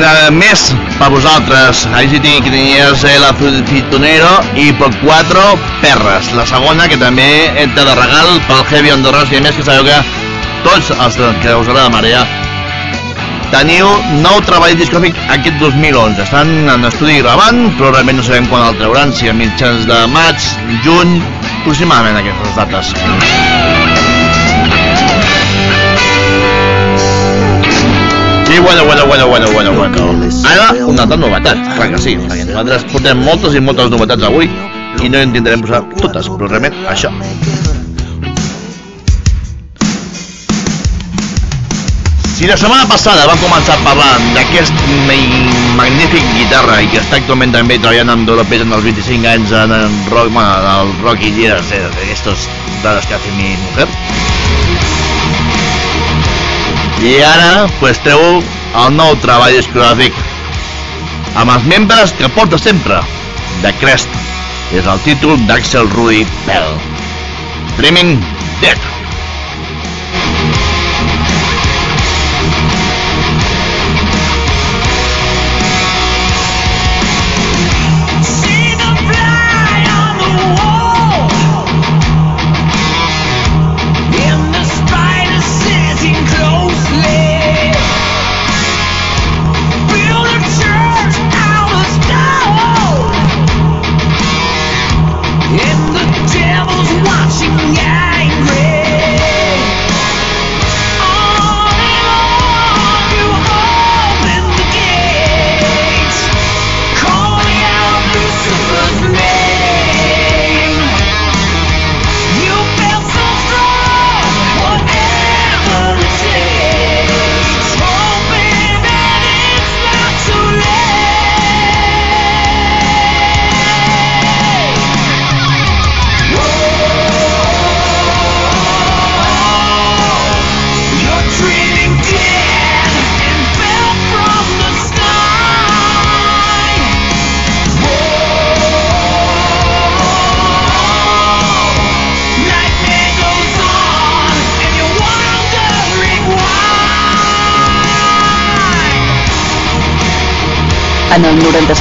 una 0.07 0.31
més 0.31 0.69
per 1.01 1.09
vosaltres, 1.11 1.83
ICT 1.91 2.27
Quiniers, 2.45 3.03
El 3.11 3.25
Fitonero 3.67 4.33
i 4.55 4.69
per 4.79 4.91
4 5.01 5.45
Perres. 5.83 6.31
La 6.39 6.47
segona, 6.47 6.87
que 6.87 6.99
també 7.01 7.27
entra 7.63 7.87
de 7.89 7.95
regal 7.99 8.39
pel 8.47 8.63
Heavy 8.71 8.95
Andorras, 8.95 9.33
i 9.33 9.41
a 9.41 9.43
més 9.43 9.57
que 9.57 9.67
sabeu 9.67 9.87
que 9.87 9.99
tots 10.67 10.93
els 10.95 11.19
que 11.43 11.57
us 11.59 11.67
agrada 11.67 11.91
Marea 11.91 12.23
teniu 13.51 13.87
nou 14.23 14.41
treball 14.47 14.79
discòfic 14.79 15.19
aquest 15.35 15.59
2011. 15.63 16.23
Estan 16.27 16.55
en 16.71 16.87
estudi 16.87 17.19
gravant, 17.23 17.67
però 17.79 17.93
realment 17.95 18.21
no 18.21 18.27
sabem 18.27 18.47
quan 18.51 18.67
el 18.69 18.79
trauran, 18.79 19.15
si 19.15 19.31
a 19.31 19.35
mitjans 19.35 19.87
de 19.91 20.01
maig, 20.15 20.51
juny, 20.87 21.19
aproximadament 21.61 22.23
aquestes 22.23 22.59
dates. 22.63 23.46
I 28.57 28.59
bueno, 28.61 28.85
bueno, 28.87 29.07
bueno, 29.07 29.27
bueno, 29.29 29.51
bueno, 29.53 29.73
bueno. 29.73 30.31
Ara, 30.49 30.73
una 30.87 31.03
altra 31.03 31.17
novetat, 31.17 31.59
clar 31.77 31.91
que 31.93 31.99
sí, 32.01 32.15
perquè 32.17 32.47
nosaltres 32.49 32.87
portem 32.93 33.21
moltes 33.27 33.55
i 33.59 33.61
moltes 33.61 33.91
novetats 33.93 34.25
avui 34.31 34.49
i 35.05 35.11
no 35.13 35.21
intentarem 35.21 35.61
posar 35.67 35.83
totes, 36.01 36.31
però 36.33 36.49
realment 36.49 36.79
això. 36.89 37.11
Si 42.37 42.47
la 42.47 42.57
setmana 42.61 42.85
passada 42.89 43.25
vam 43.29 43.39
començar 43.41 43.77
parlant 43.85 44.25
d'aquest 44.37 44.73
ma- 45.09 45.77
magnífic 45.79 46.25
guitarra 46.37 46.81
i 46.85 46.89
que 46.93 47.01
està 47.01 47.17
actualment 47.21 47.53
també 47.55 47.79
treballant 47.81 48.13
amb 48.13 48.29
Dolopes 48.29 48.61
en 48.65 48.73
els 48.77 48.85
25 48.85 49.31
anys 49.31 49.53
en 49.57 49.73
el 49.73 49.87
rock, 50.13 50.29
bueno, 50.33 50.51
en 50.61 50.69
el 50.75 50.93
rock 51.05 51.25
i 51.25 51.33
years, 51.41 51.73
eh, 51.73 51.89
estos 52.13 52.45
dades 52.85 53.07
que 53.09 53.15
hace 53.17 53.33
mi 53.39 53.55
mujer, 53.69 53.89
i 57.05 57.17
ara 57.23 57.67
pues 57.81 58.01
treu 58.05 58.41
el 58.83 58.97
nou 58.97 59.17
treball 59.21 59.57
discogràfic 59.57 60.17
amb 61.37 61.53
els 61.53 61.69
membres 61.69 62.15
que 62.17 62.31
porta 62.33 62.59
sempre 62.59 63.03
de 63.63 63.73
Crest. 63.81 64.09
És 64.75 64.89
el 64.91 64.99
títol 65.05 65.39
d'Axel 65.47 65.87
Rudy 65.93 66.25
Bell 66.49 66.73
Dreaming 67.77 68.17
Dead 68.63 68.96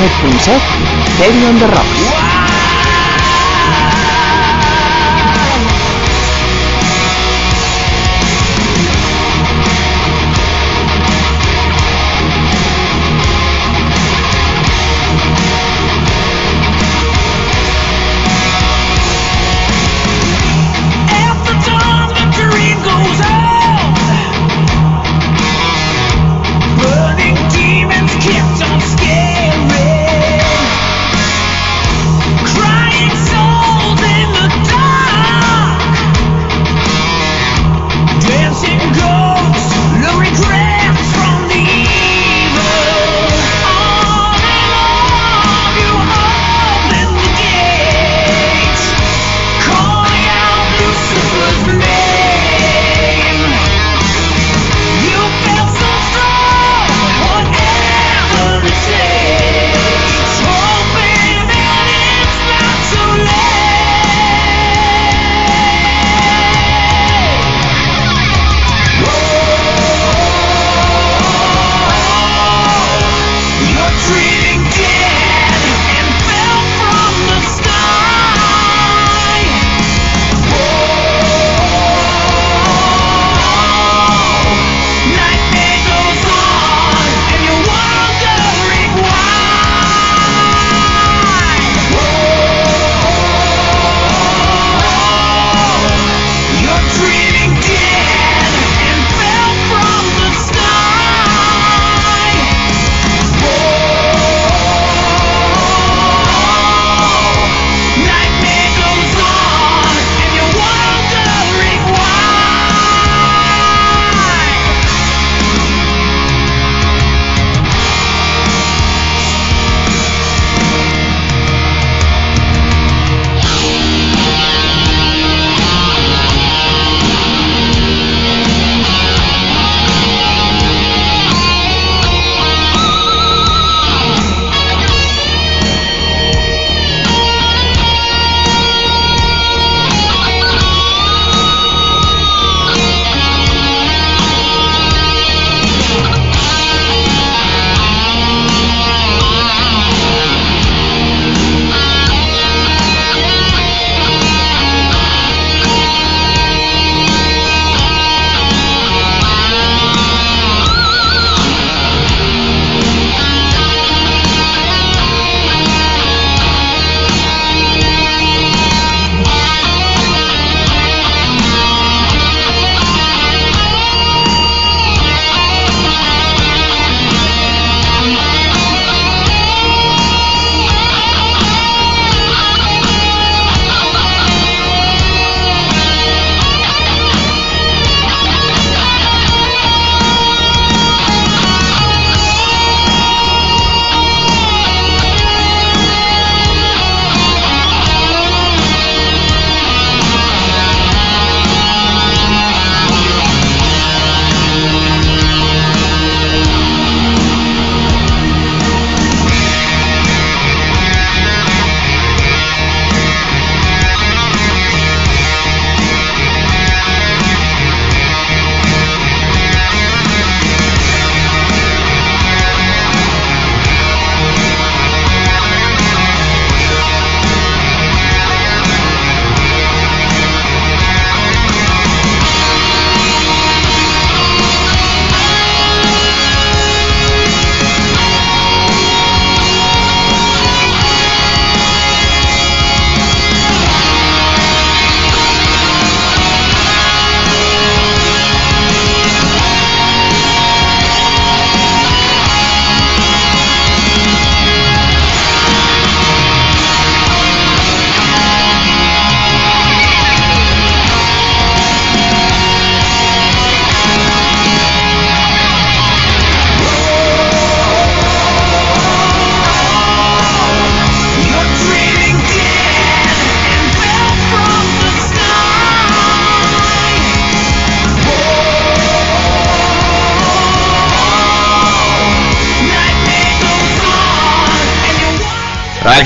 107.7 0.06 0.60
Fèria 1.18 1.50
on 1.50 1.58
the 1.58 1.68
Rocks. 1.68 2.35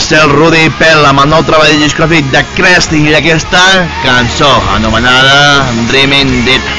Axel 0.10 0.32
Rudy 0.34 0.72
Pell 0.80 1.04
amb 1.06 1.22
el 1.22 1.28
nou 1.30 1.44
treball 1.46 1.84
discogràfic 1.84 2.32
de 2.34 2.40
Crest 2.58 2.96
i 2.98 3.12
aquesta 3.14 3.60
cançó 4.02 4.48
anomenada 4.74 5.68
Dreaming 5.92 6.32
Deep. 6.48 6.72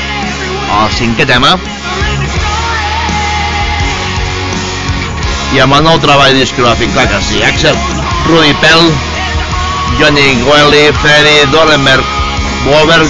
El 0.75 0.91
cinquè 0.97 1.29
tema. 1.31 1.53
I 5.55 5.63
amb 5.63 5.79
el 5.79 5.87
nou 5.87 6.03
treball 6.03 6.35
discogràfic, 6.41 6.91
clar 6.91 7.07
que 7.13 7.23
sí, 7.29 7.39
Axel 7.47 7.79
Rudy 8.27 8.51
Pell, 8.65 8.91
Johnny 10.03 10.35
Goelli, 10.43 10.83
Freddy 10.99 11.47
Dorlenberg, 11.55 12.03
Wolver, 12.67 13.05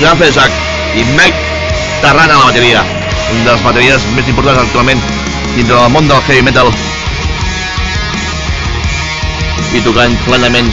Grafesac 0.00 0.56
i 0.96 1.04
Mike 1.12 1.60
Tarrant 2.00 2.32
a 2.32 2.40
la 2.40 2.48
bateria. 2.48 2.88
Un 3.28 3.44
dels 3.44 3.68
bateries 3.68 4.08
més 4.16 4.32
importants 4.32 4.64
actualment 4.64 5.04
dintre 5.52 5.74
del 5.76 5.90
món 5.92 6.08
del 6.08 6.24
heavy 6.30 6.48
metal 6.48 6.72
i 9.74 9.82
tocant 9.84 10.14
plenament 10.26 10.68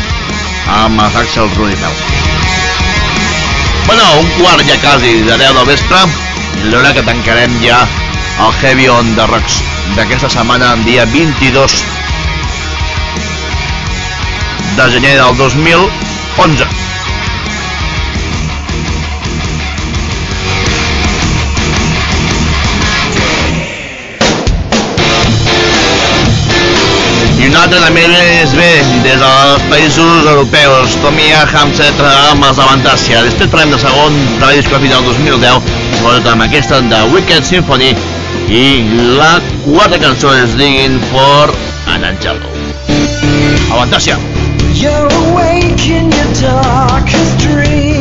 amb 0.73 1.01
els 1.01 1.15
Axel 1.23 1.49
Rudy 1.57 1.75
Pell. 1.79 1.97
Bueno, 3.87 4.05
un 4.21 4.29
quart 4.37 4.63
ja 4.67 4.77
quasi 4.83 5.15
de 5.25 5.37
10 5.37 5.57
del 5.57 5.67
vespre, 5.67 6.03
l'hora 6.69 6.93
que 6.95 7.05
tancarem 7.07 7.57
ja 7.63 7.81
el 8.45 8.53
Heavy 8.61 8.87
on 8.89 9.15
the 9.17 9.27
Rocks 9.29 9.59
d'aquesta 9.97 10.29
setmana, 10.29 10.73
en 10.77 10.85
dia 10.87 11.05
22 11.13 11.81
de 14.77 14.89
gener 14.95 15.17
del 15.19 15.37
2011. 15.37 16.72
I 27.63 27.65
un 27.65 27.71
altre 27.71 27.85
també 27.87 28.01
és 28.43 28.53
bé, 28.57 28.71
des 29.05 29.21
dels 29.21 29.61
països 29.69 30.25
europeus, 30.27 30.97
Tommy 30.99 31.29
Hamset 31.31 32.01
amb 32.03 32.43
els 32.43 32.59
Avantàcia. 32.59 33.21
Després 33.23 33.53
parlem 33.53 33.71
de 33.71 33.79
segon 33.79 34.17
treball 34.33 34.57
discogràfic 34.57 34.91
del 34.91 35.07
2010, 35.07 35.69
sobretot 36.01 36.27
amb 36.33 36.43
aquesta 36.43 36.81
de 36.91 36.99
Wicked 37.13 37.47
Symphony, 37.47 37.93
i 38.51 38.65
la 39.15 39.37
quarta 39.63 40.01
cançó 40.03 40.35
és 40.41 40.57
Digging 40.59 40.99
for 41.13 41.55
an 41.95 42.03
Angelo. 42.11 42.51
Avantàcia. 43.71 44.19
You're 44.75 45.07
awake 45.23 45.87
in 45.87 46.11
your 46.11 46.35
darkest 46.43 47.47
dream. 47.47 47.92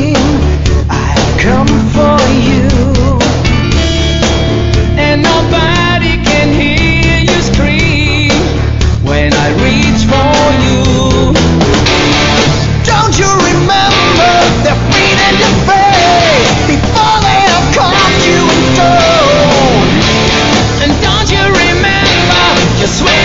sweet. 22.92 23.21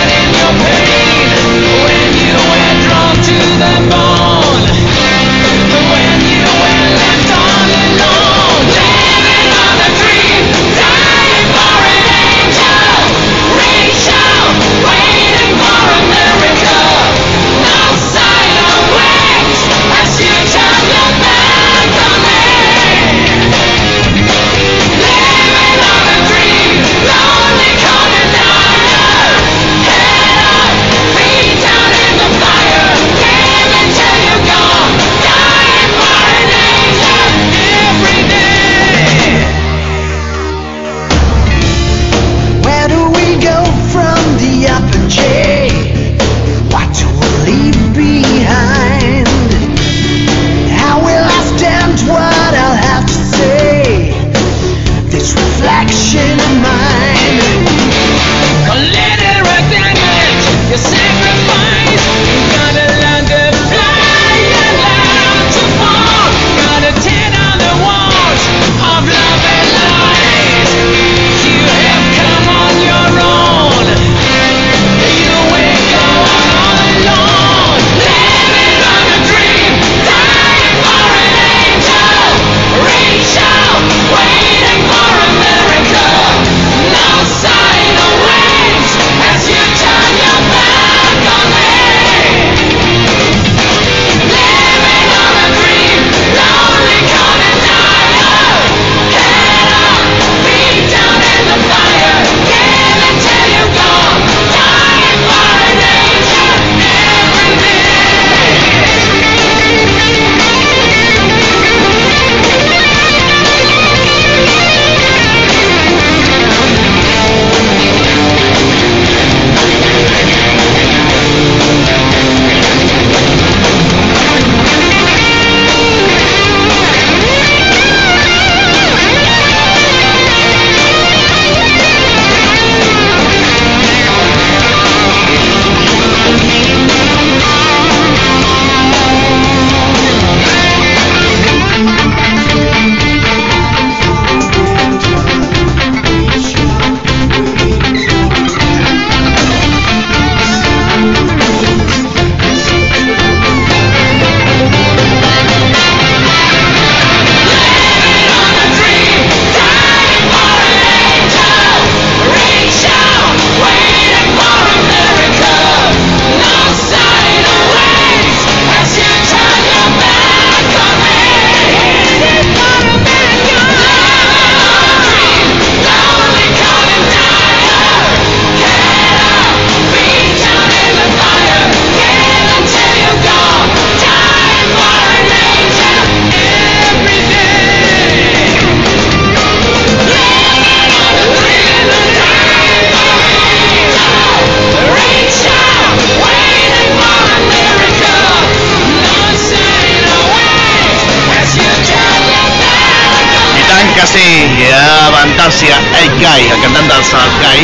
Avantàcia 205.58 206.04
Ed 206.04 206.12
Guy, 206.22 206.42
el 206.54 206.60
cantant 206.62 206.86
del 206.86 207.00
Sad 207.02 207.32
Guy, 207.42 207.62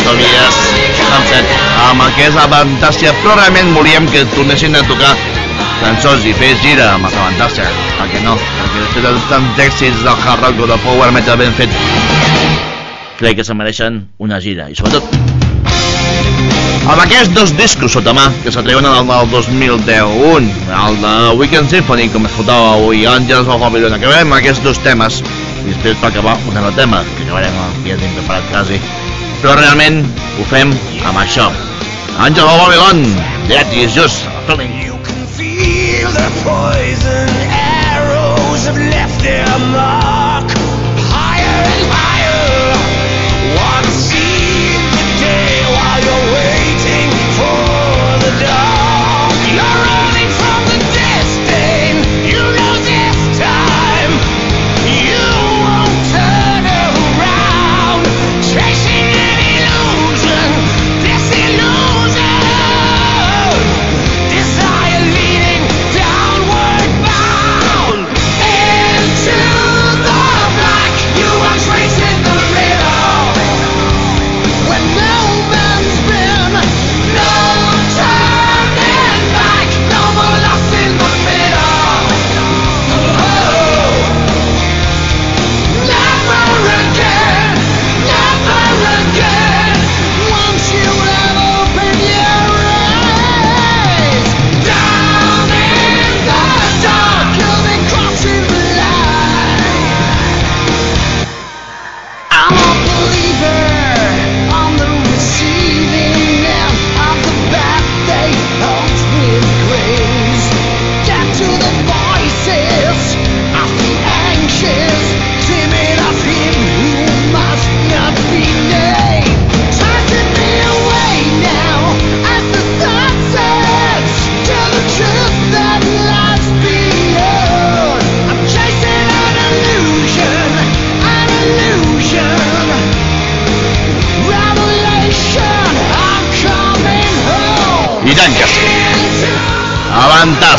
Tobias 0.00 0.56
Hansen, 1.12 1.44
amb 1.84 2.04
aquest 2.06 2.38
Avantàcia, 2.40 3.12
però 3.20 3.34
realment 3.36 3.74
volíem 3.76 4.06
que 4.08 4.22
tornessin 4.32 4.72
a 4.78 4.80
tocar 4.88 5.10
cançons 5.82 6.24
i 6.24 6.32
fes 6.32 6.56
gira 6.64 6.86
amb 6.94 7.04
els 7.04 7.18
Avantàcia, 7.20 7.66
perquè 7.98 8.22
no, 8.24 8.38
perquè 8.40 8.80
després 8.80 9.04
de 9.04 9.28
tants 9.28 9.60
èxits 9.66 10.00
del 10.06 10.16
hard 10.16 10.46
rock 10.46 10.62
o 10.64 10.68
del 10.70 10.80
power 10.86 11.10
metal 11.12 11.36
ben 11.36 11.52
fet, 11.58 11.76
crec 13.20 13.36
que 13.36 13.44
se 13.44 13.56
mereixen 13.58 14.06
una 14.16 14.40
gira, 14.40 14.70
i 14.72 14.78
sobretot 14.78 15.04
amb 16.86 17.02
aquests 17.02 17.34
dos 17.34 17.52
discos 17.58 17.98
sota 17.98 18.14
mà 18.16 18.30
que 18.44 18.52
s'atreuen 18.54 18.86
del 18.86 19.28
2010 19.34 20.20
un 20.30 20.48
el 20.78 21.00
de 21.02 21.14
Weekend 21.36 21.68
Symphony 21.68 22.08
com 22.14 22.30
escoltàveu 22.30 22.78
avui 22.78 23.04
Àngels 23.10 23.50
of 23.50 23.60
Babylon 23.60 23.98
acabem 23.98 24.22
amb 24.30 24.38
aquests 24.38 24.62
dos 24.64 24.80
temes 24.86 25.20
i 25.66 25.72
després 25.74 25.98
per 26.00 26.12
acabar 26.12 26.36
un 26.46 26.56
altre 26.56 26.74
tema 26.78 27.02
que 27.16 27.24
acabarem 27.26 27.56
el 27.58 27.98
tenim 27.98 28.14
preparat 28.20 28.46
quasi. 28.52 28.78
Però 29.42 29.56
realment 29.58 30.04
ho 30.38 30.46
fem 30.50 30.74
amb 31.02 31.18
això. 31.24 31.50
Àngels 32.16 32.46
of 32.46 32.60
Babylon 32.62 33.02
that 33.50 33.74
is 33.74 33.94
just 33.94 34.24
feeling 34.46 34.72
You 34.80 34.96
can 35.04 35.26
feel 35.26 36.08
the 36.14 36.30
poison 36.46 37.28
arrows 37.50 38.66
have 38.70 38.78
left 38.78 39.20
their 39.22 39.58
mark. 39.74 40.25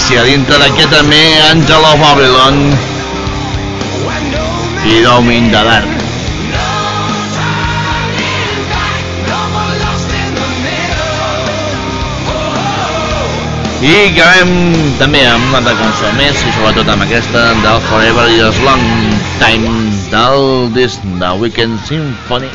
Avantàcia, 0.07 0.23
dintre 0.23 0.55
d'aquest 0.61 0.87
també 0.87 1.17
Angel 1.51 1.83
of 1.83 1.97
Babylon 1.99 2.59
i 4.87 5.01
Domin 5.03 5.49
de 5.51 5.63
Dark 5.67 5.89
i 13.83 13.91
acabem 14.05 14.53
també 15.01 15.25
amb 15.27 15.49
una 15.49 15.59
altra 15.59 15.75
cançó 15.81 16.13
més 16.15 16.39
i 16.39 16.55
sobretot 16.55 16.87
amb 16.95 17.03
aquesta 17.03 17.43
del 17.65 17.83
Forever 17.89 18.29
is 18.37 18.63
Long 18.63 18.87
Time 19.43 19.75
del 20.15 20.71
disc 20.79 21.03
de 21.19 21.35
Weekend 21.43 21.83
Symphony 21.83 22.47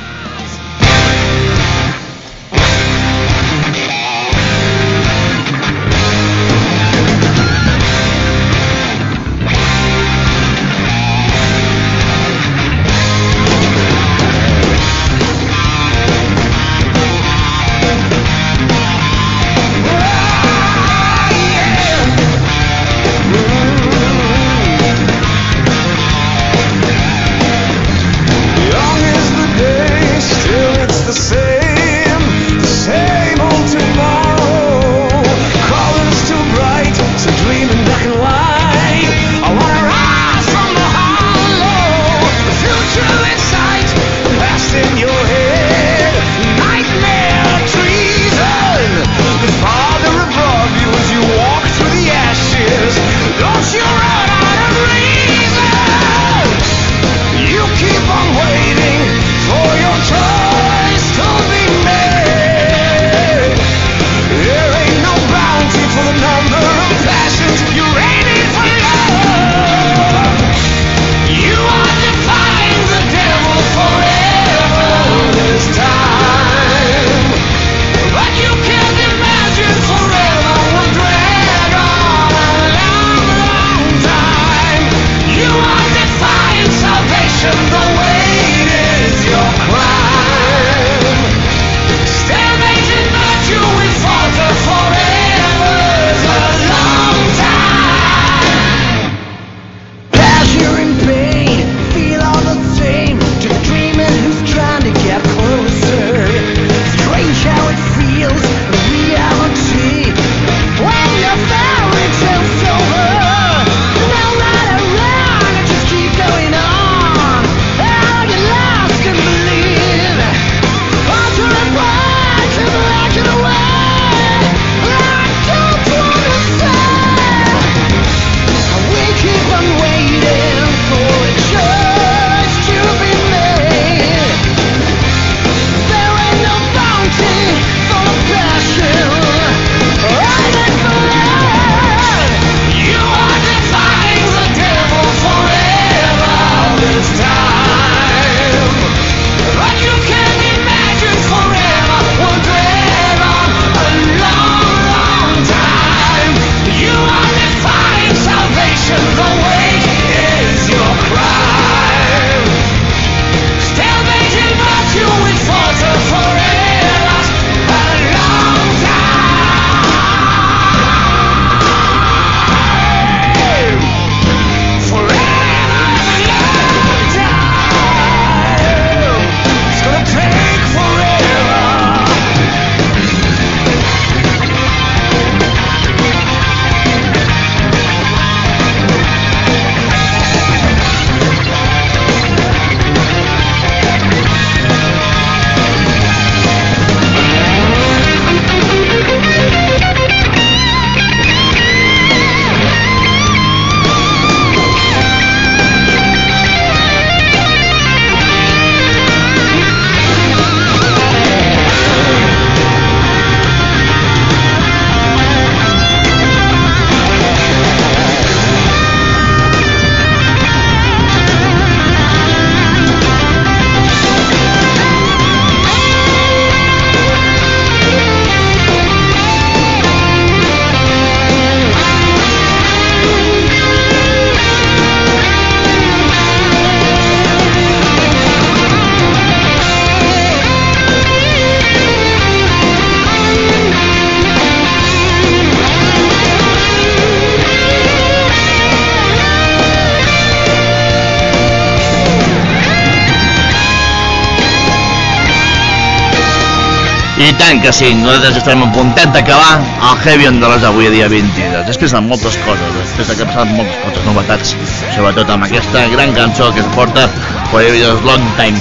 tant 257.52 257.60
que 257.60 257.72
sí, 257.76 257.88
nosaltres 258.00 258.38
estarem 258.40 258.62
a 258.64 258.68
puntet 258.72 259.10
d'acabar 259.12 259.58
el 259.60 259.98
Heavy 260.00 260.28
on 260.30 260.38
les 260.40 260.62
avui 260.64 260.86
dia 260.88 261.08
22. 261.12 261.66
Després 261.68 261.92
de 261.92 262.00
moltes 262.00 262.38
coses, 262.46 262.70
després 262.78 263.10
de 263.10 263.16
que 263.18 263.26
passat 263.28 263.50
moltes 263.52 263.76
coses, 263.82 264.06
novetats, 264.06 264.54
sobretot 264.94 265.32
amb 265.34 265.44
aquesta 265.44 265.82
gran 265.92 266.14
cançó 266.16 266.48
que 266.56 266.62
es 266.64 266.70
porta 266.72 267.04
Forever 267.50 267.92
Long 268.08 268.24
Time 268.38 268.56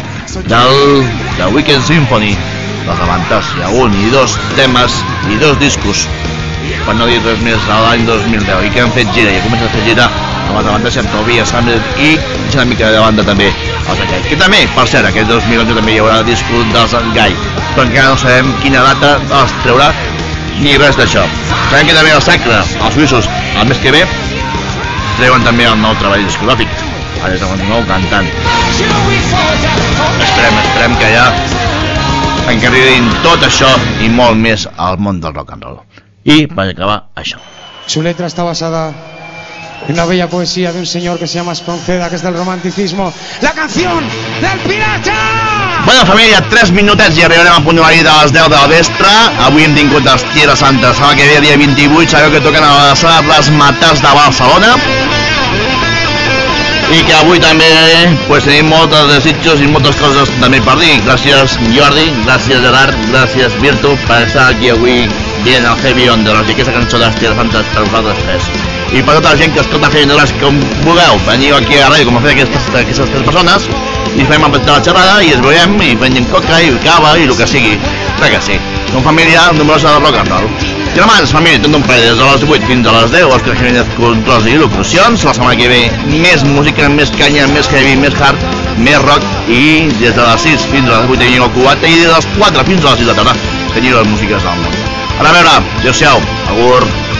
del 0.51 0.75
The 1.37 1.47
Weekend 1.55 1.87
Symphony. 1.87 2.33
Hi 2.35 3.63
ha 3.63 3.71
un 3.79 3.95
i 3.95 4.11
dos 4.11 4.35
temes 4.59 4.99
i 5.31 5.39
dos 5.39 5.55
discos 5.61 6.03
per 6.83 6.97
no 6.97 7.07
dir 7.07 7.21
res 7.23 7.39
més 7.45 7.63
l'any 7.69 8.03
2010 8.09 8.67
i 8.67 8.75
que 8.75 8.83
han 8.83 8.91
fet 8.97 9.15
gira 9.15 9.31
i 9.31 9.39
ha 9.39 9.45
començat 9.45 9.69
a 9.69 9.73
fer 9.77 9.87
gira 9.87 10.09
les 10.57 10.69
Avantas 10.71 10.97
i 10.97 11.01
amb 11.01 11.11
Tobias 11.15 11.53
Hamlet 11.57 12.01
i 12.01 12.11
una 12.53 12.65
mica 12.69 12.91
de 12.93 12.99
banda 13.03 13.25
també 13.27 13.49
els 13.51 14.01
Gai 14.11 14.23
que 14.29 14.37
també, 14.39 14.63
per 14.75 14.87
cert, 14.87 15.07
aquest 15.09 15.29
2011 15.31 15.77
també 15.77 15.95
hi 15.95 16.01
haurà 16.03 16.21
disco 16.27 16.63
dels 16.75 16.95
Gai 17.15 17.35
però 17.75 17.87
encara 17.87 18.11
no 18.11 18.19
sabem 18.19 18.51
quina 18.63 18.83
data 18.85 19.15
els 19.41 19.53
treurà 19.63 19.91
ni 20.61 20.75
res 20.77 20.97
d'això. 20.99 21.23
Sabem 21.71 21.87
que 21.89 21.95
també 21.95 22.11
el 22.13 22.21
Sacre, 22.21 22.59
els 22.61 22.95
suïssos 22.95 23.29
el 23.57 23.67
mes 23.69 23.79
que 23.81 23.93
ve 23.95 24.03
treuen 25.17 25.43
també 25.45 25.67
el 25.69 25.77
nou 25.81 25.95
treball 25.99 26.23
discogràfic. 26.25 26.69
Ara 27.21 27.35
és 27.37 27.43
el 27.45 27.63
nou 27.69 27.83
cantant. 27.89 28.27
Esperem, 30.25 30.55
esperem 30.63 30.95
que 31.01 31.11
ja 31.13 31.25
encarreguin 32.51 33.09
tot 33.25 33.43
això 33.45 33.69
i 34.01 34.09
molt 34.09 34.39
més 34.41 34.67
al 34.77 34.97
món 34.97 35.21
del 35.21 35.35
rock 35.35 35.53
and 35.55 35.67
roll. 35.67 35.81
Y 36.23 36.47
para 36.47 36.71
acabar 36.71 37.03
això. 37.15 37.37
Su 37.87 38.01
letra 38.01 38.27
está 38.27 38.43
basada 38.43 38.91
una 39.89 40.05
bella 40.05 40.29
poesía 40.29 40.71
de 40.71 40.79
un 40.79 40.85
señor 40.85 41.19
que 41.19 41.27
se 41.27 41.35
llama 41.35 41.53
Espronceda, 41.53 42.09
que 42.09 42.15
es 42.15 42.21
del 42.21 42.33
romanticismo. 42.33 43.13
¡La 43.41 43.51
canción 43.51 44.03
del 44.41 44.59
pirata! 44.59 45.61
Bueno, 45.85 46.05
família, 46.05 46.41
3 46.47 46.71
minutets 46.71 47.17
i 47.17 47.23
arribarem 47.25 47.55
a 47.55 47.63
punt 47.65 47.79
de 47.79 47.83
de 47.83 48.03
les 48.03 48.31
10 48.31 48.49
de 48.49 48.55
la 48.55 48.67
vespre. 48.67 49.13
Avui 49.47 49.63
hem 49.65 49.73
tingut 49.75 50.05
els 50.05 50.23
Tierra 50.33 50.55
Santa, 50.55 50.93
setmana 50.93 51.15
que 51.17 51.25
ve, 51.25 51.39
dia 51.41 51.57
28, 51.57 52.09
sabeu 52.11 52.31
que 52.31 52.41
toquen 52.41 52.63
a 52.63 52.89
la 52.89 52.95
sala 52.95 53.21
Les 53.25 53.49
Mates 53.49 54.01
de 54.01 54.11
Barcelona. 54.13 54.75
I 56.91 57.01
que 57.07 57.13
avui 57.15 57.39
també 57.39 57.69
pues, 58.27 58.43
tenim 58.43 58.67
molts 58.69 58.93
desitjos 59.09 59.61
i 59.63 59.67
moltes 59.71 59.95
coses 59.95 60.29
també 60.41 60.61
per 60.61 60.77
dir. 60.77 60.99
Gràcies 61.07 61.57
Jordi, 61.73 62.05
gràcies 62.27 62.61
Gerard, 62.61 62.99
gràcies 63.09 63.57
Virtu 63.63 63.95
per 64.07 64.21
estar 64.27 64.51
aquí 64.51 64.69
avui 64.69 65.07
dient 65.47 65.65
el 65.65 65.81
Heavy 65.81 66.09
on 66.13 66.27
the 66.27 66.35
Rock 66.35 66.51
i 66.51 66.59
aquesta 66.59 66.75
cançó 66.77 66.99
de 66.99 67.07
les 67.07 67.19
Tierra 67.23 67.41
Santes 67.41 67.73
per 67.73 67.87
vosaltres 67.87 68.23
tres. 68.27 68.80
I 68.91 69.01
per 69.07 69.15
tota 69.15 69.31
la 69.31 69.37
gent 69.39 69.53
que 69.55 69.61
escolta 69.61 69.89
the 69.89 70.03
Rock 70.03 70.39
com 70.41 70.57
vulgueu, 70.83 71.19
veniu 71.27 71.55
aquí 71.55 71.77
a 71.79 71.87
la 71.87 71.95
ràdio 71.95 72.09
com 72.09 72.17
a 72.17 72.21
fer 72.25 72.33
aquestes, 72.33 72.67
aquestes 72.75 73.09
tres 73.09 73.23
persones 73.23 73.69
i 74.19 74.25
fem 74.27 74.43
amb 74.43 74.57
la 74.67 74.81
xerrada 74.83 75.21
i 75.23 75.31
es 75.31 75.39
veiem 75.39 75.77
i 75.79 75.95
prenem 75.95 76.25
coca 76.31 76.59
i 76.59 76.73
cava 76.83 77.13
i 77.17 77.23
el 77.23 77.35
que 77.37 77.47
sigui. 77.47 77.77
Clar 78.19 78.31
que 78.33 78.41
sí. 78.43 78.57
Som 78.91 79.05
família 79.05 79.45
nombrosa 79.55 79.93
de 79.95 79.99
rock 80.03 80.19
and 80.19 80.33
roll. 80.33 80.49
Germans, 80.91 81.31
família, 81.31 81.61
tot 81.63 81.77
un 81.77 81.85
parell, 81.87 82.09
des 82.09 82.19
de 82.19 82.27
les 82.27 82.43
8 82.43 82.67
fins 82.67 82.87
a 82.87 82.97
les 82.97 83.13
10, 83.15 83.31
els 83.31 83.61
Jiménez 83.61 83.93
controls 83.95 84.49
i 84.51 84.57
locucions. 84.59 85.23
La 85.23 85.35
setmana 85.37 85.55
que 85.55 85.69
ve, 85.71 85.79
més 86.11 86.43
música, 86.43 86.89
més 86.91 87.13
canya, 87.15 87.47
més 87.55 87.71
heavy, 87.71 87.95
més 88.03 88.19
hard, 88.19 88.43
més 88.83 88.99
rock 89.07 89.23
i 89.47 89.87
des 90.01 90.11
de 90.11 90.27
les 90.27 90.47
6 90.49 90.67
fins 90.73 90.91
a 90.91 90.99
les 90.99 91.15
8 91.15 91.23
tenim 91.23 91.47
el 91.47 91.55
cubat 91.55 91.87
i 91.87 91.95
des 91.95 92.09
de 92.09 92.13
les 92.17 92.29
4 92.35 92.67
fins 92.67 92.83
a 92.83 92.91
les 92.91 93.05
6 93.05 93.13
de 93.13 93.19
tarda 93.21 93.39
tenim 93.73 93.95
les 93.95 94.11
músiques 94.11 94.43
del 94.43 94.59
món. 94.65 94.77
Ara 95.21 95.31
a 95.31 95.37
veure, 95.37 95.55
adéu-siau, 95.79 96.21
agur. 96.51 97.10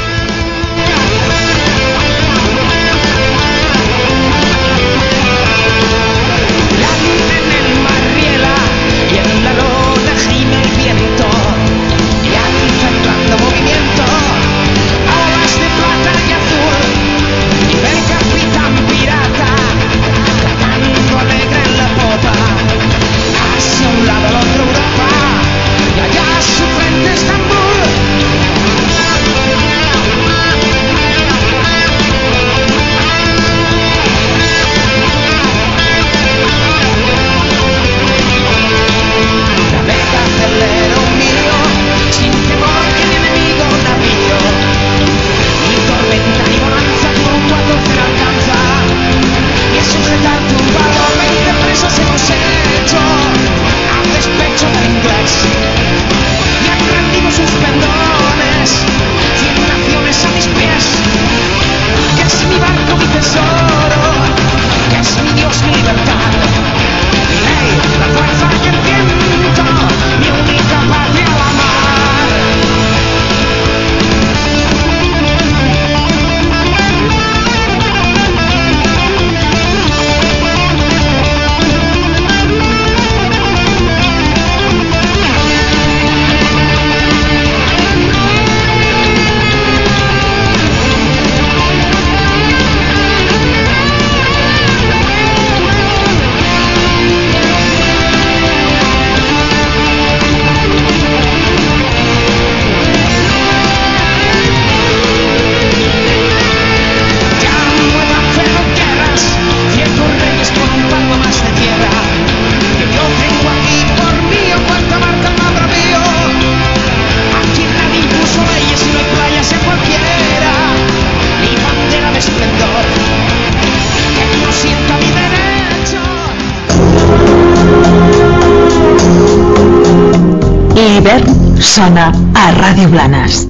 Sona 131.62 132.12
a 132.34 132.52
Ràdio 132.58 132.88
Blanes. 132.90 133.48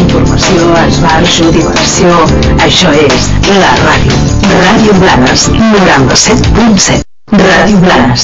Informació, 0.00 0.68
esbarjo, 0.86 1.50
diversió... 1.54 2.10
Això 2.66 2.90
és 3.06 3.28
la 3.48 3.72
ràdio. 3.82 4.14
Ràdio 4.52 4.92
Blanes, 5.02 5.48
97.7. 5.58 7.02
Ràdio 7.44 7.78
Blanes. 7.86 8.22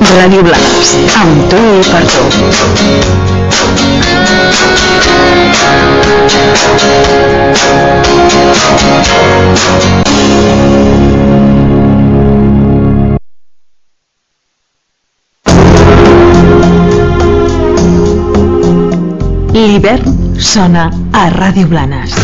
Ràdio 0.00 0.42
Blanes, 0.48 0.94
amb 1.22 1.34
tu 1.52 1.62
i 1.78 1.82
per 1.92 2.04
tu. 2.10 2.22
Viver 19.82 20.40
sona 20.40 20.90
a 21.12 21.28
Radio 21.30 21.66
Blanes. 21.66 22.14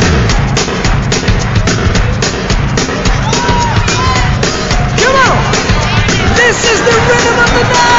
Come 5.01 5.17
on! 5.27 5.39
This 6.37 6.59
is 6.71 6.79
the 6.79 6.95
rhythm 7.09 7.39
of 7.43 7.51
the 7.51 7.65
night! 7.75 7.98